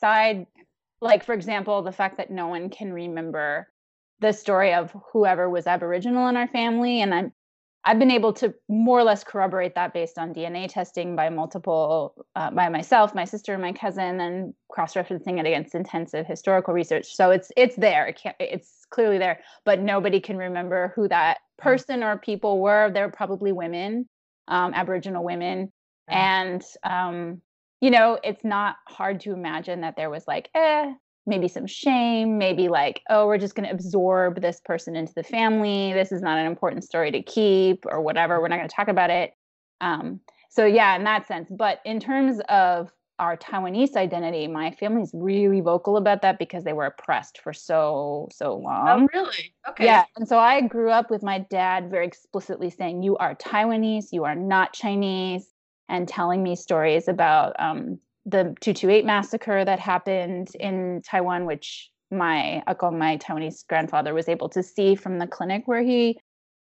side 0.00 0.46
like 1.02 1.24
for 1.24 1.34
example 1.34 1.82
the 1.82 1.92
fact 1.92 2.16
that 2.16 2.30
no 2.30 2.46
one 2.46 2.70
can 2.70 2.92
remember 2.92 3.68
the 4.20 4.32
story 4.32 4.72
of 4.72 4.94
whoever 5.12 5.50
was 5.50 5.66
aboriginal 5.66 6.28
in 6.28 6.36
our 6.36 6.48
family 6.48 7.00
and 7.02 7.12
i'm 7.12 7.32
i've 7.84 7.98
been 7.98 8.10
able 8.10 8.32
to 8.32 8.54
more 8.68 9.00
or 9.00 9.02
less 9.02 9.24
corroborate 9.24 9.74
that 9.74 9.92
based 9.92 10.16
on 10.16 10.32
dna 10.32 10.68
testing 10.68 11.16
by 11.16 11.28
multiple 11.28 12.14
uh, 12.36 12.50
by 12.50 12.68
myself 12.68 13.14
my 13.14 13.24
sister 13.24 13.52
and 13.52 13.62
my 13.62 13.72
cousin 13.72 14.20
and 14.20 14.54
cross-referencing 14.70 15.38
it 15.40 15.46
against 15.46 15.74
intensive 15.74 16.24
historical 16.26 16.72
research. 16.72 17.14
So 17.14 17.30
it's 17.30 17.50
it's 17.56 17.76
there. 17.76 18.06
It 18.06 18.16
can't, 18.22 18.36
it's 18.38 18.86
clearly 18.90 19.18
there 19.18 19.40
but 19.64 19.80
nobody 19.80 20.20
can 20.20 20.36
remember 20.36 20.92
who 20.94 21.08
that 21.08 21.38
mm. 21.38 21.64
person 21.64 22.04
or 22.04 22.16
people 22.18 22.60
were. 22.60 22.90
They're 22.92 23.10
probably 23.10 23.50
women 23.50 24.08
um, 24.48 24.74
aboriginal 24.74 25.24
women. 25.24 25.72
And 26.08 26.62
um, 26.82 27.40
you 27.82 27.90
know, 27.90 28.16
it's 28.22 28.44
not 28.44 28.76
hard 28.86 29.20
to 29.20 29.32
imagine 29.32 29.80
that 29.80 29.96
there 29.96 30.08
was 30.08 30.24
like, 30.28 30.48
eh, 30.54 30.92
maybe 31.26 31.48
some 31.48 31.66
shame, 31.66 32.38
maybe 32.38 32.68
like, 32.68 33.02
oh, 33.10 33.26
we're 33.26 33.38
just 33.38 33.56
going 33.56 33.68
to 33.68 33.74
absorb 33.74 34.40
this 34.40 34.60
person 34.64 34.94
into 34.94 35.12
the 35.14 35.24
family. 35.24 35.92
This 35.92 36.12
is 36.12 36.22
not 36.22 36.38
an 36.38 36.46
important 36.46 36.84
story 36.84 37.10
to 37.10 37.20
keep 37.22 37.84
or 37.86 38.00
whatever. 38.00 38.40
We're 38.40 38.48
not 38.48 38.58
going 38.58 38.68
to 38.68 38.74
talk 38.74 38.86
about 38.86 39.10
it. 39.10 39.32
Um, 39.80 40.20
so, 40.48 40.64
yeah, 40.64 40.94
in 40.94 41.02
that 41.04 41.26
sense. 41.26 41.48
But 41.50 41.80
in 41.84 41.98
terms 41.98 42.40
of 42.48 42.92
our 43.18 43.36
Taiwanese 43.36 43.96
identity, 43.96 44.46
my 44.46 44.70
family's 44.70 45.10
really 45.12 45.60
vocal 45.60 45.96
about 45.96 46.22
that 46.22 46.38
because 46.38 46.62
they 46.62 46.72
were 46.72 46.86
oppressed 46.86 47.40
for 47.42 47.52
so, 47.52 48.28
so 48.32 48.52
oh, 48.52 48.58
long. 48.58 48.88
Oh, 48.88 49.08
really? 49.12 49.54
Okay. 49.68 49.86
Yeah. 49.86 50.04
And 50.16 50.28
so 50.28 50.38
I 50.38 50.60
grew 50.60 50.90
up 50.90 51.10
with 51.10 51.24
my 51.24 51.40
dad 51.50 51.90
very 51.90 52.06
explicitly 52.06 52.70
saying, 52.70 53.02
You 53.02 53.16
are 53.16 53.34
Taiwanese, 53.34 54.12
you 54.12 54.22
are 54.22 54.36
not 54.36 54.72
Chinese 54.72 55.51
and 55.92 56.08
telling 56.08 56.42
me 56.42 56.56
stories 56.56 57.06
about 57.06 57.54
um, 57.60 57.98
the 58.24 58.42
228 58.60 59.04
massacre 59.04 59.62
that 59.64 59.78
happened 59.78 60.48
in 60.58 61.02
Taiwan, 61.04 61.44
which 61.44 61.90
my 62.10 62.62
uncle, 62.66 62.90
my 62.90 63.18
Taiwanese 63.18 63.66
grandfather, 63.68 64.14
was 64.14 64.28
able 64.28 64.48
to 64.48 64.62
see 64.62 64.94
from 64.94 65.18
the 65.18 65.26
clinic 65.26 65.62
where 65.66 65.82
he 65.82 66.18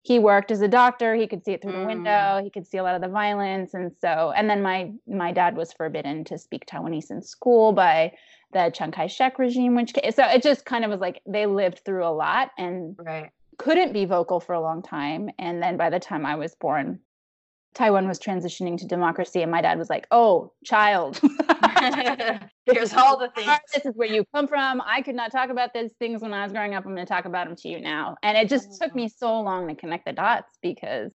he 0.03 0.19
worked 0.19 0.51
as 0.51 0.61
a 0.61 0.69
doctor 0.69 1.15
he 1.15 1.27
could 1.27 1.43
see 1.43 1.51
it 1.51 1.61
through 1.61 1.73
the 1.73 1.79
Mm. 1.79 1.85
window 1.85 2.39
he 2.41 2.49
could 2.49 2.65
see 2.65 2.77
a 2.77 2.83
lot 2.83 2.95
of 2.95 3.01
the 3.01 3.09
violence 3.09 3.73
and 3.73 3.91
so 3.99 4.31
and 4.37 4.49
then 4.49 4.61
my 4.61 4.91
my 5.05 5.33
dad 5.33 5.57
was 5.57 5.73
forbidden 5.73 6.23
to 6.23 6.37
speak 6.37 6.65
taiwanese 6.65 7.11
in 7.11 7.21
school 7.21 7.73
by 7.73 8.13
the 8.53 8.71
chiang 8.73 8.91
kai-shek 8.91 9.37
regime 9.37 9.75
which 9.75 9.91
so 10.15 10.23
it 10.25 10.41
just 10.41 10.63
kind 10.63 10.85
of 10.85 10.91
was 10.91 11.01
like 11.01 11.21
they 11.27 11.45
lived 11.45 11.81
through 11.83 12.05
a 12.05 12.15
lot 12.25 12.51
and 12.57 12.95
Right. 12.97 13.31
couldn't 13.57 13.91
be 13.91 14.05
vocal 14.05 14.39
for 14.39 14.53
a 14.53 14.61
long 14.61 14.81
time 14.81 15.29
and 15.39 15.61
then 15.61 15.75
by 15.75 15.89
the 15.89 15.99
time 15.99 16.25
i 16.25 16.35
was 16.35 16.55
born 16.55 16.99
taiwan 17.73 18.07
was 18.07 18.19
transitioning 18.19 18.77
to 18.77 18.85
democracy 18.85 19.41
and 19.41 19.51
my 19.51 19.61
dad 19.61 19.77
was 19.77 19.89
like 19.89 20.07
oh 20.11 20.51
child 20.65 21.19
Here's 22.65 22.93
all 22.93 23.17
the 23.17 23.29
things. 23.29 23.59
this 23.73 23.85
is 23.85 23.95
where 23.95 24.07
you 24.07 24.25
come 24.33 24.47
from. 24.47 24.81
I 24.85 25.01
could 25.01 25.15
not 25.15 25.31
talk 25.31 25.49
about 25.49 25.73
these 25.73 25.91
things 25.99 26.21
when 26.21 26.33
I 26.33 26.43
was 26.43 26.51
growing 26.51 26.73
up. 26.73 26.85
I'm 26.85 26.93
going 26.93 27.05
to 27.05 27.11
talk 27.11 27.25
about 27.25 27.47
them 27.47 27.55
to 27.55 27.69
you 27.69 27.79
now. 27.79 28.17
And 28.23 28.37
it 28.37 28.49
just 28.49 28.79
took 28.81 28.91
oh. 28.91 28.95
me 28.95 29.09
so 29.09 29.39
long 29.41 29.67
to 29.67 29.75
connect 29.75 30.05
the 30.05 30.13
dots 30.13 30.57
because 30.61 31.11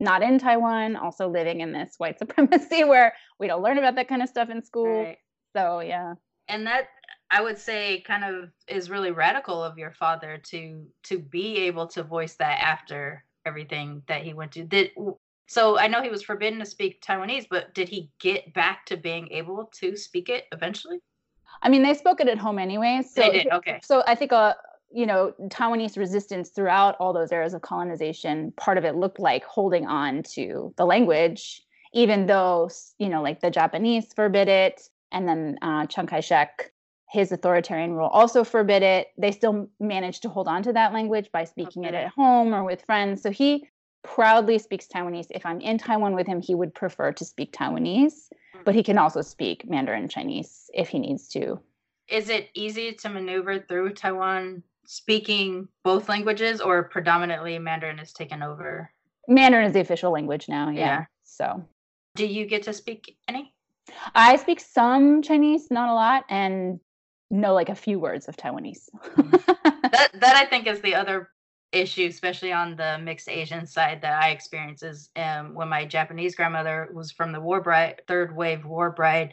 not 0.00 0.22
in 0.22 0.38
Taiwan, 0.38 0.96
also 0.96 1.28
living 1.28 1.60
in 1.60 1.72
this 1.72 1.94
white 1.98 2.18
supremacy 2.20 2.84
where 2.84 3.14
we 3.38 3.46
don't 3.46 3.62
learn 3.62 3.78
about 3.78 3.96
that 3.96 4.08
kind 4.08 4.22
of 4.22 4.28
stuff 4.28 4.50
in 4.50 4.62
school. 4.62 5.04
Right. 5.04 5.18
So, 5.56 5.80
yeah. 5.80 6.14
and 6.48 6.66
that 6.66 6.88
i 7.30 7.40
would 7.40 7.56
say 7.56 8.02
kind 8.06 8.22
of 8.24 8.50
is 8.68 8.90
really 8.90 9.10
radical 9.10 9.62
of 9.62 9.78
your 9.78 9.92
father 9.92 10.38
to 10.44 10.84
to 11.04 11.18
be 11.18 11.56
able 11.58 11.86
to 11.86 12.02
voice 12.02 12.34
that 12.34 12.60
after 12.60 13.24
everything 13.46 14.02
that 14.08 14.22
he 14.22 14.34
went 14.34 14.52
to 14.52 14.64
did 14.64 14.90
so 15.46 15.78
i 15.78 15.86
know 15.86 16.02
he 16.02 16.10
was 16.10 16.22
forbidden 16.22 16.58
to 16.58 16.66
speak 16.66 17.02
taiwanese 17.02 17.46
but 17.50 17.74
did 17.74 17.88
he 17.88 18.10
get 18.20 18.52
back 18.54 18.84
to 18.86 18.96
being 18.96 19.28
able 19.30 19.70
to 19.72 19.96
speak 19.96 20.28
it 20.28 20.44
eventually 20.52 21.00
I 21.62 21.68
mean, 21.68 21.82
they 21.82 21.94
spoke 21.94 22.20
it 22.20 22.28
at 22.28 22.36
home 22.36 22.58
anyway. 22.58 23.02
So, 23.08 23.22
they 23.22 23.30
did 23.30 23.52
okay 23.52 23.80
so 23.82 24.02
I 24.06 24.14
think, 24.14 24.32
uh, 24.32 24.54
you 24.92 25.06
know, 25.06 25.32
Taiwanese 25.48 25.96
resistance 25.96 26.50
throughout 26.50 26.94
all 27.00 27.12
those 27.12 27.32
eras 27.32 27.52
of 27.52 27.62
colonization, 27.62 28.52
part 28.56 28.78
of 28.78 28.84
it 28.84 28.94
looked 28.94 29.18
like 29.18 29.44
holding 29.44 29.86
on 29.86 30.22
to 30.34 30.72
the 30.76 30.84
language, 30.84 31.62
even 31.92 32.26
though, 32.26 32.70
you 32.98 33.08
know, 33.08 33.20
like 33.20 33.40
the 33.40 33.50
Japanese 33.50 34.12
forbid 34.14 34.48
it. 34.48 34.80
And 35.10 35.28
then 35.28 35.58
uh, 35.62 35.86
Chiang 35.86 36.06
Kai 36.06 36.20
shek, 36.20 36.72
his 37.10 37.32
authoritarian 37.32 37.94
rule 37.94 38.08
also 38.08 38.44
forbid 38.44 38.84
it. 38.84 39.08
They 39.18 39.32
still 39.32 39.68
managed 39.80 40.22
to 40.22 40.28
hold 40.28 40.46
on 40.46 40.62
to 40.62 40.72
that 40.74 40.92
language 40.92 41.28
by 41.32 41.44
speaking 41.44 41.84
it 41.84 41.94
at 41.94 42.08
home 42.08 42.54
or 42.54 42.62
with 42.62 42.82
friends. 42.82 43.20
So 43.22 43.32
he 43.32 43.68
proudly 44.04 44.58
speaks 44.58 44.86
Taiwanese. 44.86 45.26
If 45.30 45.44
I'm 45.44 45.60
in 45.60 45.78
Taiwan 45.78 46.14
with 46.14 46.26
him, 46.26 46.40
he 46.40 46.54
would 46.54 46.74
prefer 46.74 47.12
to 47.12 47.24
speak 47.24 47.52
Taiwanese, 47.52 48.28
but 48.64 48.74
he 48.74 48.80
mm-hmm. 48.80 48.86
can 48.86 48.98
also 48.98 49.22
speak 49.22 49.68
Mandarin 49.68 50.08
Chinese 50.08 50.70
if 50.74 50.88
he 50.88 50.98
needs 50.98 51.28
to. 51.28 51.58
is 52.08 52.28
it 52.28 52.50
easy 52.54 52.92
to 52.92 53.08
maneuver 53.08 53.58
through 53.58 53.88
taiwan 53.90 54.62
speaking 54.84 55.66
both 55.82 56.10
languages 56.10 56.60
or 56.60 56.84
predominantly 56.84 57.58
mandarin 57.58 57.98
is 57.98 58.12
taken 58.12 58.42
over 58.42 58.90
Mandarin 59.28 59.66
is 59.66 59.72
the 59.72 59.80
official 59.80 60.12
language 60.12 60.48
now. 60.48 60.70
Yeah. 60.70 60.80
Yeah. 60.80 61.04
So 61.24 61.64
do 62.14 62.26
you 62.26 62.46
get 62.46 62.62
to 62.64 62.72
speak 62.72 63.16
any 63.28 63.52
I 64.14 64.36
speak 64.36 64.60
some 64.60 65.22
Chinese, 65.22 65.70
not 65.70 65.90
a 65.90 65.94
lot, 65.94 66.24
and 66.30 66.80
know 67.30 67.52
like 67.52 67.68
a 67.68 67.74
few 67.74 67.98
words 67.98 68.28
of 68.28 68.36
Taiwanese. 68.36 68.88
Hmm. 68.94 69.30
that 69.92 70.10
that 70.14 70.36
I 70.36 70.46
think 70.46 70.66
is 70.66 70.80
the 70.80 70.94
other 70.94 71.28
issue, 71.74 72.06
especially 72.06 72.52
on 72.52 72.76
the 72.76 72.98
mixed 73.02 73.28
Asian 73.28 73.66
side 73.66 74.00
that 74.02 74.22
I 74.22 74.30
experience 74.30 74.82
is 74.82 75.10
um, 75.16 75.54
when 75.54 75.68
my 75.68 75.84
Japanese 75.84 76.34
grandmother 76.34 76.90
was 76.94 77.12
from 77.12 77.32
the 77.32 77.40
war 77.40 77.60
bride, 77.60 78.02
third 78.08 78.34
wave 78.36 78.64
war 78.64 78.90
bride. 78.90 79.32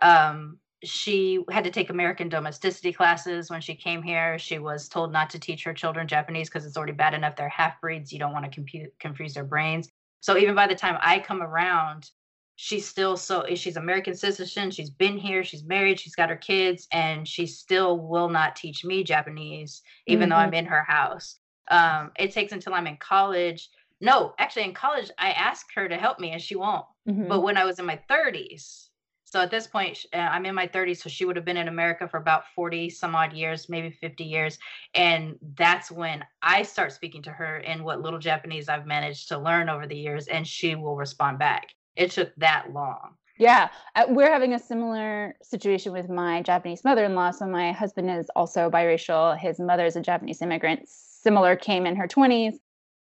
Um, 0.00 0.58
she 0.84 1.44
had 1.50 1.64
to 1.64 1.70
take 1.70 1.90
American 1.90 2.28
domesticity 2.28 2.92
classes 2.92 3.50
when 3.50 3.60
she 3.60 3.74
came 3.76 4.02
here. 4.02 4.38
She 4.38 4.58
was 4.58 4.88
told 4.88 5.12
not 5.12 5.30
to 5.30 5.38
teach 5.38 5.62
her 5.64 5.74
children 5.74 6.08
Japanese 6.08 6.48
because 6.48 6.66
it's 6.66 6.76
already 6.76 6.92
bad 6.92 7.14
enough 7.14 7.36
they're 7.36 7.48
half 7.48 7.80
breeds. 7.80 8.12
You 8.12 8.18
don't 8.18 8.32
want 8.32 8.44
to 8.44 8.50
compute, 8.50 8.90
confuse 8.98 9.34
their 9.34 9.44
brains. 9.44 9.88
So 10.20 10.36
even 10.36 10.54
by 10.54 10.66
the 10.66 10.74
time 10.74 10.98
I 11.00 11.20
come 11.20 11.42
around, 11.42 12.10
she's 12.56 12.86
still 12.88 13.16
so 13.16 13.44
she's 13.54 13.76
American 13.76 14.14
citizen. 14.14 14.70
She's 14.70 14.90
been 14.90 15.18
here. 15.18 15.44
She's 15.44 15.64
married. 15.64 16.00
She's 16.00 16.14
got 16.16 16.30
her 16.30 16.36
kids, 16.36 16.86
and 16.92 17.26
she 17.26 17.46
still 17.46 17.98
will 17.98 18.28
not 18.28 18.56
teach 18.56 18.84
me 18.84 19.04
Japanese, 19.04 19.82
even 20.06 20.28
though 20.28 20.36
Mhm. 20.36 20.38
I'm 20.38 20.54
in 20.54 20.66
her 20.66 20.84
house. 20.84 21.38
Um, 21.72 22.12
it 22.18 22.32
takes 22.32 22.52
until 22.52 22.74
I'm 22.74 22.86
in 22.86 22.98
college. 22.98 23.70
No, 24.00 24.34
actually, 24.38 24.64
in 24.64 24.74
college, 24.74 25.10
I 25.18 25.30
asked 25.30 25.72
her 25.74 25.88
to 25.88 25.96
help 25.96 26.20
me, 26.20 26.30
and 26.32 26.42
she 26.42 26.54
won't. 26.54 26.84
Mhm. 27.08 27.28
But 27.28 27.40
when 27.40 27.56
I 27.56 27.64
was 27.64 27.78
in 27.78 27.86
my 27.86 27.98
30s, 28.08 28.90
so 29.24 29.40
at 29.40 29.50
this 29.50 29.66
point, 29.66 30.04
uh, 30.12 30.18
I'm 30.18 30.44
in 30.44 30.54
my 30.54 30.66
30s, 30.66 31.02
so 31.02 31.08
she 31.08 31.24
would 31.24 31.36
have 31.36 31.44
been 31.46 31.56
in 31.56 31.68
America 31.68 32.06
for 32.06 32.18
about 32.18 32.44
40 32.54 32.90
some 32.90 33.14
odd 33.14 33.32
years, 33.32 33.70
maybe 33.70 33.90
50 33.90 34.24
years. 34.24 34.58
And 34.94 35.36
that's 35.56 35.90
when 35.90 36.22
I 36.42 36.62
start 36.62 36.92
speaking 36.92 37.22
to 37.22 37.30
her 37.30 37.56
in 37.56 37.82
what 37.82 38.02
little 38.02 38.18
Japanese 38.18 38.68
I've 38.68 38.84
managed 38.84 39.28
to 39.28 39.38
learn 39.38 39.70
over 39.70 39.86
the 39.86 39.96
years, 39.96 40.28
and 40.28 40.46
she 40.46 40.74
will 40.74 40.96
respond 40.96 41.38
back. 41.38 41.68
It 41.96 42.10
took 42.10 42.34
that 42.36 42.72
long. 42.74 43.16
Yeah, 43.38 43.70
uh, 43.96 44.04
we're 44.08 44.30
having 44.30 44.52
a 44.52 44.58
similar 44.58 45.34
situation 45.42 45.92
with 45.92 46.10
my 46.10 46.42
Japanese 46.42 46.84
mother-in-law. 46.84 47.30
So 47.30 47.46
my 47.46 47.72
husband 47.72 48.10
is 48.10 48.28
also 48.36 48.68
biracial. 48.68 49.38
His 49.38 49.58
mother 49.58 49.86
is 49.86 49.96
a 49.96 50.02
Japanese 50.02 50.42
immigrant. 50.42 50.86
Similar, 51.22 51.56
came 51.56 51.86
in 51.86 51.96
her 51.96 52.08
twenties. 52.08 52.58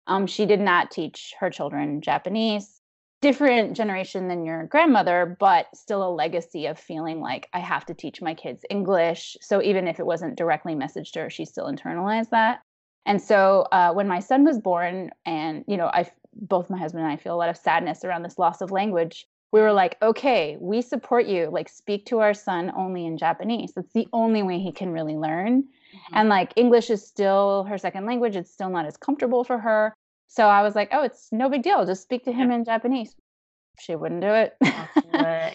Um, 0.07 0.27
she 0.27 0.47
did 0.47 0.61
not 0.61 0.91
teach 0.91 1.35
her 1.41 1.51
children 1.51 2.01
Japanese. 2.01 2.81
Different 3.23 3.77
generation 3.77 4.29
than 4.29 4.45
your 4.45 4.67
grandmother, 4.67 5.37
but 5.41 5.67
still 5.75 6.07
a 6.07 6.15
legacy 6.15 6.67
of 6.67 6.79
feeling 6.79 7.21
like 7.21 7.49
I 7.53 7.61
have 7.61 7.87
to 7.87 7.95
teach 7.95 8.21
my 8.23 8.35
kids 8.35 8.65
English. 8.71 9.37
So 9.41 9.63
even 9.63 9.89
if 9.89 9.99
it 9.99 10.07
wasn't 10.07 10.37
directly 10.37 10.75
messaged 10.75 11.13
to 11.13 11.21
her, 11.21 11.31
she 11.31 11.45
still 11.45 11.67
internalized 11.67 12.31
that. 12.31 12.61
And 13.07 13.21
so 13.21 13.67
uh, 13.73 13.93
when 13.93 14.07
my 14.07 14.21
son 14.21 14.45
was 14.45 14.59
born, 14.59 15.11
and 15.25 15.65
you 15.67 15.77
know, 15.77 15.87
I 15.87 16.11
both 16.35 16.69
my 16.71 16.79
husband 16.79 17.05
and 17.05 17.13
I 17.13 17.17
feel 17.17 17.35
a 17.35 17.37
lot 17.37 17.49
of 17.49 17.57
sadness 17.57 18.05
around 18.05 18.23
this 18.23 18.39
loss 18.39 18.61
of 18.61 18.71
language 18.71 19.27
we 19.53 19.61
were 19.61 19.73
like, 19.73 19.97
okay, 20.03 20.57
we 20.61 20.83
support 20.83 21.27
you. 21.27 21.49
Like, 21.51 21.69
speak 21.69 22.07
to 22.07 22.19
our 22.21 22.35
son 22.35 22.73
only 22.77 23.07
in 23.07 23.17
Japanese. 23.17 23.73
That's 23.75 23.93
the 23.93 24.09
only 24.13 24.43
way 24.43 24.59
he 24.59 24.73
can 24.73 24.91
really 24.91 25.17
learn. 25.17 25.65
And 26.13 26.29
like, 26.29 26.53
English 26.57 26.91
is 26.91 27.07
still 27.07 27.65
her 27.65 27.79
second 27.79 28.07
language. 28.07 28.37
It's 28.37 28.51
still 28.53 28.71
not 28.71 28.87
as 28.87 28.97
comfortable 28.97 29.45
for 29.45 29.59
her. 29.59 29.95
So 30.29 30.49
I 30.49 30.63
was 30.63 30.75
like, 30.75 30.89
oh, 30.93 31.03
it's 31.05 31.29
no 31.33 31.49
big 31.49 31.63
deal. 31.63 31.87
Just 31.87 32.03
speak 32.03 32.25
to 32.25 32.33
him 32.33 32.51
in 32.51 32.65
Japanese. 32.65 33.15
She 33.79 33.95
wouldn't 33.95 34.21
do 34.23 34.29
it. 34.29 34.55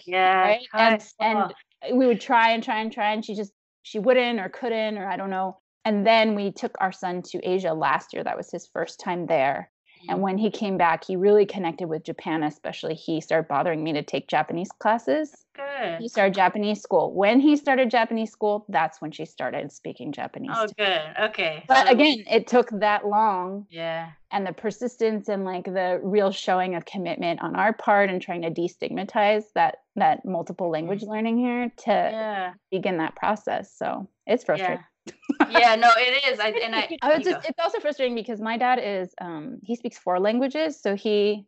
Yeah, 0.06 0.40
Right? 0.42 0.60
And- 0.74 0.94
and 1.20 1.38
oh, 1.38 1.96
we 1.96 2.06
would 2.06 2.20
try 2.20 2.50
and 2.52 2.62
try 2.62 2.80
and 2.80 2.92
try, 2.92 3.12
and 3.12 3.24
she 3.24 3.34
just 3.34 3.52
she 3.82 3.98
wouldn't 3.98 4.38
or 4.40 4.48
couldn't 4.48 4.96
or 4.96 5.08
I 5.08 5.16
don't 5.16 5.30
know. 5.30 5.58
And 5.84 6.06
then 6.06 6.36
we 6.36 6.52
took 6.52 6.76
our 6.80 6.92
son 6.92 7.22
to 7.30 7.40
Asia 7.42 7.74
last 7.74 8.12
year. 8.14 8.22
That 8.22 8.36
was 8.36 8.50
his 8.50 8.68
first 8.72 9.00
time 9.00 9.26
there. 9.26 9.70
And 10.08 10.16
mm-hmm. 10.16 10.22
when 10.22 10.38
he 10.38 10.50
came 10.50 10.76
back, 10.76 11.04
he 11.04 11.16
really 11.16 11.46
connected 11.46 11.88
with 11.88 12.04
Japan, 12.04 12.42
especially. 12.42 12.94
He 12.94 13.20
started 13.20 13.48
bothering 13.48 13.82
me 13.82 13.92
to 13.92 14.02
take 14.02 14.28
Japanese 14.28 14.70
classes. 14.78 15.44
good. 15.54 16.00
He 16.00 16.08
started 16.08 16.34
Japanese 16.34 16.80
school. 16.80 17.12
When 17.12 17.40
he 17.40 17.56
started 17.56 17.90
Japanese 17.90 18.32
school, 18.32 18.64
that's 18.68 19.00
when 19.00 19.10
she 19.12 19.24
started 19.24 19.70
speaking 19.70 20.12
Japanese. 20.12 20.50
Oh, 20.54 20.66
good. 20.76 21.02
Okay. 21.20 21.64
But 21.68 21.86
so- 21.86 21.92
again, 21.92 22.24
it 22.30 22.46
took 22.46 22.70
that 22.80 23.06
long 23.06 23.66
yeah. 23.70 24.10
and 24.30 24.46
the 24.46 24.52
persistence 24.52 25.28
and 25.28 25.44
like 25.44 25.64
the 25.64 26.00
real 26.02 26.32
showing 26.32 26.74
of 26.74 26.84
commitment 26.84 27.42
on 27.42 27.54
our 27.54 27.72
part 27.72 28.10
and 28.10 28.20
trying 28.20 28.42
to 28.42 28.50
destigmatize 28.50 29.44
that 29.54 29.78
that 29.96 30.24
multiple 30.24 30.70
language 30.70 31.02
mm-hmm. 31.02 31.10
learning 31.10 31.38
here 31.38 31.70
to 31.76 31.90
Yeah. 31.90 32.52
begin 32.70 32.98
that 32.98 33.14
process. 33.14 33.72
So 33.76 34.08
it's 34.26 34.44
frustrating. 34.44 34.78
Yeah. 34.78 34.84
Yeah. 35.50 35.74
No, 35.76 35.90
it 35.96 36.32
is. 36.32 36.40
I 36.40 36.48
and 36.50 36.74
I. 36.74 36.88
I 37.02 37.16
was 37.16 37.24
just, 37.24 37.46
it's 37.48 37.58
also 37.58 37.80
frustrating 37.80 38.14
because 38.14 38.40
my 38.40 38.56
dad 38.56 38.78
is 38.82 39.14
um 39.20 39.58
he 39.62 39.76
speaks 39.76 39.98
four 39.98 40.20
languages. 40.20 40.80
So 40.80 40.94
he 40.94 41.46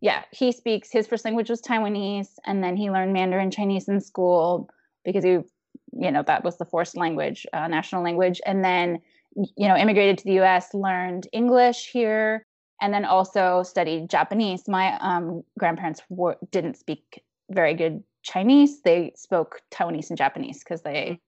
yeah, 0.00 0.24
he 0.32 0.52
speaks 0.52 0.90
his 0.90 1.06
first 1.06 1.24
language 1.24 1.50
was 1.50 1.62
Taiwanese 1.62 2.34
and 2.44 2.62
then 2.62 2.76
he 2.76 2.90
learned 2.90 3.12
Mandarin 3.12 3.50
Chinese 3.50 3.88
in 3.88 4.00
school 4.00 4.68
because 5.04 5.24
he 5.24 5.38
you 5.92 6.10
know 6.10 6.22
that 6.26 6.44
was 6.44 6.58
the 6.58 6.64
forced 6.64 6.96
language, 6.96 7.46
uh, 7.52 7.68
national 7.68 8.02
language 8.02 8.40
and 8.44 8.64
then 8.64 9.00
you 9.34 9.68
know 9.68 9.76
immigrated 9.76 10.18
to 10.18 10.24
the 10.24 10.40
US, 10.40 10.74
learned 10.74 11.28
English 11.32 11.90
here 11.92 12.44
and 12.80 12.92
then 12.92 13.04
also 13.04 13.62
studied 13.62 14.10
Japanese. 14.10 14.68
My 14.68 14.98
um 15.00 15.42
grandparents 15.58 16.02
were, 16.08 16.36
didn't 16.50 16.76
speak 16.76 17.22
very 17.50 17.74
good 17.74 18.02
Chinese. 18.22 18.82
They 18.82 19.12
spoke 19.16 19.60
Taiwanese 19.72 20.10
and 20.10 20.18
Japanese 20.18 20.58
because 20.62 20.82
they 20.82 20.92
w- 21.02 21.18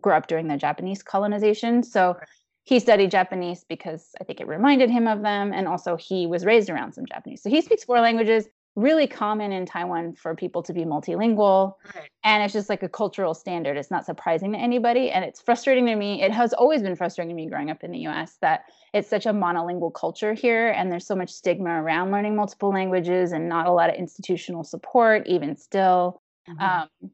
grew 0.00 0.12
up 0.12 0.26
during 0.26 0.48
the 0.48 0.56
Japanese 0.56 1.02
colonization. 1.02 1.82
So 1.82 2.16
he 2.64 2.78
studied 2.78 3.10
Japanese 3.10 3.64
because 3.68 4.10
I 4.20 4.24
think 4.24 4.40
it 4.40 4.46
reminded 4.46 4.90
him 4.90 5.06
of 5.06 5.22
them. 5.22 5.52
And 5.52 5.66
also, 5.66 5.96
he 5.96 6.26
was 6.26 6.44
raised 6.44 6.70
around 6.70 6.92
some 6.92 7.06
Japanese. 7.06 7.42
So 7.42 7.50
he 7.50 7.60
speaks 7.62 7.84
four 7.84 8.00
languages, 8.00 8.48
really 8.76 9.06
common 9.06 9.50
in 9.50 9.66
Taiwan 9.66 10.14
for 10.14 10.34
people 10.36 10.62
to 10.62 10.72
be 10.72 10.84
multilingual. 10.84 11.74
Right. 11.94 12.08
And 12.22 12.42
it's 12.44 12.52
just 12.52 12.68
like 12.68 12.82
a 12.82 12.88
cultural 12.88 13.34
standard. 13.34 13.76
It's 13.76 13.90
not 13.90 14.06
surprising 14.06 14.52
to 14.52 14.58
anybody. 14.58 15.10
And 15.10 15.24
it's 15.24 15.40
frustrating 15.40 15.86
to 15.86 15.96
me. 15.96 16.22
It 16.22 16.32
has 16.32 16.52
always 16.52 16.82
been 16.82 16.94
frustrating 16.94 17.30
to 17.30 17.34
me 17.34 17.48
growing 17.48 17.70
up 17.70 17.82
in 17.82 17.90
the 17.90 18.06
US 18.06 18.36
that 18.42 18.64
it's 18.92 19.08
such 19.08 19.26
a 19.26 19.32
monolingual 19.32 19.92
culture 19.92 20.34
here. 20.34 20.68
And 20.68 20.92
there's 20.92 21.06
so 21.06 21.16
much 21.16 21.30
stigma 21.30 21.82
around 21.82 22.12
learning 22.12 22.36
multiple 22.36 22.70
languages 22.70 23.32
and 23.32 23.48
not 23.48 23.66
a 23.66 23.72
lot 23.72 23.90
of 23.90 23.96
institutional 23.96 24.62
support, 24.62 25.26
even 25.26 25.56
still. 25.56 26.22
Mhm. 26.48 26.60
Um, 26.60 27.10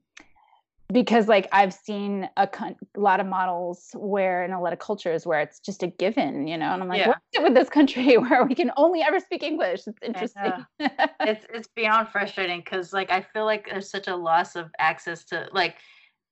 because 0.93 1.27
like 1.29 1.49
I've 1.53 1.73
seen 1.73 2.29
a, 2.37 2.47
con- 2.47 2.77
a 2.97 3.01
lot 3.01 3.21
of 3.21 3.27
models 3.27 3.91
where 3.95 4.45
in 4.45 4.53
a 4.53 4.61
lot 4.61 4.73
of 4.73 4.79
cultures 4.79 5.27
where 5.27 5.41
it's 5.41 5.59
just 5.59 5.83
a 5.83 5.89
given, 5.89 6.47
you 6.47 6.57
know, 6.57 6.73
and 6.73 6.83
I'm 6.83 6.89
like, 6.89 7.01
Yeah. 7.01 7.09
what's 7.09 7.21
it 7.35 7.43
with 7.43 7.55
this 7.55 7.69
country 7.69 8.17
where 8.19 8.45
we 8.45 8.55
can 8.55 8.71
only 8.77 9.03
ever 9.03 9.19
speak 9.19 9.43
English? 9.43 9.83
It's 9.87 9.99
interesting. 10.03 10.53
it's 11.21 11.45
it's 11.53 11.69
beyond 11.75 12.09
frustrating 12.09 12.61
because 12.61 12.93
like 12.93 13.11
I 13.11 13.21
feel 13.21 13.45
like 13.45 13.69
there's 13.69 13.91
such 13.91 14.09
a 14.09 14.17
loss 14.17 14.55
of 14.57 14.71
access 14.79 15.25
to 15.27 15.49
like 15.53 15.77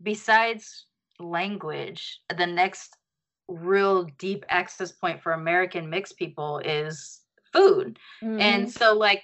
besides 0.02 0.86
language, 1.18 2.20
the 2.36 2.46
next 2.46 2.96
real 3.48 4.04
deep 4.18 4.44
access 4.48 4.92
point 4.92 5.22
for 5.22 5.32
American 5.32 5.90
mixed 5.90 6.16
people 6.16 6.60
is 6.64 7.20
food. 7.52 7.98
Mm-hmm. 8.22 8.40
And 8.40 8.70
so 8.70 8.94
like 8.94 9.22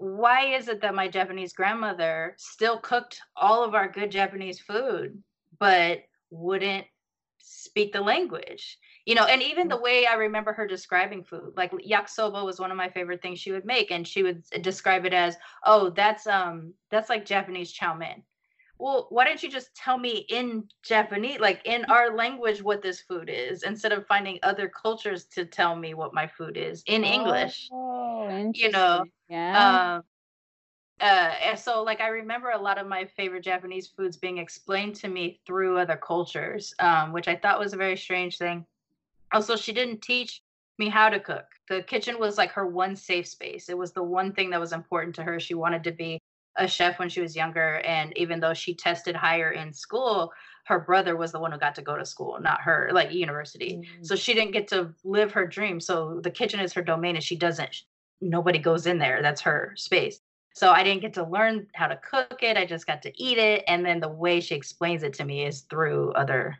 why 0.00 0.46
is 0.46 0.68
it 0.68 0.80
that 0.80 0.94
my 0.94 1.08
Japanese 1.08 1.52
grandmother 1.52 2.34
still 2.38 2.78
cooked 2.78 3.20
all 3.36 3.62
of 3.62 3.74
our 3.74 3.86
good 3.86 4.10
Japanese 4.10 4.58
food 4.58 5.22
but 5.58 5.98
wouldn't 6.30 6.86
speak 7.38 7.92
the 7.92 8.00
language? 8.00 8.78
You 9.04 9.14
know, 9.14 9.26
and 9.26 9.42
even 9.42 9.68
the 9.68 9.76
way 9.76 10.06
I 10.06 10.14
remember 10.14 10.54
her 10.54 10.66
describing 10.66 11.22
food, 11.22 11.52
like 11.54 11.70
yakisoba 11.72 12.42
was 12.46 12.58
one 12.58 12.70
of 12.70 12.78
my 12.78 12.88
favorite 12.88 13.20
things 13.20 13.40
she 13.40 13.52
would 13.52 13.66
make 13.66 13.90
and 13.90 14.08
she 14.08 14.22
would 14.22 14.42
describe 14.62 15.04
it 15.04 15.12
as, 15.12 15.36
"Oh, 15.66 15.90
that's 15.90 16.26
um 16.26 16.72
that's 16.90 17.10
like 17.10 17.26
Japanese 17.26 17.70
chow 17.70 17.92
mein." 17.92 18.22
Well, 18.80 19.08
why 19.10 19.26
don't 19.26 19.42
you 19.42 19.50
just 19.50 19.74
tell 19.74 19.98
me 19.98 20.24
in 20.30 20.64
Japanese, 20.82 21.38
like 21.38 21.60
in 21.66 21.84
our 21.84 22.16
language, 22.16 22.62
what 22.62 22.80
this 22.80 23.02
food 23.02 23.28
is, 23.28 23.62
instead 23.62 23.92
of 23.92 24.06
finding 24.06 24.38
other 24.42 24.68
cultures 24.68 25.26
to 25.34 25.44
tell 25.44 25.76
me 25.76 25.92
what 25.92 26.14
my 26.14 26.26
food 26.26 26.56
is 26.56 26.82
in 26.86 27.04
English? 27.04 27.68
Oh, 27.70 28.50
you 28.54 28.70
know, 28.70 29.04
yeah. 29.28 29.96
um 29.96 30.02
uh 31.00 31.34
and 31.42 31.58
so 31.58 31.82
like 31.82 32.00
i 32.02 32.08
remember 32.08 32.50
a 32.50 32.60
lot 32.60 32.76
of 32.76 32.86
my 32.86 33.06
favorite 33.16 33.42
japanese 33.42 33.88
foods 33.88 34.18
being 34.18 34.36
explained 34.36 34.94
to 34.94 35.08
me 35.08 35.40
through 35.46 35.78
other 35.78 35.96
cultures 35.96 36.74
um 36.78 37.12
which 37.12 37.26
i 37.26 37.34
thought 37.34 37.58
was 37.58 37.72
a 37.72 37.76
very 37.76 37.96
strange 37.96 38.36
thing 38.36 38.66
also 39.32 39.56
she 39.56 39.72
didn't 39.72 40.02
teach 40.02 40.42
me 40.78 40.90
how 40.90 41.08
to 41.08 41.18
cook 41.18 41.46
the 41.70 41.82
kitchen 41.84 42.18
was 42.18 42.36
like 42.36 42.52
her 42.52 42.66
one 42.66 42.94
safe 42.94 43.26
space 43.26 43.70
it 43.70 43.78
was 43.78 43.92
the 43.92 44.02
one 44.02 44.32
thing 44.32 44.50
that 44.50 44.60
was 44.60 44.74
important 44.74 45.14
to 45.14 45.22
her 45.22 45.40
she 45.40 45.54
wanted 45.54 45.82
to 45.82 45.92
be 45.92 46.19
a 46.56 46.66
chef 46.66 46.98
when 46.98 47.08
she 47.08 47.20
was 47.20 47.36
younger 47.36 47.76
and 47.84 48.16
even 48.16 48.40
though 48.40 48.54
she 48.54 48.74
tested 48.74 49.14
higher 49.14 49.52
in 49.52 49.72
school 49.72 50.32
her 50.66 50.80
brother 50.80 51.16
was 51.16 51.32
the 51.32 51.40
one 51.40 51.52
who 51.52 51.58
got 51.58 51.74
to 51.74 51.82
go 51.82 51.96
to 51.96 52.04
school 52.04 52.38
not 52.40 52.60
her 52.60 52.90
like 52.92 53.12
university. 53.12 53.76
Mm. 53.76 54.06
so 54.06 54.14
she 54.14 54.34
didn't 54.34 54.52
get 54.52 54.68
to 54.68 54.92
live 55.04 55.32
her 55.32 55.46
dream. 55.46 55.80
So 55.80 56.20
the 56.22 56.30
kitchen 56.30 56.60
is 56.60 56.72
her 56.74 56.82
domain 56.82 57.16
and 57.16 57.24
she 57.24 57.36
doesn't 57.36 57.82
nobody 58.20 58.58
goes 58.58 58.86
in 58.86 58.98
there 58.98 59.22
that's 59.22 59.40
her 59.40 59.72
space. 59.76 60.20
So 60.54 60.70
i 60.70 60.82
didn't 60.82 61.02
get 61.02 61.14
to 61.14 61.24
learn 61.24 61.66
how 61.74 61.86
to 61.86 61.96
cook 61.96 62.42
it 62.42 62.56
i 62.56 62.66
just 62.66 62.86
got 62.86 63.02
to 63.02 63.22
eat 63.22 63.38
it 63.38 63.64
and 63.68 63.84
then 63.84 64.00
the 64.00 64.08
way 64.08 64.40
she 64.40 64.54
explains 64.54 65.02
it 65.02 65.14
to 65.14 65.24
me 65.24 65.46
is 65.46 65.62
through 65.62 66.12
other 66.12 66.58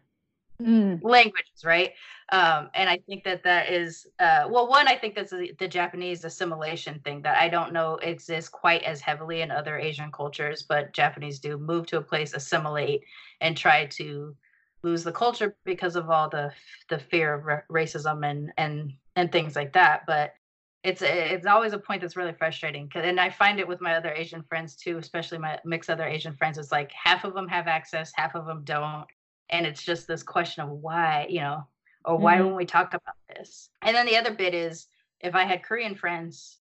Mm. 0.60 1.00
languages 1.02 1.64
right 1.64 1.92
um, 2.32 2.68
and 2.74 2.90
i 2.90 2.98
think 3.06 3.24
that 3.24 3.42
that 3.44 3.70
is 3.70 4.06
uh, 4.18 4.46
well 4.50 4.68
one 4.68 4.86
i 4.88 4.94
think 4.94 5.14
that's 5.14 5.30
the, 5.30 5.52
the 5.58 5.66
japanese 5.66 6.22
assimilation 6.22 7.00
thing 7.02 7.22
that 7.22 7.38
i 7.38 7.48
don't 7.48 7.72
know 7.72 7.94
exists 8.02 8.50
quite 8.50 8.82
as 8.82 9.00
heavily 9.00 9.40
in 9.40 9.50
other 9.50 9.78
asian 9.78 10.12
cultures 10.12 10.62
but 10.68 10.92
japanese 10.92 11.38
do 11.38 11.56
move 11.56 11.86
to 11.86 11.96
a 11.96 12.02
place 12.02 12.34
assimilate 12.34 13.00
and 13.40 13.56
try 13.56 13.86
to 13.86 14.36
lose 14.82 15.02
the 15.02 15.12
culture 15.12 15.56
because 15.64 15.96
of 15.96 16.10
all 16.10 16.28
the 16.28 16.52
the 16.90 16.98
fear 16.98 17.32
of 17.32 17.44
ra- 17.44 17.62
racism 17.70 18.28
and 18.30 18.52
and 18.58 18.92
and 19.16 19.32
things 19.32 19.56
like 19.56 19.72
that 19.72 20.02
but 20.06 20.34
it's 20.82 21.00
it's 21.02 21.46
always 21.46 21.72
a 21.72 21.78
point 21.78 22.02
that's 22.02 22.16
really 22.16 22.34
frustrating 22.34 22.90
and 22.96 23.18
i 23.18 23.30
find 23.30 23.58
it 23.58 23.68
with 23.68 23.80
my 23.80 23.94
other 23.94 24.12
asian 24.12 24.42
friends 24.42 24.76
too 24.76 24.98
especially 24.98 25.38
my 25.38 25.58
mixed 25.64 25.88
other 25.88 26.06
asian 26.06 26.34
friends 26.36 26.58
it's 26.58 26.72
like 26.72 26.92
half 26.92 27.24
of 27.24 27.32
them 27.32 27.48
have 27.48 27.66
access 27.66 28.12
half 28.14 28.34
of 28.34 28.44
them 28.44 28.62
don't 28.64 29.06
and 29.50 29.66
it's 29.66 29.82
just 29.82 30.06
this 30.06 30.22
question 30.22 30.62
of 30.64 30.70
why 30.70 31.26
you 31.28 31.40
know 31.40 31.66
or 32.04 32.18
why 32.18 32.38
Mhm. 32.38 32.46
when 32.46 32.56
we 32.56 32.64
talk 32.66 32.94
about 32.94 33.16
this 33.28 33.70
and 33.82 33.94
then 33.94 34.06
the 34.06 34.16
other 34.16 34.32
bit 34.32 34.54
is 34.54 34.88
if 35.20 35.34
i 35.34 35.44
had 35.44 35.62
korean 35.62 35.94
friends 35.94 36.58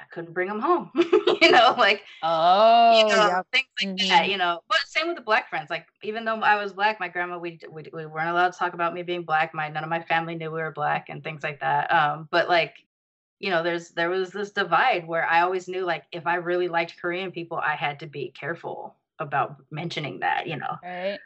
i 0.00 0.04
couldn't 0.10 0.32
bring 0.34 0.48
them 0.48 0.60
home 0.60 0.90
you 1.40 1.50
know 1.50 1.74
like 1.78 2.02
Oh, 2.24 2.90
you 2.96 3.16
know, 3.16 3.26
yeah. 3.26 3.42
things 3.52 3.66
like 3.80 4.08
that, 4.08 4.26
Mhm. 4.26 4.30
you 4.30 4.36
know. 4.36 4.60
But 4.68 4.78
same 4.86 5.08
with 5.08 5.16
the 5.16 5.22
black 5.22 5.50
friends. 5.50 5.70
Like 5.70 5.86
even 6.04 6.24
though 6.24 6.36
I 6.36 6.54
was 6.62 6.72
black, 6.72 7.00
my 7.00 7.08
grandma 7.08 7.36
we, 7.36 7.58
we 7.68 7.84
we 7.92 8.06
weren't 8.06 8.28
allowed 8.28 8.52
to 8.52 8.58
talk 8.58 8.74
about 8.74 8.94
me 8.94 9.02
being 9.02 9.24
black. 9.24 9.52
My 9.54 9.68
none 9.68 9.82
of 9.82 9.90
my 9.90 10.00
family 10.02 10.36
knew 10.36 10.52
we 10.52 10.60
were 10.60 10.70
black 10.70 11.08
and 11.08 11.24
things 11.24 11.42
like 11.42 11.58
that. 11.60 11.92
Um, 11.92 12.28
but 12.30 12.48
like, 12.48 12.76
you 13.40 13.50
know, 13.50 13.64
there's 13.64 13.88
there 13.90 14.08
was 14.08 14.30
this 14.30 14.52
divide 14.52 15.04
where 15.08 15.26
I 15.26 15.40
always 15.40 15.66
knew 15.66 15.84
like 15.84 16.04
if 16.12 16.28
I 16.28 16.36
really 16.36 16.68
liked 16.68 17.00
Korean 17.00 17.32
people, 17.32 17.56
I 17.58 17.74
had 17.74 17.98
to 18.00 18.06
be 18.06 18.32
careful 18.38 18.94
about 19.18 19.56
mentioning 19.72 20.20
that, 20.20 20.46
you 20.46 20.58
know. 20.58 20.78
Right. 20.80 21.18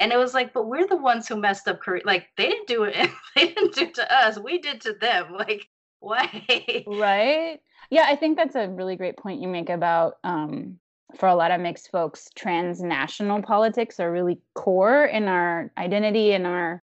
And 0.00 0.12
it 0.12 0.16
was 0.16 0.34
like, 0.34 0.52
but 0.52 0.66
we're 0.66 0.86
the 0.86 0.96
ones 0.96 1.26
who 1.26 1.36
messed 1.36 1.66
up 1.68 1.80
Korea. 1.80 2.02
Like 2.04 2.28
they 2.36 2.48
didn't 2.48 2.68
do 2.68 2.84
it. 2.84 3.10
they 3.36 3.48
didn't 3.48 3.74
do 3.74 3.90
to 3.92 4.14
us. 4.14 4.38
We 4.38 4.58
did 4.58 4.80
to 4.82 4.94
them. 4.94 5.32
Like 5.38 5.68
why? 6.00 6.84
Right. 6.86 7.58
Yeah, 7.90 8.04
I 8.06 8.14
think 8.14 8.36
that's 8.36 8.54
a 8.54 8.68
really 8.68 8.96
great 8.96 9.16
point 9.16 9.40
you 9.40 9.48
make 9.48 9.68
about 9.68 10.14
um, 10.22 10.78
for 11.16 11.28
a 11.28 11.34
lot 11.34 11.50
of 11.50 11.60
mixed 11.60 11.90
folks, 11.90 12.28
transnational 12.36 13.42
politics 13.42 13.98
are 13.98 14.12
really 14.12 14.40
core 14.54 15.04
in 15.04 15.24
our 15.24 15.72
identity 15.78 16.32
and 16.32 16.46
our 16.46 16.82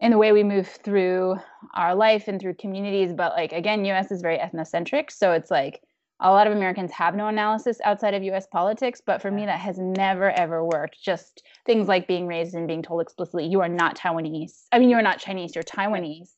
in 0.00 0.10
the 0.10 0.18
way 0.18 0.32
we 0.32 0.42
move 0.42 0.68
through 0.68 1.36
our 1.74 1.94
life 1.94 2.28
and 2.28 2.40
through 2.40 2.54
communities. 2.54 3.12
But 3.12 3.32
like 3.32 3.52
again, 3.52 3.84
US 3.86 4.10
is 4.10 4.22
very 4.22 4.38
ethnocentric. 4.38 5.10
So 5.10 5.32
it's 5.32 5.50
like 5.50 5.82
a 6.20 6.30
lot 6.30 6.46
of 6.46 6.52
Americans 6.52 6.92
have 6.92 7.14
no 7.14 7.28
analysis 7.28 7.78
outside 7.84 8.14
of 8.14 8.22
US 8.22 8.46
politics, 8.46 9.02
but 9.04 9.20
for 9.20 9.30
me 9.30 9.46
that 9.46 9.60
has 9.60 9.78
never 9.78 10.30
ever 10.30 10.64
worked. 10.64 11.02
Just 11.02 11.42
things 11.66 11.88
like 11.88 12.06
being 12.06 12.26
raised 12.26 12.54
and 12.54 12.68
being 12.68 12.82
told 12.82 13.02
explicitly, 13.02 13.46
you 13.46 13.60
are 13.60 13.68
not 13.68 13.96
Taiwanese. 13.96 14.66
I 14.72 14.78
mean, 14.78 14.90
you 14.90 14.96
are 14.96 15.02
not 15.02 15.18
Chinese, 15.18 15.54
you're 15.54 15.64
Taiwanese 15.64 16.30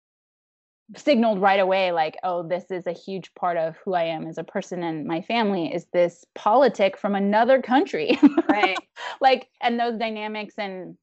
signaled 0.96 1.40
right 1.40 1.58
away 1.58 1.90
like 1.90 2.16
oh 2.22 2.46
this 2.46 2.70
is 2.70 2.86
a 2.86 2.92
huge 2.92 3.34
part 3.34 3.56
of 3.56 3.76
who 3.84 3.94
i 3.94 4.04
am 4.04 4.26
as 4.26 4.38
a 4.38 4.44
person 4.44 4.84
and 4.84 5.04
my 5.04 5.20
family 5.20 5.74
is 5.74 5.86
this 5.92 6.24
politic 6.34 6.96
from 6.96 7.16
another 7.16 7.60
country 7.60 8.16
right. 8.48 8.78
like 9.20 9.48
and 9.60 9.80
those 9.80 9.98
dynamics 9.98 10.54
and 10.58 10.96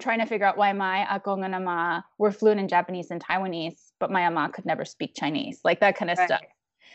trying 0.00 0.20
to 0.20 0.26
figure 0.26 0.46
out 0.46 0.56
why 0.56 0.72
my 0.72 1.04
akong 1.10 1.44
and 1.44 1.54
ama 1.54 2.02
were 2.16 2.32
fluent 2.32 2.58
in 2.58 2.68
japanese 2.68 3.10
and 3.10 3.22
taiwanese 3.22 3.92
but 4.00 4.10
my 4.10 4.22
ama 4.22 4.48
could 4.48 4.64
never 4.64 4.84
speak 4.84 5.12
chinese 5.14 5.60
like 5.62 5.80
that 5.80 5.96
kind 5.96 6.10
of 6.10 6.16
Right. 6.16 6.26
stuff 6.26 6.40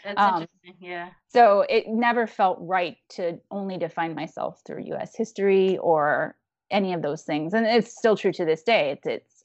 That's 0.03 0.19
Um, 0.19 0.47
interesting. 0.63 0.75
Yeah. 0.79 1.09
so 1.29 1.61
it 1.69 1.87
never 1.87 2.27
felt 2.27 2.57
right 2.61 2.97
to 3.09 3.39
only 3.51 3.77
define 3.77 4.15
myself 4.15 4.61
through 4.65 4.85
us 4.93 5.15
history 5.15 5.77
or 5.77 6.35
any 6.71 6.93
of 6.93 7.01
those 7.01 7.23
things 7.23 7.53
and 7.53 7.65
it's 7.65 7.95
still 7.97 8.17
true 8.17 8.33
to 8.33 8.43
this 8.45 8.63
day 8.63 8.91
it's 8.91 9.07
it's 9.07 9.43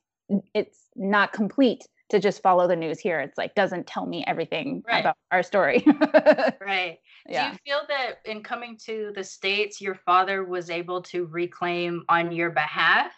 it's 0.55 0.89
not 0.97 1.33
complete 1.33 1.87
to 2.11 2.19
just 2.19 2.43
follow 2.43 2.67
the 2.67 2.75
news 2.77 2.99
here 2.99 3.21
it's 3.21 3.39
like 3.39 3.55
doesn't 3.55 3.87
tell 3.87 4.07
me 4.07 4.25
everything 4.27 4.83
Right. 4.87 5.01
about 5.01 5.17
our 5.31 5.43
story 5.43 5.85
Right. 6.61 6.99
yeah 7.29 7.51
Do 7.51 7.53
you 7.53 7.59
feel 7.65 7.81
that 7.89 8.19
in 8.25 8.43
coming 8.43 8.77
to 8.87 9.13
the 9.15 9.23
States, 9.25 9.81
your 9.81 9.95
father 9.95 10.45
was 10.45 10.69
able 10.71 11.03
to 11.03 11.27
reclaim 11.27 12.03
on 12.09 12.33
your 12.33 12.51
behalf 12.51 13.13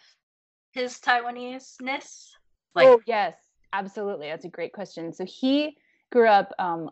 his 0.71 0.99
Taiwanese 0.99 1.75
ness? 1.81 2.31
Like, 2.75 2.87
oh 2.87 3.01
yes 3.07 3.35
absolutely 3.73 4.27
that's 4.27 4.45
a 4.45 4.49
great 4.49 4.71
question 4.73 5.11
so 5.13 5.25
he 5.25 5.75
grew 6.11 6.27
up 6.27 6.53
um, 6.59 6.91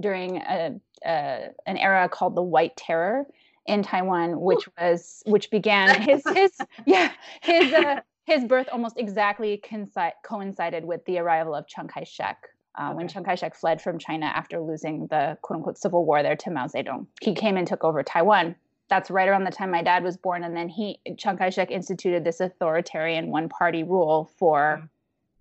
during 0.00 0.38
a, 0.38 0.74
a, 1.04 1.48
an 1.66 1.76
era 1.76 2.08
called 2.08 2.34
the 2.34 2.42
white 2.42 2.76
terror 2.76 3.26
in 3.66 3.82
taiwan 3.82 4.40
which 4.40 4.68
was 4.78 5.22
which 5.26 5.50
began 5.50 6.00
his 6.02 6.22
his 6.34 6.52
yeah 6.86 7.12
his 7.42 7.72
uh, 7.72 8.00
his 8.26 8.44
birth 8.44 8.68
almost 8.72 8.98
exactly 8.98 9.60
conci- 9.64 10.12
coincided 10.24 10.84
with 10.84 11.04
the 11.06 11.18
arrival 11.18 11.54
of 11.54 11.66
chiang 11.66 11.88
kai-shek 11.88 12.48
uh, 12.76 12.92
when 12.92 13.06
Okay. 13.06 13.12
chiang 13.14 13.24
kai-shek 13.24 13.54
fled 13.54 13.80
from 13.80 13.98
china 13.98 14.26
after 14.26 14.60
losing 14.60 15.06
the 15.06 15.38
quote-unquote 15.42 15.78
civil 15.78 16.04
war 16.04 16.22
there 16.22 16.36
to 16.36 16.50
mao 16.50 16.66
zedong 16.66 17.06
he 17.22 17.34
came 17.34 17.56
and 17.56 17.66
took 17.66 17.84
over 17.84 18.02
taiwan 18.02 18.54
that's 18.90 19.10
right 19.10 19.28
around 19.28 19.44
the 19.44 19.50
time 19.50 19.70
my 19.70 19.82
dad 19.82 20.04
was 20.04 20.18
born 20.18 20.44
and 20.44 20.54
then 20.54 20.68
he 20.68 20.98
chiang 21.16 21.38
kai-shek 21.38 21.70
instituted 21.70 22.22
this 22.24 22.40
authoritarian 22.40 23.28
one-party 23.30 23.82
rule 23.82 24.30
for 24.36 24.80
Mhm. 24.82 24.88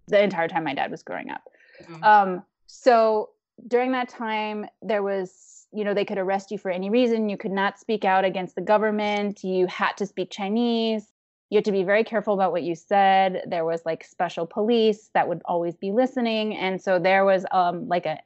the 0.08 0.24
entire 0.24 0.48
time 0.48 0.64
my 0.64 0.74
dad 0.74 0.92
was 0.92 1.04
growing 1.04 1.30
up. 1.30 1.44
Mhm. 1.84 2.04
Um, 2.04 2.44
so 2.68 3.30
during 3.68 3.92
that 3.94 4.10
time, 4.10 4.66
there 4.82 5.04
was, 5.04 5.68
you 5.72 5.84
know, 5.84 5.94
they 5.94 6.06
could 6.06 6.18
arrest 6.18 6.52
you 6.52 6.58
for 6.58 6.72
any 6.72 6.90
reason. 6.90 7.30
You 7.30 7.38
could 7.38 7.52
not 7.52 7.80
speak 7.80 8.06
out 8.06 8.26
against 8.26 8.56
the 8.56 8.62
government. 8.62 9.44
You 9.44 9.68
had 9.68 9.94
to 9.98 10.06
speak 10.06 10.30
Chinese. 10.32 11.12
You 11.50 11.58
had 11.58 11.66
to 11.66 11.72
be 11.72 11.84
very 11.84 12.04
careful 12.04 12.34
about 12.34 12.52
what 12.52 12.64
you 12.64 12.74
said. 12.76 13.44
There 13.48 13.66
was 13.66 13.86
like 13.86 14.04
special 14.04 14.46
police 14.48 15.10
that 15.14 15.28
would 15.28 15.42
always 15.46 15.76
be 15.76 15.92
listening, 15.92 16.56
and 16.56 16.82
so 16.82 16.98
there 16.98 17.26
was 17.26 17.46
um, 17.52 17.88
like 17.88 18.06
a 18.06 18.20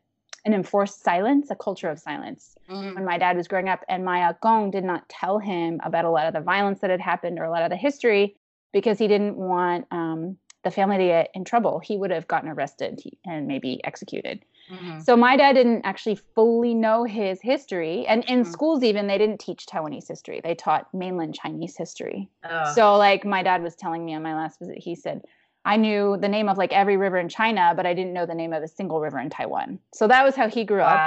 an 0.45 0.53
enforced 0.53 1.03
silence, 1.03 1.51
a 1.51 1.55
culture 1.55 1.89
of 1.89 1.99
silence 1.99 2.55
Mhm. 2.69 2.95
when 2.95 3.03
my 3.03 3.17
dad 3.17 3.35
was 3.35 3.49
growing 3.49 3.67
up, 3.67 3.83
and 3.89 4.05
my 4.05 4.33
Gong 4.41 4.71
did 4.71 4.85
not 4.85 5.09
tell 5.09 5.39
him 5.39 5.81
about 5.83 6.05
a 6.05 6.09
lot 6.09 6.25
of 6.27 6.33
the 6.33 6.39
violence 6.39 6.79
that 6.79 6.89
had 6.89 7.01
happened 7.01 7.37
or 7.37 7.43
a 7.43 7.51
lot 7.51 7.63
of 7.63 7.69
the 7.69 7.75
history 7.75 8.37
because 8.71 8.97
he 8.97 9.09
didn't 9.09 9.35
want 9.35 9.87
um, 9.91 10.37
the 10.67 10.71
family 10.71 10.97
to 10.97 11.03
get 11.06 11.30
in 11.34 11.45
trouble. 11.45 11.80
He 11.80 11.97
would 11.97 12.12
have 12.12 12.27
gotten 12.27 12.49
arrested 12.49 13.01
and 13.25 13.47
maybe 13.47 13.82
executed. 13.86 14.43
Mhm. 14.69 15.01
So 15.01 15.15
my 15.15 15.38
dad 15.38 15.53
didn't 15.53 15.86
actually 15.86 16.19
fully 16.36 16.73
know 16.73 17.06
his 17.06 17.41
history, 17.41 18.06
and 18.06 18.23
in 18.25 18.41
Mhm. 18.41 18.47
schools 18.47 18.84
even 18.84 19.08
they 19.08 19.17
didn't 19.17 19.39
teach 19.39 19.65
Taiwanese 19.65 20.10
history. 20.10 20.41
They 20.43 20.56
taught 20.56 20.93
mainland 20.93 21.36
Chinese 21.36 21.77
history. 21.77 22.30
Ugh. 22.43 22.75
So 22.75 22.97
like 22.97 23.23
my 23.23 23.43
dad 23.43 23.63
was 23.63 23.75
telling 23.75 24.03
me 24.03 24.13
on 24.13 24.23
my 24.23 24.36
last 24.36 24.60
visit, 24.60 24.77
he 24.80 24.93
said, 24.93 25.21
I 25.63 25.77
knew 25.77 26.17
the 26.17 26.30
name 26.30 26.49
of 26.49 26.58
like 26.58 26.73
every 26.73 26.97
river 26.97 27.17
in 27.17 27.30
China, 27.30 27.73
but 27.75 27.86
I 27.86 27.93
didn't 27.93 28.13
know 28.13 28.25
the 28.25 28.36
name 28.36 28.53
of 28.53 28.63
a 28.63 28.67
single 28.67 28.99
river 28.99 29.19
in 29.19 29.30
Taiwan. 29.30 29.80
So 29.93 30.08
that 30.08 30.23
was 30.23 30.36
how 30.36 30.49
he 30.49 30.63
grew 30.65 30.82
up. 30.82 31.01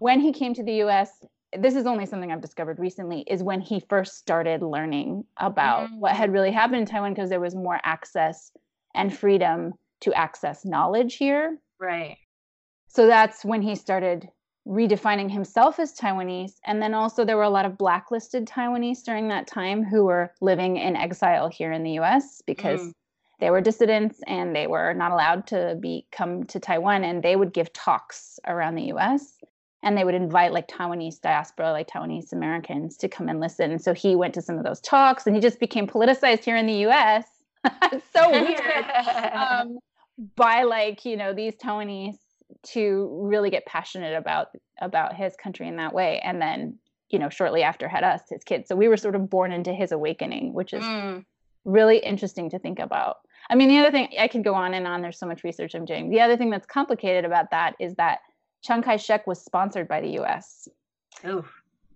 When 0.00 0.20
he 0.20 0.32
came 0.32 0.54
to 0.54 0.62
the 0.62 0.74
US, 0.84 1.24
this 1.58 1.74
is 1.74 1.86
only 1.86 2.04
something 2.04 2.30
I've 2.30 2.42
discovered 2.42 2.78
recently, 2.78 3.20
is 3.22 3.42
when 3.42 3.60
he 3.62 3.80
first 3.80 4.18
started 4.18 4.62
learning 4.62 5.24
about 5.38 5.88
what 5.98 6.14
had 6.14 6.30
really 6.32 6.52
happened 6.52 6.80
in 6.80 6.86
Taiwan 6.86 7.14
because 7.14 7.30
there 7.30 7.40
was 7.40 7.54
more 7.54 7.80
access 7.84 8.52
and 8.94 9.16
freedom 9.16 9.72
to 10.02 10.12
access 10.14 10.64
knowledge 10.64 11.16
here. 11.16 11.58
Right. 11.80 12.16
So 12.88 13.06
that's 13.06 13.44
when 13.44 13.62
he 13.62 13.74
started 13.74 14.28
redefining 14.66 15.30
himself 15.30 15.78
as 15.78 15.94
Taiwanese. 15.96 16.54
And 16.64 16.82
then 16.82 16.94
also, 16.94 17.24
there 17.24 17.36
were 17.36 17.42
a 17.42 17.50
lot 17.50 17.64
of 17.64 17.78
blacklisted 17.78 18.46
Taiwanese 18.46 19.02
during 19.02 19.28
that 19.28 19.46
time 19.46 19.82
who 19.82 20.04
were 20.04 20.32
living 20.40 20.76
in 20.76 20.94
exile 20.96 21.48
here 21.48 21.72
in 21.72 21.82
the 21.82 21.92
US 21.92 22.42
because 22.46 22.80
Mm. 22.80 22.92
they 23.40 23.50
were 23.50 23.60
dissidents 23.60 24.20
and 24.26 24.54
they 24.54 24.66
were 24.66 24.92
not 24.94 25.12
allowed 25.12 25.46
to 25.48 25.76
be 25.80 26.06
come 26.12 26.44
to 26.44 26.60
Taiwan. 26.60 27.04
And 27.04 27.22
they 27.22 27.36
would 27.36 27.52
give 27.52 27.72
talks 27.72 28.38
around 28.46 28.74
the 28.74 28.92
US 28.94 29.38
and 29.82 29.96
they 29.96 30.04
would 30.04 30.14
invite 30.14 30.52
like 30.52 30.68
Taiwanese 30.68 31.20
diaspora, 31.20 31.72
like 31.72 31.88
Taiwanese 31.88 32.32
Americans 32.32 32.96
to 32.98 33.08
come 33.08 33.28
and 33.28 33.40
listen. 33.40 33.78
So 33.78 33.94
he 33.94 34.16
went 34.16 34.34
to 34.34 34.42
some 34.42 34.58
of 34.58 34.64
those 34.64 34.80
talks 34.80 35.26
and 35.26 35.34
he 35.34 35.40
just 35.40 35.60
became 35.60 35.86
politicized 35.86 36.44
here 36.44 36.56
in 36.56 36.66
the 36.66 36.86
US. 36.88 37.24
It's 37.64 38.04
so 38.14 38.30
weird 38.30 38.60
um, 39.34 39.78
by 40.36 40.62
like 40.62 41.04
you 41.04 41.16
know 41.16 41.32
these 41.32 41.54
Taiwanese 41.56 42.16
to 42.64 43.08
really 43.22 43.50
get 43.50 43.66
passionate 43.66 44.16
about 44.16 44.48
about 44.80 45.14
his 45.14 45.34
country 45.36 45.68
in 45.68 45.76
that 45.76 45.92
way, 45.92 46.20
and 46.24 46.40
then 46.40 46.78
you 47.10 47.18
know 47.18 47.28
shortly 47.28 47.62
after 47.62 47.88
had 47.88 48.04
us 48.04 48.22
his 48.30 48.42
kids. 48.44 48.68
So 48.68 48.76
we 48.76 48.88
were 48.88 48.96
sort 48.96 49.14
of 49.14 49.28
born 49.30 49.52
into 49.52 49.72
his 49.72 49.92
awakening, 49.92 50.52
which 50.52 50.72
is 50.72 50.84
Mm. 50.84 51.24
really 51.64 51.98
interesting 51.98 52.48
to 52.50 52.58
think 52.58 52.78
about. 52.78 53.18
I 53.50 53.54
mean, 53.54 53.68
the 53.68 53.78
other 53.78 53.90
thing 53.90 54.08
I 54.18 54.28
could 54.28 54.44
go 54.44 54.54
on 54.54 54.74
and 54.74 54.86
on. 54.86 55.02
There's 55.02 55.18
so 55.18 55.26
much 55.26 55.44
research 55.44 55.74
I'm 55.74 55.84
doing. 55.84 56.10
The 56.10 56.20
other 56.20 56.36
thing 56.36 56.50
that's 56.50 56.66
complicated 56.66 57.24
about 57.24 57.50
that 57.50 57.74
is 57.78 57.94
that 57.94 58.18
Chiang 58.62 58.82
Kai-shek 58.82 59.26
was 59.26 59.42
sponsored 59.42 59.86
by 59.88 60.00
the 60.00 60.10
U.S. 60.20 60.68
Ooh. 61.26 61.44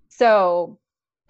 So 0.08 0.78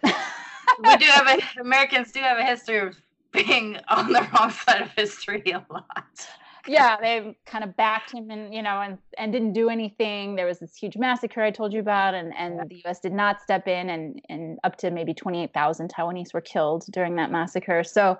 we 0.05 0.97
do 0.97 1.07
have 1.07 1.27
a 1.29 1.38
Americans 1.61 2.12
do 2.12 2.21
have 2.21 2.38
a 2.38 2.45
history 2.45 2.79
of 2.79 2.97
being 3.33 3.79
on 3.88 4.12
the 4.12 4.29
wrong 4.33 4.51
side 4.51 4.83
of 4.83 4.90
history 4.92 5.42
a 5.47 5.64
lot. 5.73 6.29
yeah, 6.68 6.97
they 7.01 7.37
kind 7.45 7.64
of 7.64 7.77
backed 7.77 8.12
him 8.12 8.31
and 8.31 8.55
you 8.55 8.62
know 8.62 8.81
and 8.81 8.99
and 9.18 9.33
didn't 9.33 9.53
do 9.53 9.68
anything. 9.68 10.37
There 10.37 10.47
was 10.47 10.59
this 10.59 10.77
huge 10.77 10.97
massacre 10.97 11.42
I 11.42 11.51
told 11.51 11.73
you 11.73 11.81
about, 11.81 12.14
and 12.14 12.33
and 12.37 12.59
the 12.71 12.77
U.S. 12.85 13.01
did 13.01 13.12
not 13.12 13.42
step 13.42 13.66
in, 13.66 13.90
and 13.90 14.21
and 14.29 14.59
up 14.64 14.77
to 14.77 14.90
maybe 14.90 15.14
twenty 15.14 15.42
eight 15.42 15.53
thousand 15.53 15.92
Taiwanese 15.92 16.33
were 16.33 16.40
killed 16.40 16.85
during 16.90 17.16
that 17.16 17.31
massacre. 17.31 17.83
So 17.83 18.18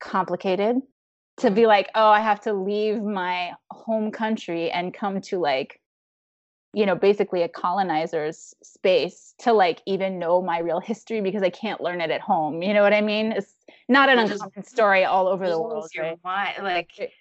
complicated 0.00 0.76
to 1.38 1.50
be 1.50 1.66
like, 1.66 1.88
oh, 1.94 2.08
I 2.08 2.20
have 2.20 2.40
to 2.40 2.52
leave 2.52 3.02
my 3.02 3.52
home 3.70 4.10
country 4.10 4.70
and 4.70 4.92
come 4.92 5.20
to 5.22 5.38
like, 5.38 5.79
you 6.72 6.86
know, 6.86 6.94
basically 6.94 7.42
a 7.42 7.48
colonizer's 7.48 8.54
space 8.62 9.34
to 9.38 9.52
like 9.52 9.82
even 9.86 10.18
know 10.18 10.40
my 10.40 10.58
real 10.58 10.80
history 10.80 11.20
because 11.20 11.42
I 11.42 11.50
can't 11.50 11.80
learn 11.80 12.00
it 12.00 12.10
at 12.10 12.20
home. 12.20 12.62
You 12.62 12.74
know 12.74 12.82
what 12.82 12.94
I 12.94 13.00
mean? 13.00 13.32
It's 13.32 13.54
not 13.88 14.08
an 14.08 14.18
just 14.18 14.42
uncommon 14.42 14.64
story 14.64 15.04
all 15.04 15.26
over 15.26 15.48
the 15.48 15.60
world, 15.60 15.88
your 15.94 16.04
right? 16.04 16.24
mind. 16.24 16.62
Like 16.62 17.12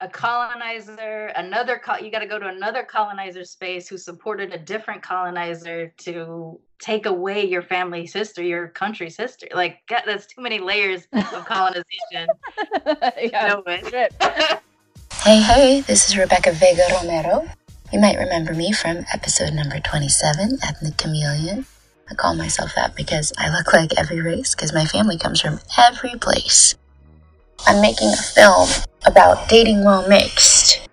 a 0.00 0.08
colonizer, 0.08 1.26
another 1.36 1.80
co- 1.84 1.98
you 1.98 2.10
got 2.10 2.20
to 2.20 2.26
go 2.26 2.38
to 2.38 2.46
another 2.46 2.82
colonizer 2.82 3.44
space 3.44 3.88
who 3.88 3.98
supported 3.98 4.52
a 4.52 4.58
different 4.58 5.02
colonizer 5.02 5.92
to 5.98 6.60
take 6.80 7.06
away 7.06 7.44
your 7.44 7.62
family's 7.62 8.12
history, 8.12 8.48
your 8.48 8.68
country's 8.68 9.16
history. 9.16 9.48
Like 9.54 9.78
God, 9.88 10.02
that's 10.06 10.26
too 10.26 10.40
many 10.40 10.58
layers 10.58 11.06
of 11.12 11.44
colonization. 11.44 12.28
yeah. 13.32 13.46
No 13.46 13.62
way. 13.64 13.82
Hey, 15.24 15.42
hey, 15.42 15.80
this 15.82 16.08
is 16.08 16.16
Rebecca 16.16 16.52
Vega 16.52 16.82
Romero. 16.92 17.46
You 17.90 18.00
might 18.00 18.18
remember 18.18 18.52
me 18.52 18.70
from 18.72 19.06
episode 19.14 19.54
number 19.54 19.80
27, 19.80 20.58
Ethnic 20.62 20.98
Chameleon. 20.98 21.64
I 22.10 22.14
call 22.14 22.34
myself 22.34 22.74
that 22.74 22.94
because 22.94 23.32
I 23.38 23.50
look 23.50 23.72
like 23.72 23.98
every 23.98 24.20
race 24.20 24.54
because 24.54 24.74
my 24.74 24.84
family 24.84 25.16
comes 25.16 25.40
from 25.40 25.60
every 25.78 26.12
place. 26.20 26.74
I'm 27.66 27.80
making 27.80 28.08
a 28.08 28.16
film 28.16 28.68
about 29.06 29.48
dating 29.48 29.84
while 29.84 30.06
mixed. 30.06 30.86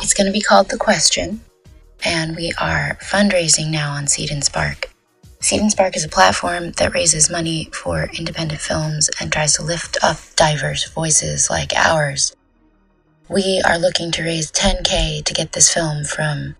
It's 0.00 0.12
going 0.12 0.26
to 0.26 0.32
be 0.32 0.40
called 0.40 0.70
The 0.70 0.76
Question, 0.76 1.40
and 2.04 2.34
we 2.34 2.52
are 2.60 2.98
fundraising 3.00 3.70
now 3.70 3.92
on 3.92 4.08
Seed 4.08 4.32
and 4.32 4.42
Spark. 4.42 4.90
Seed 5.38 5.60
and 5.60 5.70
Spark 5.70 5.96
is 5.96 6.04
a 6.04 6.08
platform 6.08 6.72
that 6.78 6.94
raises 6.94 7.30
money 7.30 7.68
for 7.72 8.10
independent 8.18 8.60
films 8.60 9.08
and 9.20 9.30
tries 9.30 9.54
to 9.54 9.62
lift 9.62 9.98
up 10.02 10.16
diverse 10.34 10.90
voices 10.90 11.48
like 11.48 11.72
ours. 11.76 12.34
We 13.28 13.62
are 13.64 13.78
looking 13.78 14.10
to 14.12 14.22
raise 14.22 14.52
10K 14.52 15.24
to 15.24 15.32
get 15.32 15.52
this 15.52 15.72
film 15.72 16.04
from 16.04 16.56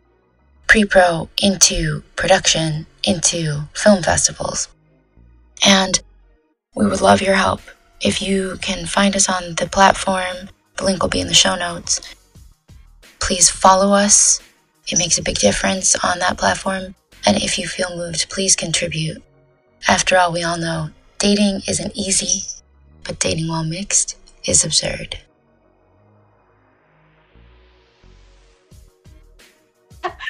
pre 0.67 0.87
pro 0.87 1.29
into 1.43 2.03
production 2.17 2.87
into 3.03 3.69
film 3.75 4.03
festivals. 4.03 4.69
And 5.63 6.01
we 6.75 6.87
would 6.87 7.03
love 7.03 7.21
your 7.21 7.35
help. 7.35 7.61
If 8.01 8.23
you 8.23 8.57
can 8.63 8.87
find 8.87 9.15
us 9.15 9.29
on 9.29 9.57
the 9.57 9.69
platform, 9.69 10.49
the 10.79 10.85
link 10.85 11.03
will 11.03 11.11
be 11.11 11.21
in 11.21 11.29
the 11.29 11.35
show 11.35 11.55
notes. 11.55 12.01
Please 13.21 13.51
follow 13.51 13.93
us. 13.93 14.41
It 14.89 14.99
makes 14.99 15.19
a 15.19 15.23
big 15.23 15.37
difference 15.37 15.95
on 16.03 16.19
that 16.21 16.39
platform. 16.39 16.95
And 17.27 17.37
if 17.43 17.59
you 17.59 17.69
feel 17.69 17.95
moved, 17.95 18.31
please 18.31 18.57
contribute. 18.57 19.23
After 19.87 20.17
all, 20.17 20.33
we 20.33 20.43
all 20.43 20.57
know 20.57 20.91
dating 21.19 21.61
isn't 21.69 21.95
easy, 21.95 22.45
but 23.03 23.21
dating 23.21 23.49
while 23.49 23.65
mixed 23.65 24.17
is 24.47 24.65
absurd. 24.65 25.19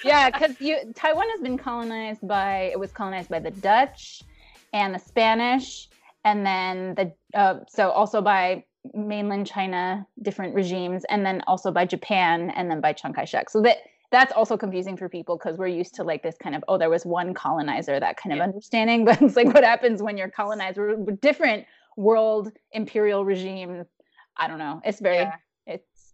Yeah, 0.04 0.30
because 0.30 0.56
you 0.60 0.76
Taiwan 0.94 1.28
has 1.30 1.40
been 1.40 1.58
colonized 1.58 2.26
by 2.26 2.70
it 2.72 2.78
was 2.78 2.92
colonized 2.92 3.28
by 3.30 3.40
the 3.40 3.50
Dutch 3.50 4.22
and 4.72 4.94
the 4.94 4.98
Spanish, 4.98 5.88
and 6.24 6.44
then 6.44 6.94
the 6.94 7.38
uh, 7.38 7.60
so 7.68 7.90
also 7.90 8.20
by 8.20 8.64
mainland 8.92 9.46
China, 9.46 10.06
different 10.22 10.54
regimes, 10.54 11.04
and 11.08 11.24
then 11.24 11.42
also 11.46 11.70
by 11.70 11.86
Japan, 11.86 12.50
and 12.50 12.70
then 12.70 12.80
by 12.80 12.92
Chiang 12.92 13.12
Kai-shek. 13.14 13.50
So 13.50 13.62
that 13.62 13.78
that's 14.10 14.32
also 14.32 14.56
confusing 14.56 14.96
for 14.96 15.08
people 15.08 15.36
because 15.36 15.58
we're 15.58 15.66
used 15.66 15.94
to 15.94 16.04
like 16.04 16.22
this 16.22 16.36
kind 16.40 16.54
of 16.54 16.62
oh 16.68 16.78
there 16.78 16.90
was 16.90 17.04
one 17.04 17.34
colonizer 17.34 17.98
that 17.98 18.16
kind 18.16 18.32
of 18.32 18.38
Yeah. 18.38 18.44
understanding, 18.44 19.04
but 19.06 19.20
it's 19.22 19.36
like 19.36 19.52
what 19.52 19.64
happens 19.64 20.02
when 20.02 20.16
you're 20.16 20.30
colonized? 20.30 20.76
We're, 20.78 20.96
we're 20.96 21.16
different 21.16 21.66
world 21.96 22.52
imperial 22.72 23.24
regimes. 23.24 23.86
I 24.36 24.48
don't 24.48 24.58
know. 24.58 24.80
It's 24.84 25.00
very 25.00 25.16
Yeah. 25.18 25.32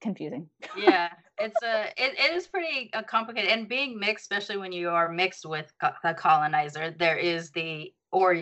Confusing. 0.01 0.49
yeah 0.77 1.11
it's 1.39 1.63
a 1.63 1.87
it, 1.97 2.19
it 2.19 2.33
is 2.33 2.47
pretty 2.47 2.91
uh, 2.93 3.03
complicated 3.03 3.51
and 3.51 3.69
being 3.69 3.99
mixed 3.99 4.25
especially 4.25 4.57
when 4.57 4.73
you 4.73 4.89
are 4.89 5.11
mixed 5.11 5.47
with 5.47 5.73
co- 5.81 5.93
the 6.03 6.15
colonizer 6.15 6.95
there 6.99 7.17
is 7.17 7.51
the 7.51 7.93
or 8.13 8.35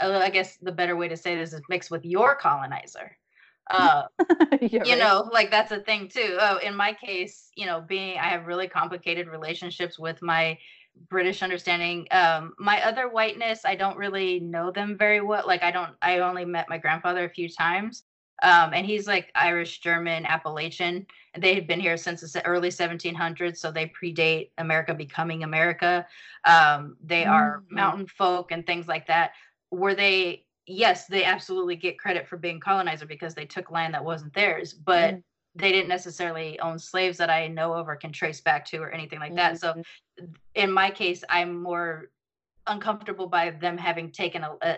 uh, 0.00 0.20
i 0.22 0.30
guess 0.30 0.56
the 0.58 0.72
better 0.72 0.96
way 0.96 1.08
to 1.08 1.16
say 1.16 1.36
this 1.36 1.52
is 1.52 1.62
mixed 1.68 1.90
with 1.90 2.04
your 2.04 2.34
colonizer 2.34 3.16
uh 3.70 4.04
you 4.60 4.78
right. 4.78 4.98
know 4.98 5.28
like 5.32 5.50
that's 5.50 5.72
a 5.72 5.80
thing 5.80 6.08
too 6.08 6.36
oh 6.38 6.58
in 6.58 6.74
my 6.76 6.92
case 6.92 7.50
you 7.56 7.66
know 7.66 7.80
being 7.80 8.16
i 8.18 8.28
have 8.28 8.46
really 8.46 8.68
complicated 8.68 9.26
relationships 9.26 9.98
with 9.98 10.22
my 10.22 10.56
british 11.08 11.42
understanding 11.42 12.06
um 12.12 12.54
my 12.60 12.80
other 12.84 13.08
whiteness 13.08 13.64
i 13.64 13.74
don't 13.74 13.96
really 13.96 14.38
know 14.38 14.70
them 14.70 14.96
very 14.96 15.20
well 15.20 15.42
like 15.48 15.64
i 15.64 15.70
don't 15.72 15.96
i 16.00 16.20
only 16.20 16.44
met 16.44 16.68
my 16.68 16.78
grandfather 16.78 17.24
a 17.24 17.28
few 17.28 17.48
times 17.48 18.04
um 18.42 18.72
and 18.74 18.86
he's 18.86 19.06
like 19.06 19.30
irish 19.34 19.80
german 19.80 20.26
appalachian 20.26 21.06
and 21.34 21.42
they 21.42 21.54
had 21.54 21.66
been 21.66 21.80
here 21.80 21.96
since 21.96 22.20
the 22.32 22.44
early 22.46 22.68
1700s 22.70 23.58
so 23.58 23.70
they 23.70 23.92
predate 24.00 24.50
america 24.58 24.94
becoming 24.94 25.42
america 25.42 26.06
um 26.44 26.96
they 27.04 27.24
are 27.24 27.62
Mhm. 27.70 27.74
mountain 27.74 28.06
folk 28.06 28.52
and 28.52 28.66
things 28.66 28.86
like 28.86 29.06
that 29.06 29.32
were 29.70 29.94
they 29.94 30.44
yes 30.66 31.06
they 31.06 31.24
absolutely 31.24 31.76
get 31.76 31.98
credit 31.98 32.26
for 32.26 32.36
being 32.36 32.60
colonizer 32.60 33.06
because 33.06 33.34
they 33.34 33.46
took 33.46 33.70
land 33.70 33.94
that 33.94 34.04
wasn't 34.04 34.32
theirs 34.34 34.72
but 34.74 35.14
Mm. 35.14 35.22
they 35.54 35.72
didn't 35.72 35.88
necessarily 35.88 36.58
own 36.60 36.78
slaves 36.78 37.16
that 37.18 37.30
i 37.30 37.46
know 37.48 37.72
of 37.72 37.88
or 37.88 37.96
can 37.96 38.12
trace 38.12 38.40
back 38.40 38.64
to 38.66 38.78
or 38.78 38.90
anything 38.90 39.18
like 39.20 39.34
that 39.36 39.58
so 39.58 39.72
Mhm. 40.18 40.36
in 40.54 40.70
my 40.70 40.90
case 40.90 41.24
i'm 41.30 41.62
more 41.62 42.10
uncomfortable 42.66 43.28
by 43.28 43.50
them 43.50 43.78
having 43.78 44.10
taken 44.10 44.42
a, 44.42 44.56
a 44.62 44.76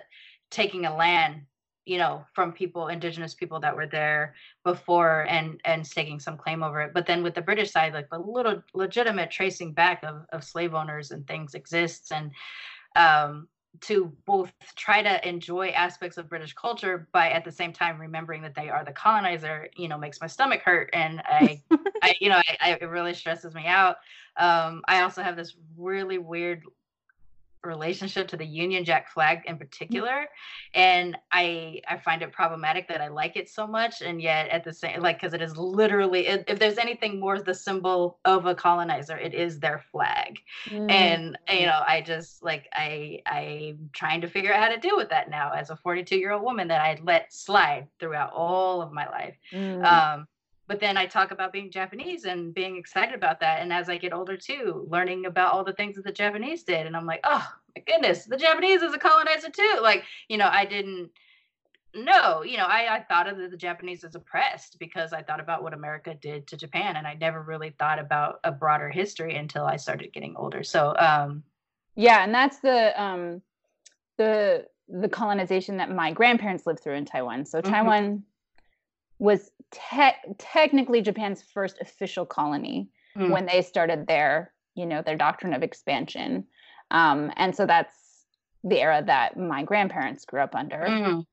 taking 0.51 0.87
a 0.87 0.95
land 0.95 1.43
you 1.89 1.99
know 1.99 2.25
from 2.35 2.53
people 2.53 2.89
indigenous 2.89 3.35
people 3.35 3.59
that 3.61 3.75
were 3.75 3.87
there 3.87 4.35
before 4.65 5.27
and 5.29 5.61
and 5.65 5.87
staking 5.87 6.21
some 6.21 6.37
claim 6.37 6.63
over 6.63 6.81
it. 6.83 6.93
But 6.93 7.07
then 7.07 7.23
with 7.23 7.35
the 7.35 7.41
british 7.43 7.71
side 7.71 7.95
like 7.95 8.11
the 8.11 8.19
little 8.19 8.63
legitimate 8.75 9.31
tracing 9.31 9.73
back 9.73 10.03
of, 10.05 10.27
of 10.33 10.45
slave 10.45 10.75
owners 10.75 11.11
and 11.11 11.27
things 11.27 11.55
exists. 11.55 12.13
And 12.13 12.31
um 12.97 13.49
to 13.81 14.13
both 14.27 14.53
try 14.77 15.03
to 15.03 15.29
enjoy 15.29 15.69
aspects 15.69 16.17
of 16.17 16.29
British 16.29 16.53
culture, 16.55 17.09
but 17.13 17.33
at 17.33 17.45
the 17.45 17.53
same 17.53 17.73
time 17.73 18.01
remembering 18.01 18.43
that 18.43 18.55
they 18.55 18.69
are 18.69 18.85
the 18.85 18.93
colonizer, 18.93 19.69
you 19.77 19.89
know, 19.89 19.99
makes 19.99 20.21
my 20.21 20.27
stomach 20.27 20.63
hurt, 20.63 20.91
and 20.93 21.23
I, 21.25 21.63
I 22.03 22.15
you 22.21 22.29
know, 22.29 22.37
I, 22.37 22.57
I, 22.61 22.71
it 22.81 22.89
really 22.89 23.15
stresses 23.15 23.55
me 23.55 23.67
out. 23.67 23.97
Um, 24.37 24.83
I 24.89 25.03
also 25.03 25.23
have 25.23 25.37
this 25.37 25.55
really 25.77 26.19
weird 26.19 26.63
relationship 27.65 28.29
to 28.29 28.37
the 28.37 28.45
Union 28.45 28.85
Jack 28.85 29.11
flag 29.11 29.41
in 29.47 29.59
particular, 29.59 30.27
and 30.75 31.17
I 31.33 31.81
I 31.89 31.99
find 31.99 32.23
it 32.23 32.33
problematic 32.33 32.89
that 32.89 33.01
I 33.01 33.09
like 33.09 33.37
it 33.37 33.49
so 33.49 33.67
much, 33.67 34.03
and 34.03 34.21
yet 34.21 34.49
at 34.49 34.65
the 34.65 34.73
same 34.73 35.01
like 35.01 35.21
because 35.21 35.35
it 35.35 35.43
is 35.43 35.57
literally 35.57 36.27
if, 36.27 36.45
if, 36.47 36.59
there's 36.59 36.79
anything 36.79 37.21
more 37.21 37.41
the 37.41 37.55
symbol 37.55 38.19
of 38.25 38.47
a 38.47 38.55
colonizer, 38.55 39.17
it 39.17 39.35
is 39.35 39.61
their 39.61 39.83
flag, 39.93 40.39
mm. 40.67 40.91
and 40.91 41.39
you 41.51 41.67
know 41.67 41.83
I 41.87 42.03
just 42.03 42.43
like 42.43 42.69
I 42.73 43.21
I'm 43.27 43.91
trying 43.93 44.21
to 44.23 44.29
figure 44.29 44.53
out 44.53 44.63
how 44.63 44.69
to 44.69 44.81
deal 44.81 44.97
with 44.97 45.11
that 45.11 45.31
now 45.31 45.53
as 45.53 45.71
a 45.71 45.77
42 45.77 46.17
year 46.17 46.33
old 46.33 46.43
woman 46.43 46.69
that 46.69 46.81
I 46.81 46.99
let 47.03 47.33
slide 47.33 47.89
throughout 47.99 48.33
all 48.33 48.83
of 48.83 48.93
my 48.93 49.09
life. 49.09 49.37
Mm. 49.53 49.85
Um, 49.85 50.27
but 50.69 50.81
then 50.81 50.99
I 50.99 51.07
talk 51.07 51.31
about 51.31 51.53
being 51.53 51.71
Japanese 51.71 52.27
and 52.27 52.53
being 52.53 52.77
excited 52.77 53.15
about 53.15 53.41
that. 53.41 53.63
And 53.63 53.73
as 53.73 53.89
I 53.89 53.97
get 53.97 54.13
older 54.13 54.37
too, 54.37 54.87
learning 54.89 55.25
about 55.25 55.53
all 55.53 55.65
the 55.65 55.73
things 55.73 55.97
that 55.97 56.05
the 56.05 56.13
Japanese 56.13 56.63
did. 56.63 56.87
And 56.87 56.95
I'm 56.95 57.07
like, 57.07 57.21
oh 57.25 57.51
my 57.75 57.83
goodness, 57.87 58.27
the 58.27 58.37
Japanese 58.37 58.83
is 58.83 58.93
a 58.93 58.99
colonizer 58.99 59.49
too. 59.49 59.79
Like, 59.83 60.05
you 60.29 60.37
know, 60.37 60.49
I 60.53 60.67
didn't 60.67 61.11
know, 61.95 62.43
you 62.43 62.59
know, 62.59 62.67
I, 62.67 62.97
I 62.97 63.01
thought 63.01 63.29
of 63.29 63.39
the, 63.39 63.49
the 63.49 63.57
Japanese 63.57 64.05
as 64.05 64.15
oppressed 64.15 64.79
because 64.79 65.15
I 65.15 65.23
thought 65.23 65.41
about 65.41 65.63
what 65.63 65.73
America 65.73 66.15
did 66.15 66.47
to 66.49 66.57
Japan. 66.59 66.97
And 66.97 67.07
I 67.07 67.15
never 67.15 67.43
really 67.43 67.71
thought 67.79 67.99
about 67.99 68.39
a 68.45 68.53
broader 68.53 68.91
history 68.91 69.37
until 69.37 69.65
I 69.65 69.77
started 69.77 70.13
getting 70.13 70.37
older. 70.37 70.63
So, 70.63 70.95
um, 70.99 71.45
yeah. 71.97 72.23
And 72.23 72.35
that's 72.35 72.59
the, 72.59 73.03
um, 73.03 73.41
the, 74.19 74.67
the 74.87 75.09
colonization 75.09 75.79
that 75.79 75.91
my 75.91 76.13
grandparents 76.13 76.67
lived 76.67 76.81
through 76.81 76.97
in 76.97 77.07
Taiwan. 77.07 77.47
So 77.47 77.63
mm-hmm. 77.63 77.73
Taiwan 77.73 78.25
was 79.19 79.51
te- 79.71 80.35
technically 80.39 81.03
Japan's 81.03 81.43
first 81.43 81.79
official 81.81 82.27
colony 82.27 82.89
mm. 83.17 83.31
when 83.31 83.47
they 83.47 83.63
started 83.63 84.07
their, 84.07 84.53
you 84.75 84.87
know, 84.87 85.03
their 85.03 85.17
doctrine 85.17 85.55
of 85.55 85.63
expansion. 85.63 86.45
Um, 86.91 87.33
and 87.37 87.55
so 87.55 87.67
that's 87.67 87.95
the 88.65 88.81
era 88.81 89.03
that 89.07 89.37
my 89.37 89.63
grandparents 89.63 90.25
grew 90.25 90.41
up 90.41 90.55
under. 90.55 90.79
Mm. 90.79 91.27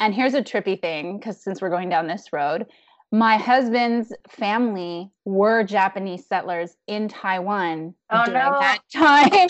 And 0.00 0.12
here's 0.14 0.34
a 0.34 0.42
trippy 0.42 0.80
thing, 0.80 1.18
because 1.18 1.42
since 1.42 1.62
we're 1.62 1.70
going 1.70 1.88
down 1.88 2.06
this 2.06 2.32
road, 2.32 2.66
my 3.12 3.36
husband's 3.36 4.12
family 4.28 5.10
were 5.24 5.62
Japanese 5.62 6.26
settlers 6.26 6.76
in 6.88 7.06
Taiwan 7.08 7.94
oh, 8.10 8.24
during 8.24 8.40
no. 8.40 8.58
that 8.58 8.80
time. 8.92 9.30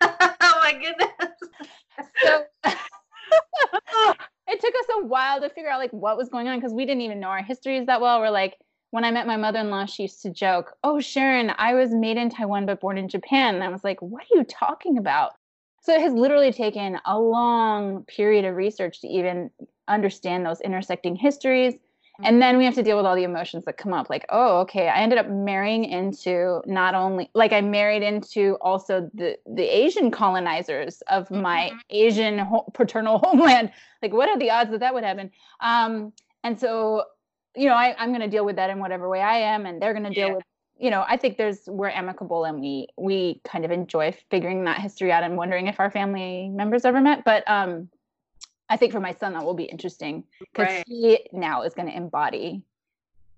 oh 0.00 0.60
my 0.62 0.72
goodness. 0.72 1.10
So 2.22 2.44
it 4.58 4.66
took 4.66 4.74
us 4.74 4.96
a 5.00 5.06
while 5.06 5.40
to 5.40 5.48
figure 5.50 5.70
out 5.70 5.78
like 5.78 5.92
what 5.92 6.16
was 6.16 6.28
going 6.28 6.48
on 6.48 6.58
because 6.58 6.72
we 6.72 6.84
didn't 6.84 7.02
even 7.02 7.20
know 7.20 7.28
our 7.28 7.42
histories 7.42 7.86
that 7.86 8.00
well. 8.00 8.20
We're 8.20 8.30
like, 8.30 8.56
when 8.90 9.04
I 9.04 9.10
met 9.10 9.26
my 9.26 9.36
mother-in-law, 9.36 9.86
she 9.86 10.04
used 10.04 10.22
to 10.22 10.30
joke, 10.30 10.74
"Oh, 10.82 10.98
Sharon, 10.98 11.52
I 11.58 11.74
was 11.74 11.94
made 11.94 12.16
in 12.16 12.30
Taiwan 12.30 12.66
but 12.66 12.80
born 12.80 12.98
in 12.98 13.08
Japan." 13.08 13.54
And 13.54 13.64
I 13.64 13.68
was 13.68 13.84
like, 13.84 14.00
"What 14.02 14.22
are 14.22 14.38
you 14.38 14.44
talking 14.44 14.98
about?" 14.98 15.32
So 15.82 15.94
it 15.94 16.00
has 16.00 16.12
literally 16.12 16.52
taken 16.52 16.98
a 17.04 17.18
long 17.18 18.04
period 18.04 18.44
of 18.44 18.56
research 18.56 19.00
to 19.02 19.08
even 19.08 19.50
understand 19.86 20.44
those 20.44 20.60
intersecting 20.60 21.16
histories 21.16 21.74
and 22.24 22.42
then 22.42 22.58
we 22.58 22.64
have 22.64 22.74
to 22.74 22.82
deal 22.82 22.96
with 22.96 23.06
all 23.06 23.14
the 23.14 23.22
emotions 23.22 23.64
that 23.64 23.76
come 23.76 23.92
up 23.92 24.10
like 24.10 24.24
oh 24.30 24.60
okay 24.60 24.88
i 24.88 25.00
ended 25.00 25.18
up 25.18 25.28
marrying 25.28 25.84
into 25.84 26.60
not 26.66 26.94
only 26.94 27.30
like 27.34 27.52
i 27.52 27.60
married 27.60 28.02
into 28.02 28.56
also 28.60 29.08
the 29.14 29.36
the 29.46 29.62
asian 29.62 30.10
colonizers 30.10 31.00
of 31.08 31.30
my 31.30 31.68
mm-hmm. 31.68 31.78
asian 31.90 32.38
ho- 32.38 32.66
paternal 32.74 33.18
homeland 33.22 33.70
like 34.02 34.12
what 34.12 34.28
are 34.28 34.38
the 34.38 34.50
odds 34.50 34.70
that 34.70 34.80
that 34.80 34.94
would 34.94 35.04
happen 35.04 35.30
um 35.60 36.12
and 36.44 36.58
so 36.58 37.04
you 37.56 37.66
know 37.66 37.74
I, 37.74 37.94
i'm 37.98 38.10
going 38.10 38.20
to 38.20 38.28
deal 38.28 38.44
with 38.44 38.56
that 38.56 38.70
in 38.70 38.78
whatever 38.78 39.08
way 39.08 39.20
i 39.20 39.38
am 39.38 39.66
and 39.66 39.80
they're 39.80 39.94
going 39.94 40.06
to 40.06 40.10
deal 40.10 40.28
yeah. 40.28 40.34
with 40.34 40.44
you 40.78 40.90
know 40.90 41.04
i 41.08 41.16
think 41.16 41.36
there's 41.36 41.60
we're 41.66 41.90
amicable 41.90 42.44
and 42.44 42.60
we 42.60 42.88
we 42.96 43.40
kind 43.44 43.64
of 43.64 43.70
enjoy 43.70 44.14
figuring 44.30 44.64
that 44.64 44.80
history 44.80 45.12
out 45.12 45.22
and 45.22 45.36
wondering 45.36 45.66
if 45.66 45.78
our 45.78 45.90
family 45.90 46.48
members 46.48 46.84
ever 46.84 47.00
met 47.00 47.24
but 47.24 47.48
um 47.48 47.88
I 48.68 48.76
think 48.76 48.92
for 48.92 49.00
my 49.00 49.12
son 49.12 49.32
that 49.32 49.44
will 49.44 49.54
be 49.54 49.64
interesting 49.64 50.24
because 50.40 50.68
right. 50.68 50.84
he 50.86 51.20
now 51.32 51.62
is 51.62 51.74
going 51.74 51.88
to 51.88 51.96
embody. 51.96 52.62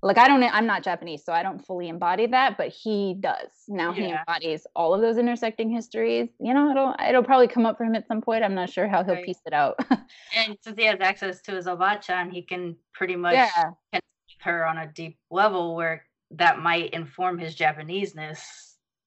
Like 0.02 0.16
I 0.16 0.28
don't, 0.28 0.42
I'm 0.42 0.66
not 0.66 0.82
Japanese, 0.82 1.22
so 1.24 1.32
I 1.32 1.42
don't 1.42 1.64
fully 1.64 1.88
embody 1.88 2.26
that, 2.26 2.56
but 2.56 2.68
he 2.68 3.16
does. 3.20 3.50
Now 3.68 3.92
yeah. 3.92 4.06
he 4.06 4.12
embodies 4.12 4.66
all 4.74 4.94
of 4.94 5.02
those 5.02 5.18
intersecting 5.18 5.68
histories. 5.68 6.30
You 6.40 6.54
know, 6.54 6.70
it'll 6.70 6.94
it'll 7.06 7.22
probably 7.22 7.48
come 7.48 7.66
up 7.66 7.76
for 7.76 7.84
him 7.84 7.94
at 7.94 8.08
some 8.08 8.22
point. 8.22 8.42
I'm 8.42 8.54
not 8.54 8.70
sure 8.70 8.88
how 8.88 9.04
he'll 9.04 9.16
right. 9.16 9.26
piece 9.26 9.40
it 9.44 9.52
out. 9.52 9.78
and 10.36 10.56
since 10.62 10.78
he 10.78 10.86
has 10.86 11.00
access 11.00 11.42
to 11.42 11.52
his 11.52 11.66
obachan, 11.66 12.32
he 12.32 12.40
can 12.40 12.76
pretty 12.94 13.14
much 13.14 13.34
yeah. 13.34 13.72
connect 13.92 14.06
her 14.40 14.66
on 14.66 14.78
a 14.78 14.86
deep 14.86 15.18
level 15.30 15.76
where 15.76 16.06
that 16.30 16.60
might 16.60 16.90
inform 16.94 17.38
his 17.38 17.54
Japaneseness 17.54 18.40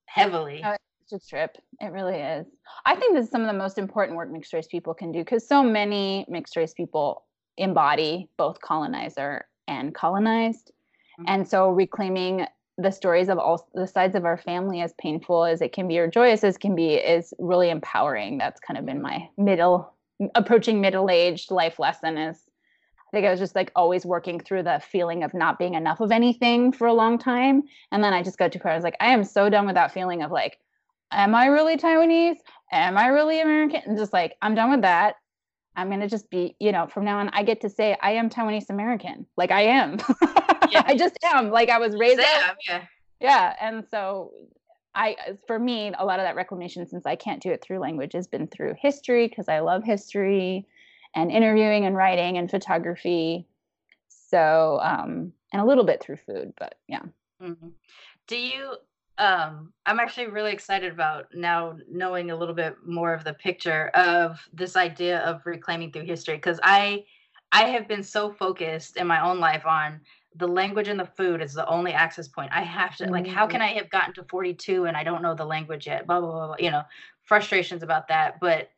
heavily. 0.06 0.62
Uh, 0.62 0.78
a 1.12 1.20
trip. 1.20 1.58
It 1.82 1.92
really 1.92 2.18
is. 2.18 2.48
I 2.86 2.96
think 2.96 3.16
this 3.16 3.26
is 3.26 3.32
some 3.32 3.42
of 3.42 3.48
the 3.48 3.58
most 3.58 3.78
important 3.78 4.16
work 4.16 4.32
mixed 4.32 4.54
race 4.54 4.68
people 4.68 4.94
can 4.94 5.12
do 5.12 5.20
because 5.20 5.48
so 5.48 5.62
many 5.62 6.26
mixed 6.30 6.56
race 6.56 6.74
people 6.74 7.26
embody 7.58 8.30
both 8.38 8.62
colonizer 8.62 9.46
and 9.68 9.94
colonized. 9.94 10.72
Mm-hmm. 11.20 11.26
And 11.28 11.48
so 11.48 11.70
reclaiming 11.70 12.46
the 12.78 12.92
stories 12.92 13.30
of 13.30 13.38
all 13.38 13.68
the 13.74 13.88
sides 13.88 14.16
of 14.16 14.26
our 14.26 14.38
family 14.38 14.82
as 14.82 14.94
painful 15.00 15.46
as 15.46 15.62
it 15.62 15.74
can 15.74 15.88
be 15.88 16.00
or 16.00 16.08
joyous 16.08 16.44
as 16.44 16.58
can 16.58 16.76
be 16.76 16.96
is 16.96 17.34
really 17.38 17.70
empowering. 17.70 18.38
That's 18.38 18.60
kind 18.60 18.80
of 18.80 18.86
been 18.86 19.02
my 19.02 19.30
middle 19.38 19.94
approaching 20.36 20.80
middle-aged 20.80 21.52
life 21.52 21.80
lesson 21.80 22.18
is 22.18 22.40
I 23.14 23.16
think 23.16 23.28
I 23.28 23.32
was 23.32 23.40
just 23.40 23.54
like 23.54 23.72
always 23.76 24.08
working 24.08 24.40
through 24.40 24.64
the 24.64 24.82
feeling 24.84 25.24
of 25.24 25.36
not 25.36 25.60
being 25.60 25.76
enough 25.76 26.00
of 26.00 26.12
anything 26.12 26.72
for 26.72 26.88
a 26.88 26.94
long 26.94 27.20
time. 27.20 27.62
And 27.92 28.04
then 28.04 28.12
I 28.12 28.24
just 28.24 28.40
got 28.40 28.52
to 28.54 28.60
where 28.60 28.74
I 28.74 28.76
was 28.76 28.84
like, 28.84 28.98
I 29.00 29.14
am 29.14 29.24
so 29.24 29.52
done 29.52 29.68
with 29.68 29.76
that 29.76 29.92
feeling 29.92 30.24
of 30.24 30.32
like, 30.32 30.58
am 31.14 31.36
I 31.36 31.48
really 31.48 31.78
Taiwanese? 31.78 32.38
Am 32.72 32.98
I 32.98 33.08
really 33.08 33.40
American? 33.40 33.82
And 33.86 33.98
just 33.98 34.14
like, 34.14 34.36
I'm 34.42 34.56
done 34.56 34.72
with 34.72 34.82
that. 34.82 35.16
I'm 35.76 35.88
going 35.88 36.02
to 36.02 36.08
just 36.08 36.30
be, 36.30 36.56
you 36.60 36.72
know, 36.72 36.88
from 36.88 37.06
now 37.06 37.20
on, 37.20 37.30
I 37.30 37.44
get 37.44 37.62
to 37.62 37.70
say 37.70 37.98
I 38.02 38.12
am 38.12 38.30
Taiwanese 38.30 38.70
American. 38.70 39.26
Like 39.38 39.52
I 39.52 39.62
am. 39.62 39.98
Yeah. 40.70 40.84
I 40.88 40.96
just 40.96 41.18
am. 41.24 41.50
Like 41.50 41.70
I 41.70 41.80
was 41.80 41.96
raised 41.96 42.20
up. 42.20 42.58
Yeah. 42.68 42.84
Yeah. 43.20 43.56
And 43.60 43.84
so 43.90 44.32
I, 44.96 45.16
for 45.48 45.58
me, 45.58 45.92
a 45.98 46.06
lot 46.06 46.20
of 46.20 46.26
that 46.26 46.36
reclamation, 46.36 46.86
since 46.88 47.06
I 47.06 47.16
can't 47.16 47.42
do 47.42 47.50
it 47.50 47.64
through 47.64 47.80
language, 47.80 48.14
has 48.14 48.28
been 48.28 48.48
through 48.48 48.76
history 48.80 49.28
because 49.28 49.50
I 49.50 49.60
love 49.60 49.84
history 49.84 50.68
and 51.16 51.32
interviewing 51.32 51.86
and 51.86 51.96
writing 51.96 52.38
and 52.38 52.50
photography. 52.50 53.48
So, 54.10 54.80
um, 54.82 55.34
and 55.52 55.62
a 55.62 55.66
little 55.66 55.84
bit 55.84 56.02
through 56.02 56.18
food, 56.18 56.54
but 56.58 56.76
yeah. 56.88 57.04
Mm-hmm. 57.42 57.70
Do 58.28 58.38
you 58.38 58.76
um 59.20 59.72
i'm 59.86 60.00
actually 60.00 60.28
really 60.28 60.52
excited 60.52 60.92
about 60.92 61.26
now 61.34 61.76
knowing 61.90 62.32
a 62.32 62.36
little 62.36 62.56
bit 62.56 62.76
more 62.86 63.14
of 63.14 63.24
the 63.24 63.34
picture 63.34 63.90
of 63.90 64.40
this 64.54 64.76
idea 64.76 65.20
of 65.20 65.46
reclaiming 65.46 65.92
through 65.92 66.04
history 66.04 66.36
because 66.36 66.60
i 66.64 67.04
i 67.52 67.64
have 67.64 67.88
been 67.88 68.02
so 68.02 68.32
focused 68.32 68.98
in 68.98 69.06
my 69.06 69.22
own 69.22 69.40
life 69.40 69.66
on 69.66 70.00
the 70.38 70.48
language 70.48 70.88
and 70.88 71.00
the 71.00 71.06
food 71.06 71.42
is 71.42 71.54
the 71.54 71.68
only 71.68 71.94
access 71.94 72.28
point 72.28 72.52
i 72.52 72.62
have 72.62 72.96
to 72.96 73.04
mm-hmm. 73.04 73.14
like 73.14 73.28
how 73.28 73.46
can 73.46 73.62
mm-hmm. 73.62 73.76
i 73.76 73.78
have 73.78 73.90
gotten 73.92 74.14
to 74.14 74.24
42 74.24 74.86
and 74.86 74.98
i 74.98 75.04
don't 75.04 75.22
know 75.22 75.36
the 75.36 75.46
language 75.46 75.86
yet 75.86 76.08
blah 76.08 76.20
blah 76.20 76.32
blah, 76.32 76.48
blah 76.48 76.56
you 76.58 76.72
know 76.72 76.82
frustrations 77.24 77.84
about 77.84 78.08
that 78.08 78.40
but 78.40 78.70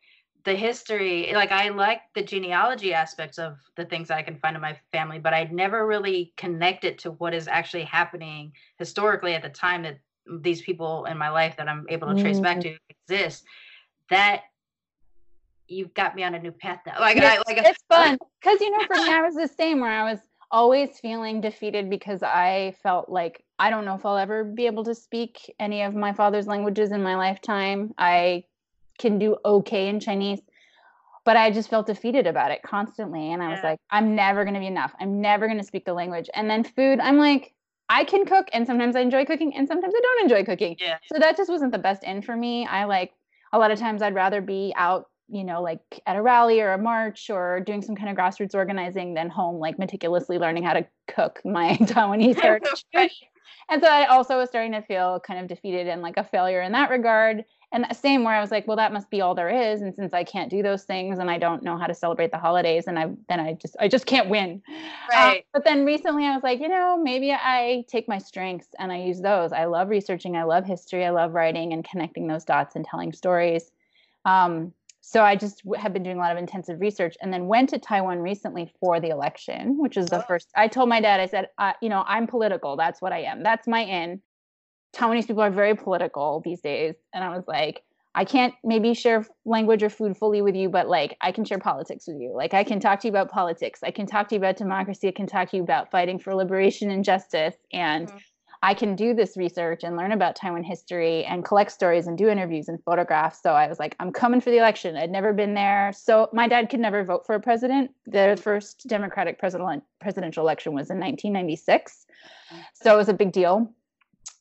the 0.43 0.53
history 0.53 1.31
like 1.33 1.51
i 1.51 1.69
like 1.69 2.01
the 2.13 2.21
genealogy 2.21 2.93
aspects 2.93 3.39
of 3.39 3.57
the 3.75 3.85
things 3.85 4.07
that 4.07 4.17
i 4.17 4.21
can 4.21 4.37
find 4.37 4.55
in 4.55 4.61
my 4.61 4.77
family 4.91 5.17
but 5.17 5.33
i'd 5.33 5.51
never 5.51 5.87
really 5.87 6.33
connected 6.37 6.99
to 6.99 7.11
what 7.11 7.33
is 7.33 7.47
actually 7.47 7.83
happening 7.83 8.51
historically 8.77 9.33
at 9.33 9.41
the 9.41 9.49
time 9.49 9.81
that 9.81 9.97
these 10.27 10.61
people 10.61 11.05
in 11.05 11.17
my 11.17 11.29
life 11.29 11.57
that 11.57 11.67
I'm 11.67 11.85
able 11.89 12.13
to 12.13 12.21
trace 12.21 12.37
mm-hmm. 12.37 12.43
back 12.43 12.59
to 12.61 12.77
exist, 12.89 13.43
that 14.09 14.43
you've 15.67 15.93
got 15.93 16.15
me 16.15 16.23
on 16.23 16.35
a 16.35 16.39
new 16.39 16.51
path 16.51 16.79
now. 16.85 16.99
Like, 16.99 17.17
it's, 17.17 17.25
I, 17.25 17.37
like 17.47 17.57
it's 17.57 17.83
fun 17.89 18.17
because 18.41 18.59
you 18.61 18.71
know, 18.71 18.85
for 18.85 18.95
me, 18.95 19.09
I 19.09 19.21
was 19.21 19.35
the 19.35 19.47
same 19.47 19.79
where 19.79 19.91
I 19.91 20.11
was 20.11 20.19
always 20.51 20.99
feeling 20.99 21.41
defeated 21.41 21.89
because 21.89 22.23
I 22.23 22.75
felt 22.83 23.09
like 23.09 23.43
I 23.57 23.69
don't 23.69 23.85
know 23.85 23.95
if 23.95 24.05
I'll 24.05 24.17
ever 24.17 24.43
be 24.43 24.67
able 24.67 24.83
to 24.85 24.95
speak 24.95 25.53
any 25.59 25.81
of 25.81 25.95
my 25.95 26.13
father's 26.13 26.47
languages 26.47 26.91
in 26.91 27.01
my 27.01 27.15
lifetime. 27.15 27.93
I 27.97 28.43
can 28.97 29.17
do 29.19 29.37
okay 29.43 29.87
in 29.87 29.99
Chinese, 29.99 30.39
but 31.23 31.35
I 31.35 31.51
just 31.51 31.69
felt 31.69 31.87
defeated 31.87 32.27
about 32.27 32.51
it 32.51 32.61
constantly. 32.63 33.31
And 33.31 33.41
I 33.41 33.49
was 33.49 33.63
like, 33.63 33.79
I'm 33.89 34.15
never 34.15 34.43
going 34.43 34.53
to 34.53 34.59
be 34.59 34.67
enough. 34.67 34.93
I'm 34.99 35.21
never 35.21 35.47
going 35.47 35.59
to 35.59 35.63
speak 35.65 35.85
the 35.85 35.93
language. 35.93 36.29
And 36.33 36.49
then 36.49 36.63
food, 36.63 36.99
I'm 36.99 37.17
like, 37.17 37.53
I 37.89 38.03
can 38.03 38.25
cook 38.25 38.47
and 38.53 38.65
sometimes 38.65 38.95
I 38.95 39.01
enjoy 39.01 39.25
cooking 39.25 39.55
and 39.55 39.67
sometimes 39.67 39.93
I 39.95 39.99
don't 40.01 40.23
enjoy 40.23 40.43
cooking. 40.43 40.75
Yeah. 40.79 40.97
So 41.11 41.19
that 41.19 41.37
just 41.37 41.49
wasn't 41.49 41.71
the 41.71 41.77
best 41.77 42.01
end 42.03 42.25
for 42.25 42.35
me. 42.35 42.65
I 42.65 42.85
like 42.85 43.13
a 43.53 43.59
lot 43.59 43.71
of 43.71 43.79
times 43.79 44.01
I'd 44.01 44.15
rather 44.15 44.41
be 44.41 44.73
out, 44.75 45.05
you 45.27 45.43
know, 45.43 45.61
like 45.61 45.79
at 46.05 46.15
a 46.15 46.21
rally 46.21 46.61
or 46.61 46.73
a 46.73 46.77
march 46.77 47.29
or 47.29 47.59
doing 47.61 47.81
some 47.81 47.95
kind 47.95 48.09
of 48.09 48.17
grassroots 48.17 48.55
organizing 48.55 49.13
than 49.13 49.29
home, 49.29 49.59
like 49.59 49.77
meticulously 49.77 50.37
learning 50.39 50.63
how 50.63 50.73
to 50.73 50.85
cook 51.07 51.41
my 51.45 51.73
Taiwanese 51.81 52.39
heritage. 52.39 52.85
And 53.69 53.81
so 53.81 53.87
I 53.87 54.05
also 54.05 54.37
was 54.37 54.49
starting 54.49 54.71
to 54.73 54.81
feel 54.81 55.19
kind 55.19 55.39
of 55.39 55.47
defeated 55.47 55.87
and 55.87 56.01
like 56.01 56.17
a 56.17 56.23
failure 56.23 56.61
in 56.61 56.71
that 56.73 56.89
regard. 56.89 57.45
And 57.71 57.85
the 57.89 57.93
same 57.95 58.23
where 58.23 58.35
I 58.35 58.39
was 58.39 58.51
like, 58.51 58.67
well, 58.67 58.77
that 58.77 58.93
must 58.93 59.09
be 59.09 59.21
all 59.21 59.35
there 59.35 59.49
is. 59.49 59.81
And 59.81 59.93
since 59.93 60.13
I 60.13 60.23
can't 60.23 60.49
do 60.49 60.63
those 60.63 60.83
things 60.83 61.19
and 61.19 61.29
I 61.29 61.37
don't 61.37 61.63
know 61.63 61.77
how 61.77 61.87
to 61.87 61.93
celebrate 61.93 62.31
the 62.31 62.37
holidays, 62.37 62.85
and 62.87 62.97
I 62.97 63.07
then 63.27 63.39
I 63.39 63.53
just 63.53 63.75
I 63.79 63.87
just 63.87 64.05
can't 64.05 64.29
win. 64.29 64.61
Right. 65.11 65.45
but 65.53 65.65
then 65.65 65.85
recently 65.85 66.25
I 66.25 66.33
was 66.33 66.43
like, 66.43 66.59
you 66.59 66.69
know, 66.69 66.97
maybe 67.01 67.31
I 67.31 67.83
take 67.87 68.07
my 68.07 68.17
strengths 68.17 68.67
and 68.79 68.91
I 68.91 68.97
use 68.97 69.19
those. 69.19 69.51
I 69.51 69.65
love 69.65 69.89
researching, 69.89 70.37
I 70.37 70.43
love 70.43 70.65
history, 70.65 71.05
I 71.05 71.09
love 71.09 71.33
writing 71.33 71.73
and 71.73 71.83
connecting 71.83 72.27
those 72.27 72.45
dots 72.45 72.75
and 72.75 72.85
telling 72.85 73.11
stories. 73.11 73.71
Um, 74.23 74.73
so 75.07 75.21
I 75.23 75.35
just 75.35 75.61
have 75.77 75.93
been 75.93 76.01
doing 76.01 76.17
a 76.17 76.19
lot 76.19 76.31
of 76.31 76.37
intensive 76.39 76.81
research 76.81 77.15
and 77.21 77.31
then 77.31 77.45
went 77.45 77.69
to 77.69 77.77
Taiwan 77.77 78.17
recently 78.17 78.73
for 78.79 78.99
the 78.99 79.09
election, 79.09 79.77
which 79.77 79.97
is 79.97 80.07
the 80.07 80.17
Oh. 80.17 80.25
first. 80.27 80.49
I 80.55 80.67
told 80.67 80.89
my 80.89 80.99
dad, 80.99 81.19
I 81.19 81.27
said, 81.27 81.49
uh, 81.59 81.73
you 81.79 81.89
know, 81.89 82.03
I'm 82.07 82.25
political. 82.25 82.75
That's 82.75 83.03
what 83.03 83.13
I 83.13 83.19
am. 83.19 83.43
That's 83.43 83.67
my 83.67 83.81
in. 83.83 84.23
Taiwanese 84.95 85.27
people 85.27 85.43
are 85.43 85.51
very 85.51 85.75
political 85.75 86.41
these 86.43 86.59
days. 86.59 86.95
And 87.13 87.23
I 87.23 87.29
was 87.29 87.43
like, 87.47 87.83
I 88.15 88.25
can't 88.25 88.55
maybe 88.63 88.95
share 88.95 89.27
language 89.45 89.83
or 89.83 89.89
food 89.91 90.17
fully 90.17 90.41
with 90.41 90.55
you, 90.55 90.69
but 90.69 90.87
like 90.87 91.15
I 91.21 91.31
can 91.31 91.45
share 91.45 91.59
politics 91.59 92.07
with 92.07 92.17
you. 92.19 92.33
Like 92.35 92.55
I 92.55 92.63
can 92.63 92.79
talk 92.79 92.99
to 93.01 93.07
you 93.07 93.11
about 93.11 93.29
politics. 93.29 93.81
I 93.83 93.91
can 93.91 94.07
talk 94.07 94.27
to 94.29 94.35
you 94.35 94.39
about 94.39 94.57
democracy. 94.57 95.07
I 95.07 95.11
can 95.11 95.27
talk 95.27 95.51
to 95.51 95.57
you 95.57 95.63
about 95.63 95.91
fighting 95.91 96.17
for 96.17 96.33
liberation 96.33 96.89
and 96.89 97.03
justice. 97.03 97.55
And 97.71 98.07
Mhm. 98.07 98.21
I 98.65 98.73
can 98.73 98.95
do 98.95 99.13
this 99.13 99.37
research 99.37 99.83
and 99.83 99.95
learn 99.95 100.11
about 100.11 100.35
Taiwan 100.35 100.63
history 100.63 101.23
and 101.25 101.45
collect 101.45 101.71
stories 101.71 102.07
and 102.07 102.17
do 102.17 102.29
interviews 102.29 102.67
and 102.67 102.83
photographs. 102.83 103.39
So 103.43 103.51
I 103.51 103.67
was 103.67 103.77
like, 103.77 103.95
I'm 103.99 104.11
coming 104.11 104.41
for 104.41 104.49
the 104.49 104.57
election. 104.57 104.97
I'd 104.97 105.11
never 105.11 105.33
been 105.33 105.53
there. 105.53 105.93
So 105.95 106.29
my 106.33 106.47
dad 106.47 106.71
could 106.71 106.79
never 106.79 107.03
vote 107.03 107.27
for 107.27 107.35
a 107.35 107.39
president. 107.39 107.91
The 108.07 108.39
first 108.41 108.87
Democratic 108.87 109.37
president 109.37 109.83
presidential 110.01 110.43
election 110.43 110.73
was 110.73 110.89
in 110.89 110.97
1996. 110.97 112.07
So 112.73 112.91
it 112.91 112.97
was 112.97 113.07
a 113.07 113.13
big 113.13 113.31
deal. 113.31 113.71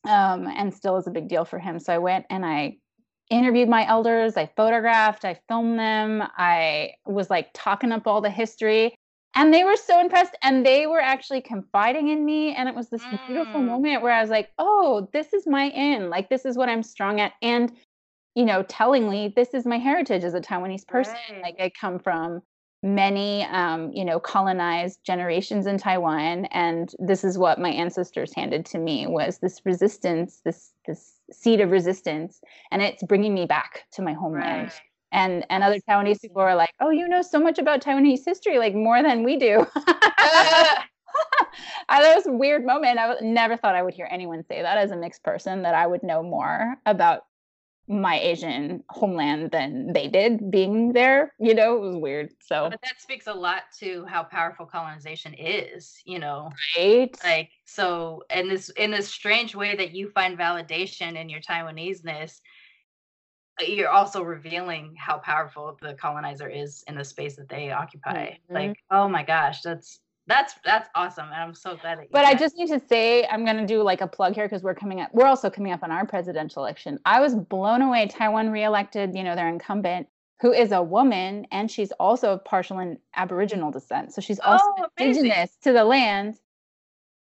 Um, 0.09 0.47
and 0.47 0.73
still 0.73 0.97
is 0.97 1.07
a 1.07 1.11
big 1.11 1.29
deal 1.29 1.45
for 1.45 1.59
him. 1.59 1.79
So 1.79 1.93
I 1.93 1.99
went 1.99 2.25
and 2.31 2.47
I 2.47 2.79
interviewed 3.29 3.69
my 3.69 3.87
elders, 3.87 4.39
I 4.39 4.47
photographed, 4.57 5.27
I 5.27 5.39
filmed 5.49 5.79
them, 5.79 6.23
I 6.39 6.93
was 7.05 7.29
like 7.29 7.51
talking 7.53 7.93
up 7.93 8.07
all 8.07 8.23
the 8.23 8.31
history. 8.31 8.95
And 9.35 9.53
they 9.53 9.65
were 9.65 9.77
so 9.77 10.01
impressed 10.01 10.37
and 10.43 10.65
they 10.65 10.87
were 10.87 11.01
actually 11.01 11.41
confiding 11.41 12.09
in 12.09 12.25
me. 12.25 12.55
And 12.55 12.69
it 12.69 12.75
was 12.75 12.89
this 12.91 13.07
beautiful 13.27 13.63
Mm. 13.63 13.67
moment 13.67 14.03
where 14.03 14.13
I 14.13 14.21
was 14.21 14.31
like, 14.31 14.51
oh, 14.59 15.09
this 15.13 15.33
is 15.33 15.47
my 15.47 15.65
in. 15.71 16.11
Like, 16.11 16.29
this 16.29 16.45
is 16.45 16.57
what 16.57 16.69
I'm 16.69 16.83
strong 16.83 17.21
at. 17.21 17.33
And, 17.43 17.73
you 18.35 18.45
know, 18.45 18.63
tellingly, 18.65 19.33
this 19.35 19.55
is 19.55 19.67
my 19.67 19.79
heritage 19.79 20.25
as 20.25 20.35
a 20.35 20.41
Taiwanese 20.41 20.87
person. 20.87 21.17
Like, 21.43 21.57
I 21.61 21.71
come 21.71 21.99
from 21.99 22.43
many, 22.83 23.45
um, 23.45 23.91
you 23.93 24.05
know, 24.05 24.21
colonized 24.21 25.01
generations 25.05 25.67
in 25.67 25.79
Taiwan. 25.79 26.45
And 26.47 26.95
this 26.99 27.25
is 27.25 27.39
what 27.39 27.59
my 27.59 27.71
ancestors 27.71 28.35
handed 28.35 28.67
to 28.67 28.79
me 28.79 29.07
was 29.07 29.39
this 29.39 29.61
resistance, 29.65 30.43
this, 30.45 30.73
this 30.87 31.19
seed 31.33 31.61
of 31.61 31.71
resistance. 31.71 32.41
And 32.71 32.83
it's 32.83 33.03
bringing 33.03 33.35
me 33.35 33.47
back 33.47 33.85
to 33.93 34.03
my 34.03 34.13
homeland 34.13 34.73
Right. 34.75 34.81
And 35.15 35.47
and 35.49 35.63
other 35.63 35.79
Taiwanese 35.89 36.21
people 36.21 36.43
are 36.43 36.55
like, 36.55 36.75
"Oh, 36.81 36.91
you 36.91 37.09
know 37.09 37.23
so 37.23 37.41
much 37.41 37.59
about 37.59 37.81
Taiwanese 37.81 38.25
history, 38.27 38.59
like 38.59 38.75
more 38.75 39.03
than 39.03 39.23
we 39.23 39.37
do." 39.37 39.67
I 41.89 42.03
it 42.03 42.17
was 42.17 42.27
a 42.27 42.33
weird 42.33 42.67
moment. 42.67 42.99
I 42.99 43.15
never 43.23 43.57
thought 43.57 43.77
I 43.77 43.83
would 43.83 43.95
hear 43.95 44.09
anyone 44.11 44.45
say 44.45 44.61
that 44.61 44.77
as 44.77 44.91
a 44.91 44.97
mixed 44.97 45.23
person 45.23 45.63
that 45.63 45.75
I 45.75 45.87
would 45.87 46.03
know 46.03 46.23
more 46.23 46.77
about 46.85 47.23
my 47.87 48.19
Asian 48.19 48.83
homeland 48.89 49.51
than 49.51 49.93
they 49.93 50.09
did 50.09 50.51
being 50.51 50.93
there. 50.95 51.35
You 51.39 51.55
know, 51.55 51.77
it 51.77 51.81
was 51.81 51.97
weird. 51.97 52.31
So, 52.41 52.71
But 52.71 52.81
that 52.83 53.01
speaks 53.01 53.27
a 53.27 53.35
lot 53.35 53.65
to 53.81 54.07
how 54.07 54.23
powerful 54.25 54.67
colonization 54.67 55.35
is, 55.35 56.01
you 56.05 56.19
know. 56.19 56.51
right? 56.77 57.15
Like 57.23 57.51
so 57.67 58.23
in 58.31 58.49
this 58.49 58.71
in 58.71 58.91
this 58.91 59.09
strange 59.09 59.55
way 59.55 59.77
that 59.77 59.95
you 59.95 60.11
find 60.11 60.39
validation 60.39 61.17
in 61.21 61.29
your 61.29 61.41
Taiwanese-ness, 61.41 62.41
uh, 62.41 62.41
you're 63.61 63.89
also 63.89 64.23
revealing 64.23 64.95
how 64.99 65.19
powerful 65.19 65.79
the 65.81 65.95
colonizer 65.95 66.49
is 66.49 66.85
in 66.89 66.97
the 66.97 67.05
space 67.05 67.37
that 67.37 67.49
they 67.49 67.71
occupy. 67.71 68.31
Mhm. 68.31 68.39
Like, 68.51 68.77
oh 68.91 69.09
my 69.09 69.23
gosh, 69.23 69.63
that's 69.63 70.01
that's 70.27 70.55
that's 70.65 70.89
awesome. 70.95 71.27
And 71.27 71.35
I'm 71.35 71.55
so 71.55 71.77
glad 71.77 71.99
that 71.99 72.05
you 72.05 72.09
But 72.11 72.25
I 72.25 72.35
just 72.35 72.57
need 72.57 72.69
to 72.69 72.81
say, 72.89 73.27
I'm 73.27 73.45
going 73.45 73.59
to 73.59 73.67
do 73.67 73.83
like 73.83 74.01
a 74.01 74.07
plug 74.07 74.35
here 74.35 74.47
because 74.47 74.63
we're 74.63 74.75
coming 74.75 75.01
up. 75.01 75.11
We're 75.13 75.27
also 75.27 75.51
coming 75.51 75.73
up 75.73 75.83
on 75.83 75.91
our 75.91 76.07
presidential 76.07 76.63
election. 76.65 76.99
I 77.05 77.21
was 77.21 77.35
blown 77.35 77.83
away. 77.83 78.09
Taiwan 78.09 78.51
reelected, 78.51 79.15
you 79.15 79.23
know, 79.23 79.35
their 79.35 79.49
incumbent, 79.49 80.09
who 80.41 80.53
is 80.53 80.73
a 80.73 80.83
woman, 80.83 81.47
and 81.53 81.71
she's 81.71 81.93
also 81.93 82.33
of 82.33 82.45
partial 82.45 82.79
and 82.79 82.99
Aboriginal 83.15 83.71
descent. 83.71 84.15
So 84.15 84.21
she's 84.21 84.41
also 84.41 84.65
Oh, 84.79 84.87
indigenous 84.99 85.57
to 85.63 85.73
the 85.73 85.85
land. 85.85 86.39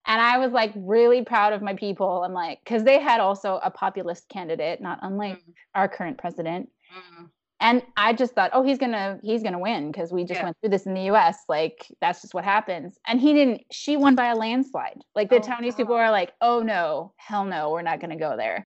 And 0.06 0.20
I 0.20 0.38
was 0.38 0.52
like 0.52 0.72
really 0.76 1.22
proud 1.24 1.52
of 1.52 1.62
my 1.62 1.74
people. 1.74 2.22
I'm 2.24 2.32
like, 2.34 2.60
because 2.64 2.84
they 2.84 3.00
had 3.00 3.20
also 3.20 3.58
a 3.62 3.70
populist 3.70 4.28
candidate, 4.28 4.80
not 4.80 4.98
unlike 5.02 5.38
Mm, 5.38 5.54
our 5.74 5.88
current 5.88 6.18
president. 6.18 6.68
mm. 6.94 7.28
And 7.60 7.82
I 7.96 8.12
just 8.12 8.34
thought, 8.34 8.50
oh, 8.52 8.62
he's 8.62 8.78
gonna 8.78 9.18
he's 9.22 9.42
gonna 9.42 9.58
win 9.58 9.90
because 9.90 10.12
we 10.12 10.24
just 10.24 10.38
Yeah. 10.40 10.44
went 10.44 10.56
through 10.60 10.70
this 10.70 10.86
in 10.86 10.92
the 10.94 11.04
U.S. 11.04 11.38
Like 11.48 11.86
that's 12.00 12.20
just 12.20 12.34
what 12.34 12.44
happens. 12.44 12.98
And 13.06 13.20
he 13.20 13.32
didn't. 13.32 13.62
She 13.72 13.96
won 13.96 14.14
by 14.14 14.26
a 14.26 14.34
landslide. 14.36 15.00
Like 15.14 15.30
the 15.30 15.36
Oh, 15.36 15.40
Taiwanese 15.40 15.76
people 15.76 15.94
are 15.94 16.10
like, 16.10 16.32
oh 16.42 16.60
no, 16.60 17.14
hell 17.16 17.44
no, 17.44 17.70
we're 17.70 17.82
not 17.82 18.00
gonna 18.00 18.18
go 18.18 18.36
there. 18.36 18.66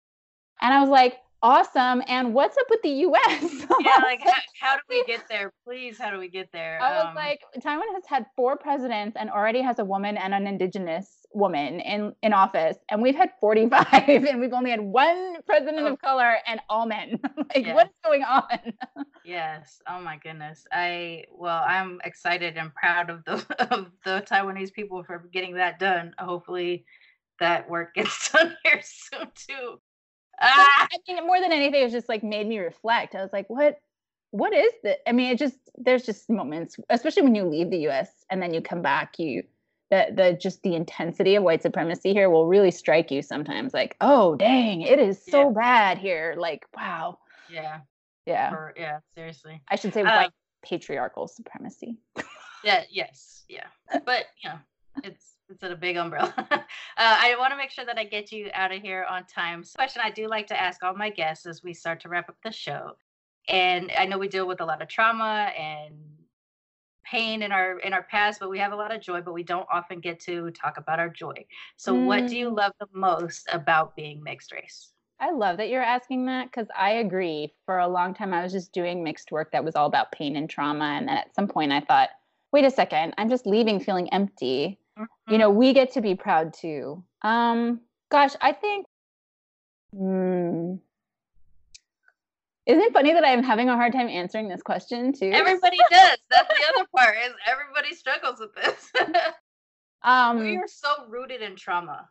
And 0.60 0.74
I 0.74 0.80
was 0.80 0.90
like, 0.90 1.18
awesome. 1.42 2.02
And 2.08 2.34
what's 2.34 2.56
up 2.58 2.66
with 2.68 2.82
the 2.82 2.90
U.S.? 2.90 3.66
Yeah, 3.80 3.96
like 4.02 4.20
how, 4.22 4.32
how 4.60 4.74
do 4.76 4.82
we 4.90 5.04
get 5.06 5.22
there? 5.30 5.52
Please, 5.64 5.96
how 5.98 6.10
do 6.10 6.18
we 6.18 6.28
get 6.28 6.50
there? 6.52 6.78
I 6.82 6.98
was 6.98 7.06
Um, 7.10 7.14
like, 7.14 7.40
Taiwan 7.62 7.86
has 7.94 8.04
had 8.06 8.26
four 8.36 8.56
presidents 8.58 9.16
and 9.18 9.30
already 9.30 9.62
has 9.62 9.78
a 9.78 9.84
woman 9.84 10.18
and 10.18 10.34
an 10.34 10.46
indigenous 10.46 11.19
woman 11.32 11.80
in 11.80 12.14
in 12.22 12.32
office, 12.32 12.76
and 12.90 13.00
we've 13.02 13.14
had 13.16 13.30
45, 13.40 13.86
and 14.08 14.40
we've 14.40 14.52
only 14.52 14.70
had 14.70 14.80
one 14.80 15.36
president 15.46 15.80
Oh. 15.86 15.92
of 15.92 16.00
color 16.00 16.36
and 16.46 16.60
all 16.68 16.86
men. 16.86 17.18
like, 17.36 17.66
Yeah. 17.66 17.74
what's 17.74 17.94
going 18.04 18.22
on? 18.24 18.44
Yes. 19.22 19.82
Oh 19.86 20.00
my 20.00 20.16
goodness. 20.16 20.66
I 20.72 21.24
well, 21.30 21.62
I'm 21.66 22.00
excited 22.04 22.56
and 22.56 22.74
proud 22.74 23.10
of 23.10 23.22
the 23.26 23.34
of 23.70 23.90
the 24.04 24.24
Taiwanese 24.26 24.72
people 24.72 25.04
for 25.04 25.18
getting 25.30 25.54
that 25.56 25.78
done. 25.78 26.14
Hopefully 26.18 26.86
that 27.38 27.68
work 27.68 27.94
gets 27.94 28.30
done 28.32 28.56
here 28.64 28.80
soon 28.82 29.28
too. 29.34 29.78
Ah! 30.40 30.88
I 30.90 30.98
mean, 31.06 31.26
more 31.26 31.38
than 31.38 31.52
anything, 31.52 31.82
it 31.82 31.90
just 31.90 32.08
like 32.08 32.24
made 32.24 32.46
me 32.48 32.58
reflect. 32.58 33.14
I 33.14 33.20
was 33.22 33.32
like, 33.32 33.44
what 33.50 33.78
what 34.30 34.54
is 34.54 34.72
this? 34.82 34.96
I 35.06 35.12
mean, 35.12 35.32
it 35.32 35.38
just 35.38 35.58
there's 35.76 36.04
just 36.06 36.30
moments, 36.30 36.76
especially 36.88 37.22
when 37.22 37.34
you 37.34 37.44
leave 37.44 37.70
the 37.70 37.88
US 37.88 38.10
and 38.30 38.40
then 38.42 38.54
you 38.54 38.62
come 38.62 38.80
back, 38.80 39.18
you 39.18 39.42
the 39.90 40.06
the 40.14 40.32
just 40.40 40.62
the 40.62 40.74
intensity 40.74 41.34
of 41.34 41.42
white 41.42 41.62
supremacy 41.62 42.12
here 42.12 42.30
will 42.30 42.46
really 42.46 42.70
strike 42.70 43.10
you 43.10 43.22
sometimes. 43.22 43.74
Like, 43.74 43.96
oh 44.00 44.36
dang, 44.36 44.82
it 44.82 44.98
is 44.98 45.22
so 45.24 45.48
Yeah. 45.48 45.54
bad 45.54 45.98
here. 45.98 46.34
Like, 46.38 46.64
wow. 46.76 47.18
Yeah. 47.48 47.80
Yeah. 48.26 48.50
For, 48.50 48.74
yeah, 48.76 49.00
seriously. 49.14 49.60
I 49.68 49.76
should 49.76 49.92
say 49.92 50.02
Uh, 50.02 50.14
white 50.14 50.30
patriarchal 50.62 51.28
supremacy. 51.28 51.98
Yeah, 52.62 52.84
yes, 52.90 53.46
yeah. 53.48 53.68
But 54.04 54.26
you 54.42 54.50
know, 54.50 54.58
it's 55.02 55.38
it's 55.48 55.62
a 55.62 55.74
big 55.74 55.96
umbrella. 55.96 56.34
uh, 56.50 56.58
I 56.98 57.34
want 57.38 57.52
to 57.52 57.56
make 57.56 57.70
sure 57.70 57.86
that 57.86 57.96
I 57.98 58.04
get 58.04 58.30
you 58.32 58.50
out 58.52 58.70
of 58.70 58.82
here 58.82 59.06
on 59.08 59.24
time. 59.24 59.64
So 59.64 59.76
question 59.76 60.02
I 60.04 60.10
do 60.10 60.28
like 60.28 60.46
to 60.48 60.60
ask 60.60 60.82
all 60.82 60.94
my 60.94 61.08
guests 61.08 61.46
as 61.46 61.62
we 61.62 61.72
start 61.72 62.00
to 62.00 62.10
wrap 62.10 62.28
up 62.28 62.36
the 62.44 62.52
show. 62.52 62.92
And 63.48 63.90
I 63.98 64.04
know 64.04 64.18
we 64.18 64.28
deal 64.28 64.46
with 64.46 64.60
a 64.60 64.66
lot 64.66 64.82
of 64.82 64.88
trauma 64.88 65.50
and 65.58 65.94
pain 67.10 67.42
in 67.42 67.52
our 67.52 67.78
in 67.80 67.92
our 67.92 68.02
past, 68.04 68.40
but 68.40 68.50
we 68.50 68.58
have 68.58 68.72
a 68.72 68.76
lot 68.76 68.94
of 68.94 69.00
joy, 69.00 69.20
but 69.20 69.34
we 69.34 69.42
don't 69.42 69.66
often 69.72 70.00
get 70.00 70.20
to 70.20 70.50
talk 70.52 70.76
about 70.78 70.98
our 71.00 71.08
joy. 71.08 71.34
So 71.76 71.94
what 71.94 72.28
do 72.28 72.36
you 72.38 72.50
Mm. 72.50 72.56
love 72.56 72.72
the 72.80 72.86
most 72.92 73.48
about 73.52 73.96
being 73.96 74.22
mixed 74.22 74.52
race? 74.52 74.92
I 75.18 75.32
love 75.32 75.58
that 75.58 75.68
you're 75.68 75.82
asking 75.82 76.26
that 76.26 76.46
because 76.46 76.68
I 76.76 76.92
agree. 76.92 77.54
For 77.66 77.78
a 77.78 77.88
long 77.88 78.14
time, 78.14 78.32
I 78.32 78.42
was 78.42 78.52
just 78.52 78.72
doing 78.72 79.02
mixed 79.04 79.32
work 79.32 79.52
that 79.52 79.64
was 79.64 79.74
all 79.76 79.86
about 79.86 80.12
pain 80.12 80.36
and 80.36 80.48
trauma. 80.48 80.84
And 80.84 81.08
then 81.08 81.16
at 81.18 81.34
some 81.34 81.46
point, 81.48 81.72
I 81.72 81.80
thought, 81.80 82.08
wait 82.52 82.64
a 82.64 82.70
second, 82.70 83.14
I'm 83.18 83.28
just 83.28 83.46
leaving 83.46 83.80
feeling 83.80 84.12
empty. 84.12 84.78
You 85.28 85.38
know, 85.38 85.50
we 85.50 85.72
get 85.74 85.92
to 85.92 86.00
be 86.00 86.14
proud 86.14 86.54
too. 86.54 87.04
Um, 87.22 87.80
gosh, 88.10 88.34
I 88.40 88.52
think. 88.52 88.86
Hmm. 89.92 90.76
Isn't 92.70 92.82
it 92.84 92.92
funny 92.92 93.12
that 93.12 93.26
I'm 93.26 93.42
having 93.42 93.68
a 93.68 93.74
hard 93.74 93.92
time 93.92 94.06
answering 94.06 94.48
this 94.48 94.62
question 94.62 95.12
too? 95.12 95.32
Everybody 95.32 95.78
does. 95.90 96.18
That's 96.30 96.48
the 96.48 96.64
other 96.72 96.86
part 96.96 97.16
is 97.26 97.32
everybody 97.44 97.96
struggles 97.96 98.38
with 98.38 98.54
this. 98.54 98.92
um, 100.04 100.38
we 100.38 100.56
are 100.56 100.68
so 100.68 100.88
rooted 101.08 101.42
in 101.42 101.56
trauma. 101.56 102.08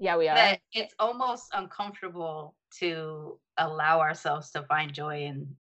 yeah, 0.00 0.16
we 0.16 0.26
are. 0.26 0.34
that 0.34 0.58
it's 0.72 0.92
almost 0.98 1.44
uncomfortable 1.52 2.56
to 2.80 3.38
allow 3.58 4.00
ourselves 4.00 4.50
to 4.50 4.64
find 4.64 4.92
joy 4.92 5.22
in 5.22 5.54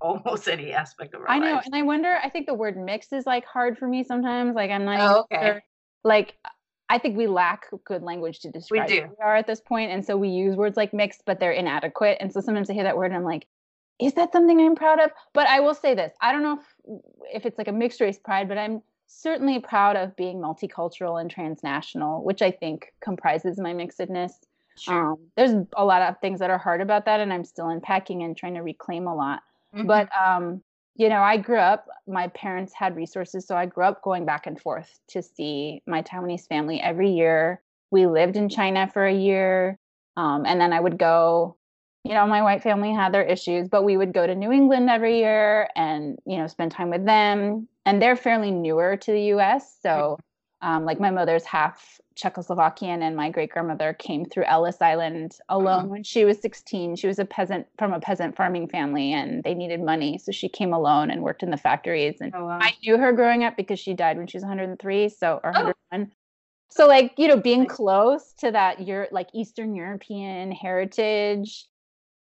almost 0.00 0.48
any 0.48 0.72
aspect 0.72 1.14
of 1.14 1.20
our 1.20 1.30
I 1.30 1.38
know, 1.38 1.54
lives. 1.54 1.66
and 1.66 1.76
I 1.76 1.82
wonder. 1.82 2.18
I 2.20 2.28
think 2.28 2.46
the 2.46 2.54
word 2.54 2.76
"mixed" 2.76 3.12
is 3.12 3.24
like 3.24 3.44
hard 3.44 3.78
for 3.78 3.86
me 3.86 4.02
sometimes. 4.02 4.56
Like 4.56 4.72
I'm 4.72 4.84
not. 4.84 4.98
Oh, 4.98 5.26
okay. 5.32 5.46
sure. 5.46 5.62
Like 6.02 6.34
I 6.88 6.98
think 6.98 7.16
we 7.16 7.28
lack 7.28 7.66
good 7.84 8.02
language 8.02 8.40
to 8.40 8.50
describe 8.50 8.88
do. 8.88 9.02
who 9.02 9.08
we 9.10 9.24
are 9.24 9.36
at 9.36 9.46
this 9.46 9.60
point, 9.60 9.92
and 9.92 10.04
so 10.04 10.16
we 10.16 10.28
use 10.30 10.56
words 10.56 10.76
like 10.76 10.92
"mixed," 10.92 11.22
but 11.24 11.38
they're 11.38 11.52
inadequate. 11.52 12.16
And 12.18 12.32
so 12.32 12.40
sometimes 12.40 12.68
I 12.68 12.72
hear 12.72 12.82
that 12.82 12.96
word, 12.96 13.12
and 13.12 13.14
I'm 13.14 13.22
like, 13.22 13.46
"Is 14.00 14.14
that 14.14 14.32
something 14.32 14.60
I'm 14.60 14.74
proud 14.74 15.00
of?" 15.00 15.10
But 15.32 15.46
I 15.46 15.60
will 15.60 15.74
say 15.74 15.94
this: 15.94 16.12
I 16.20 16.32
don't 16.32 16.42
know 16.42 16.58
if 16.58 17.02
if 17.34 17.46
it's 17.46 17.58
like 17.58 17.68
a 17.68 17.72
mixed 17.72 18.00
race 18.00 18.18
pride, 18.18 18.48
but 18.48 18.58
I'm 18.58 18.82
certainly 19.06 19.58
proud 19.58 19.96
of 19.96 20.14
being 20.16 20.38
multicultural 20.38 21.20
and 21.20 21.30
transnational, 21.30 22.22
which 22.24 22.42
I 22.42 22.50
think 22.50 22.92
comprises 23.00 23.58
my 23.58 23.72
mixedness. 23.72 24.32
Sure. 24.78 25.12
Um, 25.12 25.18
there's 25.36 25.52
a 25.76 25.84
lot 25.84 26.02
of 26.02 26.18
things 26.20 26.38
that 26.38 26.48
are 26.50 26.58
hard 26.58 26.80
about 26.80 27.04
that, 27.04 27.20
and 27.20 27.32
I'm 27.32 27.44
still 27.44 27.68
unpacking 27.68 28.22
and 28.22 28.36
trying 28.36 28.54
to 28.54 28.60
reclaim 28.60 29.06
a 29.06 29.14
lot. 29.14 29.42
Mhm. 29.74 29.86
But 29.86 30.08
um, 30.16 30.62
you 30.96 31.08
know, 31.08 31.22
I 31.22 31.36
grew 31.36 31.58
up. 31.58 31.86
My 32.06 32.28
parents 32.28 32.72
had 32.74 32.96
resources, 32.96 33.46
so 33.46 33.56
I 33.56 33.66
grew 33.66 33.84
up 33.84 34.02
going 34.02 34.24
back 34.26 34.46
and 34.46 34.60
forth 34.60 34.98
to 35.08 35.22
see 35.22 35.82
my 35.86 36.02
Taiwanese 36.02 36.46
family 36.46 36.80
every 36.80 37.10
year. 37.10 37.62
We 37.90 38.06
lived 38.06 38.36
in 38.36 38.48
China 38.48 38.88
for 38.92 39.04
a 39.04 39.12
year, 39.14 39.78
um, 40.16 40.46
and 40.46 40.60
then 40.60 40.72
I 40.72 40.80
would 40.80 40.98
go. 40.98 41.56
You 42.04 42.14
know, 42.14 42.26
my 42.26 42.42
white 42.42 42.62
family 42.62 42.92
had 42.92 43.12
their 43.12 43.22
issues, 43.22 43.68
but 43.68 43.84
we 43.84 43.96
would 43.96 44.12
go 44.12 44.26
to 44.26 44.34
New 44.34 44.50
England 44.52 44.88
every 44.88 45.18
year 45.18 45.68
and 45.76 46.18
you 46.26 46.38
know 46.38 46.46
spend 46.46 46.72
time 46.72 46.90
with 46.90 47.04
them. 47.04 47.68
And 47.84 48.00
they're 48.00 48.16
fairly 48.16 48.50
newer 48.50 48.96
to 48.96 49.12
the 49.12 49.22
U.S., 49.34 49.76
so 49.82 50.18
um, 50.62 50.84
like 50.84 51.00
my 51.00 51.10
mother's 51.10 51.44
half 51.44 52.00
Czechoslovakian, 52.16 53.00
and 53.02 53.16
my 53.16 53.30
great 53.30 53.50
grandmother 53.50 53.94
came 53.94 54.24
through 54.24 54.44
Ellis 54.44 54.82
Island 54.82 55.38
alone 55.48 55.88
when 55.88 56.02
she 56.02 56.24
was 56.24 56.38
16. 56.40 56.96
She 56.96 57.06
was 57.06 57.18
a 57.18 57.24
peasant 57.24 57.66
from 57.78 57.92
a 57.92 58.00
peasant 58.00 58.36
farming 58.36 58.68
family, 58.68 59.12
and 59.12 59.42
they 59.42 59.54
needed 59.54 59.82
money, 59.82 60.18
so 60.18 60.32
she 60.32 60.48
came 60.48 60.72
alone 60.72 61.10
and 61.10 61.22
worked 61.22 61.42
in 61.42 61.50
the 61.50 61.56
factories. 61.56 62.20
And 62.20 62.34
Oh, 62.34 62.44
wow. 62.44 62.58
I 62.60 62.74
knew 62.82 62.98
her 62.98 63.12
growing 63.12 63.44
up 63.44 63.56
because 63.56 63.78
she 63.78 63.94
died 63.94 64.18
when 64.18 64.26
she 64.26 64.36
was 64.36 64.42
103, 64.42 65.08
so 65.08 65.40
or 65.42 65.50
101. 65.52 66.12
So 66.68 66.86
like 66.86 67.14
you 67.16 67.28
know, 67.28 67.36
being 67.36 67.66
close 67.66 68.32
to 68.34 68.50
that, 68.50 68.86
your 68.86 69.08
like 69.10 69.28
Eastern 69.32 69.74
European 69.74 70.52
heritage. 70.52 71.66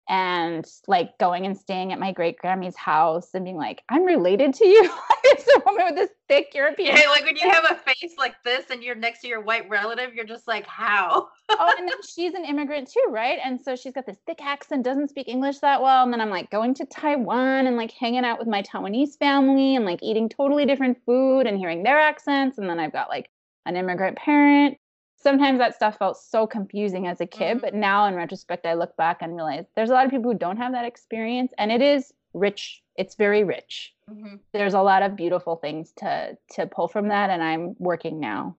And 0.09 0.65
like 0.87 1.15
going 1.19 1.45
and 1.45 1.55
staying 1.55 1.93
at 1.93 1.99
my 1.99 2.11
great 2.11 2.37
Grammy's 2.39 2.75
house 2.75 3.29
and 3.35 3.45
being 3.45 3.57
like, 3.57 3.83
I'm 3.89 4.03
related 4.03 4.55
to 4.55 4.67
you. 4.67 4.91
it's 5.23 5.45
a 5.55 5.61
woman 5.65 5.85
with 5.85 5.95
this 5.95 6.09
thick 6.27 6.51
European 6.55 6.95
Yeah, 6.95 7.09
like 7.09 7.25
when 7.25 7.35
you 7.35 7.47
have 7.47 7.65
a 7.69 7.75
face 7.75 8.15
like 8.17 8.33
this 8.43 8.65
and 8.71 8.83
you're 8.83 8.95
next 8.95 9.21
to 9.21 9.27
your 9.27 9.41
white 9.41 9.69
relative, 9.69 10.15
you're 10.15 10.25
just 10.25 10.47
like, 10.47 10.65
how? 10.65 11.29
oh, 11.49 11.75
and 11.77 11.87
then 11.87 11.97
she's 12.09 12.33
an 12.33 12.43
immigrant 12.43 12.91
too, 12.91 13.05
right? 13.11 13.37
And 13.43 13.61
so 13.61 13.75
she's 13.75 13.93
got 13.93 14.07
this 14.07 14.17
thick 14.25 14.43
accent, 14.43 14.83
doesn't 14.83 15.09
speak 15.09 15.27
English 15.27 15.59
that 15.59 15.79
well. 15.79 16.03
And 16.03 16.11
then 16.11 16.21
I'm 16.21 16.31
like 16.31 16.49
going 16.49 16.73
to 16.75 16.85
Taiwan 16.85 17.67
and 17.67 17.77
like 17.77 17.91
hanging 17.91 18.25
out 18.25 18.39
with 18.39 18.47
my 18.47 18.63
Taiwanese 18.63 19.17
family 19.19 19.75
and 19.75 19.85
like 19.85 20.01
eating 20.01 20.27
totally 20.27 20.65
different 20.65 20.97
food 21.05 21.41
and 21.41 21.57
hearing 21.57 21.83
their 21.83 21.99
accents. 21.99 22.57
And 22.57 22.67
then 22.67 22.79
I've 22.79 22.93
got 22.93 23.09
like 23.09 23.29
an 23.67 23.75
immigrant 23.75 24.17
parent. 24.17 24.77
Sometimes 25.21 25.59
that 25.59 25.75
stuff 25.75 25.97
felt 25.97 26.17
so 26.17 26.47
confusing 26.47 27.05
as 27.07 27.19
a 27.19 27.25
kid, 27.25 27.57
Mhm. 27.57 27.61
but 27.61 27.73
now 27.73 28.05
in 28.05 28.15
retrospect, 28.15 28.65
I 28.65 28.73
look 28.73 28.95
back 28.95 29.21
and 29.21 29.35
realize 29.35 29.65
there's 29.75 29.89
a 29.89 29.93
lot 29.93 30.05
of 30.05 30.11
people 30.11 30.31
who 30.31 30.37
don't 30.37 30.57
have 30.57 30.71
that 30.71 30.85
experience, 30.85 31.51
and 31.57 31.71
it 31.71 31.81
is 31.81 32.13
rich. 32.33 32.81
It's 32.95 33.15
very 33.15 33.43
rich. 33.43 33.93
Mhm. 34.09 34.39
There's 34.53 34.73
a 34.73 34.81
lot 34.81 35.03
of 35.03 35.15
beautiful 35.15 35.57
things 35.57 35.91
to 35.97 36.37
to 36.51 36.67
pull 36.67 36.87
from 36.87 37.09
that, 37.09 37.29
and 37.29 37.43
I'm 37.43 37.75
working 37.79 38.19
now 38.19 38.55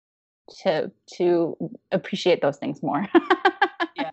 to 0.63 0.91
to 1.13 1.57
appreciate 1.91 2.41
those 2.41 2.57
things 2.57 2.83
more. 2.83 3.07
yeah 3.95 4.11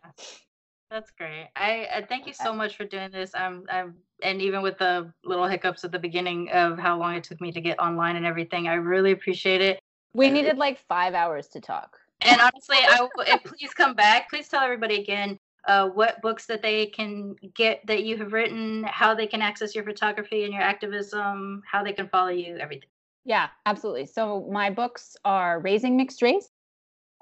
that's 0.90 1.11
great 1.12 1.49
i 1.57 1.84
uh, 1.86 2.03
thank 2.09 2.26
you 2.26 2.32
so 2.32 2.53
much 2.61 2.76
for 2.76 2.84
doing 2.84 3.11
this 3.11 3.34
i'm 3.34 3.64
i'm 3.70 3.94
and 4.22 4.40
even 4.42 4.62
with 4.62 4.78
the 4.78 5.12
little 5.24 5.46
hiccups 5.46 5.84
at 5.84 5.92
the 5.92 5.99
beginning 5.99 6.51
of 6.51 6.78
how 6.78 6.99
long 6.99 7.14
it 7.14 7.24
took 7.24 7.40
me 7.40 7.53
to 7.53 7.61
get 7.61 7.78
online 7.78 8.16
and 8.16 8.26
everything 8.26 8.68
i 8.68 8.74
really 8.74 9.12
appreciate 9.12 9.61
it 9.61 9.78
we 10.14 10.30
needed 10.30 10.59
like 10.59 10.78
five 10.88 11.14
hours 11.14 11.49
to 11.49 11.61
talk. 11.61 11.99
And 12.21 12.41
honestly 12.41 12.77
i 12.81 13.09
if 13.27 13.45
please 13.45 13.73
come 13.75 13.95
back 13.95 14.29
please 14.29 14.49
tell 14.49 14.62
everybody 14.62 15.01
again 15.01 15.39
uh, 15.66 15.89
what 15.89 16.23
books 16.23 16.47
that 16.47 16.62
they 16.62 16.87
can 16.87 17.37
get 17.55 17.81
that 17.87 18.05
you 18.05 18.16
have 18.16 18.33
written 18.33 18.85
how 18.85 19.14
they 19.14 19.27
can 19.27 19.43
access 19.43 19.75
your 19.75 19.85
photography 19.85 20.45
and 20.45 20.53
your 20.53 20.62
activism 20.62 21.62
how 21.71 21.85
they 21.85 21.93
can 21.93 22.09
follow 22.09 22.31
you 22.31 22.57
everything 22.57 22.89
Yeah, 23.29 23.49
absolutely. 23.66 24.07
So 24.07 24.49
my 24.51 24.71
books 24.71 25.14
are 25.23 25.61
Raising 25.61 25.99
Mixed 25.99 26.23
Race 26.23 26.49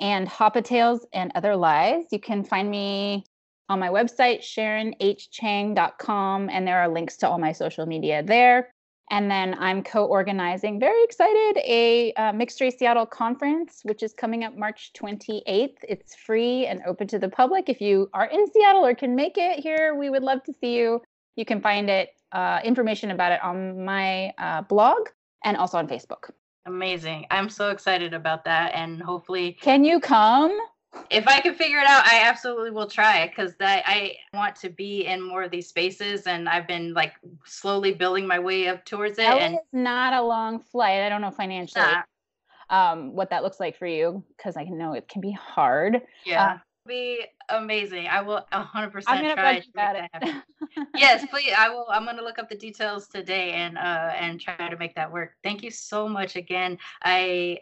and 0.00 0.28
Hapa 0.28 0.62
Tales 0.62 1.04
and 1.12 1.32
Other 1.34 1.56
Lies. 1.56 2.04
You 2.12 2.20
can 2.20 2.44
find 2.44 2.70
me 2.70 3.24
on 3.68 3.80
my 3.80 3.88
website, 3.88 4.42
sharonhchang.com, 4.42 6.48
and 6.48 6.66
there 6.66 6.78
are 6.78 6.88
links 6.88 7.16
to 7.16 7.28
all 7.28 7.38
my 7.38 7.50
social 7.50 7.86
media 7.86 8.22
there. 8.22 8.72
And 9.10 9.30
then 9.30 9.54
I'm 9.60 9.82
co 9.84 10.04
organizing, 10.04 10.80
very 10.80 11.02
excited, 11.04 11.62
a 11.64 12.12
uh, 12.14 12.32
Mixed 12.32 12.60
Race 12.60 12.76
Seattle 12.78 13.06
conference, 13.06 13.80
which 13.84 14.02
is 14.02 14.12
coming 14.12 14.42
up 14.42 14.56
March 14.56 14.92
28th. 14.94 15.76
It's 15.88 16.16
free 16.16 16.66
and 16.66 16.80
open 16.86 17.06
to 17.08 17.18
the 17.18 17.28
public. 17.28 17.68
If 17.68 17.80
you 17.80 18.10
are 18.14 18.26
in 18.26 18.50
Seattle 18.52 18.84
or 18.84 18.94
can 18.94 19.14
make 19.14 19.38
it 19.38 19.60
here, 19.60 19.94
we 19.94 20.10
would 20.10 20.22
love 20.24 20.42
to 20.44 20.52
see 20.60 20.76
you. 20.76 21.00
You 21.36 21.44
can 21.44 21.60
find 21.60 21.88
it, 21.88 22.10
uh, 22.32 22.60
information 22.64 23.12
about 23.12 23.30
it 23.30 23.42
on 23.44 23.84
my 23.84 24.32
uh, 24.38 24.62
blog 24.62 25.08
and 25.44 25.56
also 25.56 25.78
on 25.78 25.86
Facebook. 25.86 26.30
amazing 26.66 27.24
i'm 27.30 27.48
so 27.48 27.70
excited 27.70 28.12
about 28.12 28.44
that 28.44 28.74
and 28.74 29.00
hopefully 29.00 29.56
Can 29.60 29.84
you 29.84 30.00
come? 30.00 30.50
If 31.10 31.26
I 31.28 31.40
can 31.40 31.54
figure 31.54 31.78
it 31.78 31.86
out, 31.86 32.04
I 32.06 32.22
absolutely 32.24 32.70
will 32.70 32.88
try 32.88 33.28
because 33.28 33.54
that 33.56 33.82
I 33.86 34.16
want 34.34 34.56
to 34.56 34.68
be 34.68 35.06
in 35.06 35.22
more 35.22 35.42
of 35.42 35.50
these 35.50 35.68
spaces, 35.68 36.26
and 36.26 36.48
I've 36.48 36.66
been 36.66 36.94
like 36.94 37.14
slowly 37.44 37.92
building 37.92 38.26
my 38.26 38.38
way 38.38 38.68
up 38.68 38.84
towards 38.84 39.18
it. 39.18 39.24
And 39.26 39.54
is 39.54 39.60
not 39.72 40.12
a 40.12 40.22
long 40.22 40.60
flight. 40.60 41.00
I 41.00 41.08
don't 41.08 41.20
know 41.20 41.30
financially 41.30 41.84
uh, 41.84 42.74
um, 42.74 43.14
what 43.14 43.30
that 43.30 43.42
looks 43.42 43.60
like 43.60 43.78
for 43.78 43.86
you 43.86 44.22
because 44.36 44.56
I 44.56 44.64
know 44.64 44.92
it 44.92 45.08
can 45.08 45.20
be 45.20 45.32
hard. 45.32 46.02
yeah, 46.24 46.58
be 46.86 47.24
amazing. 47.48 48.06
I 48.08 48.20
will 48.22 48.46
a 48.52 48.62
hundred 48.62 48.88
I'm 48.88 48.92
percent 48.92 49.22
gonna 49.22 49.34
try 49.34 49.60
to 49.60 49.66
make 49.66 49.68
about 49.74 49.94
that 49.94 50.10
happen. 50.12 50.42
it. 50.76 50.88
yes, 50.96 51.26
please. 51.30 51.52
I 51.56 51.68
will. 51.68 51.86
I'm 51.90 52.04
gonna 52.04 52.22
look 52.22 52.38
up 52.38 52.48
the 52.48 52.56
details 52.56 53.08
today 53.08 53.52
and 53.52 53.76
uh 53.76 54.12
and 54.18 54.40
try 54.40 54.68
to 54.68 54.76
make 54.76 54.94
that 54.94 55.12
work. 55.12 55.34
Thank 55.42 55.62
you 55.62 55.70
so 55.70 56.08
much 56.08 56.36
again. 56.36 56.78
I 57.02 57.58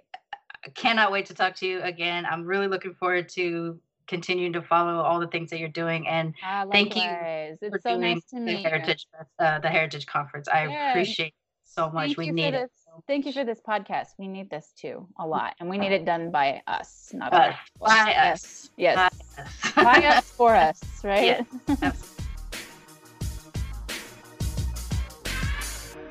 cannot 0.74 1.12
wait 1.12 1.26
to 1.26 1.34
talk 1.34 1.54
to 1.56 1.66
you 1.66 1.80
again. 1.82 2.26
I'm 2.26 2.44
really 2.44 2.68
looking 2.68 2.94
forward 2.94 3.28
to 3.30 3.78
continuing 4.06 4.52
to 4.52 4.62
follow 4.62 5.00
all 5.00 5.18
the 5.20 5.26
things 5.28 5.50
that 5.50 5.58
you're 5.58 5.68
doing 5.68 6.06
and 6.06 6.34
Ah, 6.44 6.66
Thank 6.70 6.94
you 6.94 7.02
likewise. 7.02 7.58
for 7.60 7.76
It's 7.76 7.82
so 7.82 7.90
doing 7.90 8.00
nice 8.00 8.24
to 8.34 8.44
the 8.44 8.56
heritage 8.56 9.06
uh, 9.38 9.58
the 9.60 9.68
heritage 9.68 10.06
conference. 10.06 10.46
I 10.48 10.66
Yeah. 10.68 10.90
appreciate 10.90 11.28
it 11.28 11.34
so 11.64 11.90
much. 11.90 12.08
Thank 12.08 12.18
we 12.18 12.26
you 12.26 12.32
need 12.32 12.54
it. 12.54 12.70
Thank 13.08 13.26
you 13.26 13.32
for 13.32 13.44
this 13.44 13.60
podcast. 13.66 14.08
We 14.18 14.28
need 14.28 14.50
this 14.50 14.72
too 14.76 15.08
a 15.18 15.26
lot, 15.26 15.54
and 15.58 15.68
we 15.68 15.78
need 15.78 15.90
it 15.92 16.04
done 16.04 16.30
by 16.30 16.62
us, 16.66 17.10
not 17.12 17.32
people. 17.32 17.54
by 17.80 17.94
Yes. 18.10 18.44
us. 18.44 18.70
Yes. 18.76 18.96
By 18.96 19.42
us. 19.42 19.72
By 19.74 20.06
us 20.06 20.24
for 20.30 20.54
us, 20.54 20.80
right? 21.02 21.44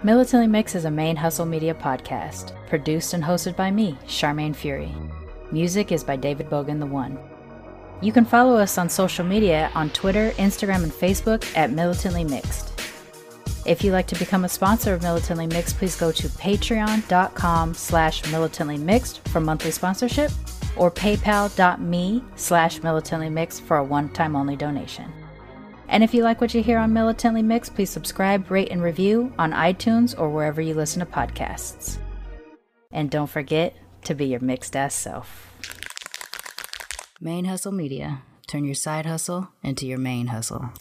Militantly 0.06 0.48
Mixed 0.48 0.76
is 0.76 0.84
a 0.84 0.92
main 0.92 1.16
hustle 1.16 1.46
media 1.46 1.74
podcast, 1.74 2.52
produced 2.68 3.14
and 3.14 3.24
hosted 3.24 3.56
by 3.56 3.72
me, 3.72 3.98
Sharmane 4.06 4.54
Fury. 4.54 4.94
Music 5.50 5.94
is 5.94 6.04
by 6.04 6.18
David 6.18 6.50
Bogan 6.50 6.78
the 6.78 6.86
One. 6.86 7.18
You 8.02 8.12
can 8.12 8.26
follow 8.26 8.58
us 8.58 8.78
on 8.78 8.90
social 8.90 9.24
media 9.24 9.72
on 9.76 9.90
Twitter, 9.92 10.32
Instagram, 10.32 10.84
and 10.84 10.92
Facebook 10.92 11.46
at 11.56 11.72
Militantly 11.72 12.26
Mixed. 12.26 12.74
If 13.66 13.82
you'd 13.82 13.94
like 13.94 14.08
to 14.08 14.20
become 14.20 14.44
a 14.44 14.50
sponsor 14.50 14.94
of 14.94 15.02
Militantly 15.04 15.48
Mixed, 15.48 15.78
please 15.78 15.96
go 15.96 16.12
to 16.12 16.28
patreon.com 16.28 17.74
slash 17.74 18.30
militantly 18.30 18.78
mixed 18.78 19.26
for 19.30 19.40
monthly 19.40 19.72
sponsorship 19.72 20.32
or 20.76 20.92
paypal.me 20.92 22.22
slash 22.36 22.84
militantly 22.84 23.30
mixed 23.30 23.62
for 23.62 23.78
a 23.78 23.84
one-time 23.86 24.36
only 24.36 24.58
donation. 24.58 25.10
And 25.94 26.04
if 26.04 26.12
you 26.12 26.24
like 26.24 26.42
what 26.42 26.56
you 26.56 26.64
hear 26.64 26.80
on 26.80 26.92
Militantly 26.92 27.44
Mixed, 27.44 27.76
please 27.76 27.92
subscribe, 27.92 28.50
rate, 28.50 28.70
and 28.72 28.82
review 28.82 29.32
on 29.38 29.52
iTunes 29.52 30.20
or 30.20 30.28
wherever 30.28 30.60
you 30.60 30.74
listen 30.74 31.02
to 31.02 31.06
podcasts. 31.06 32.00
And 32.92 33.12
don't 33.12 33.30
forget 33.30 33.76
to 34.06 34.16
be 34.16 34.26
your 34.26 34.40
mixed 34.40 34.76
ass 34.76 34.96
self. 34.96 35.54
Main 37.22 37.46
Hustle 37.46 37.72
Media. 37.72 38.24
Turn 38.48 38.64
your 38.64 38.74
side 38.74 39.06
hustle 39.06 39.50
into 39.62 39.86
your 39.86 40.00
main 40.00 40.28
hustle. 40.28 40.72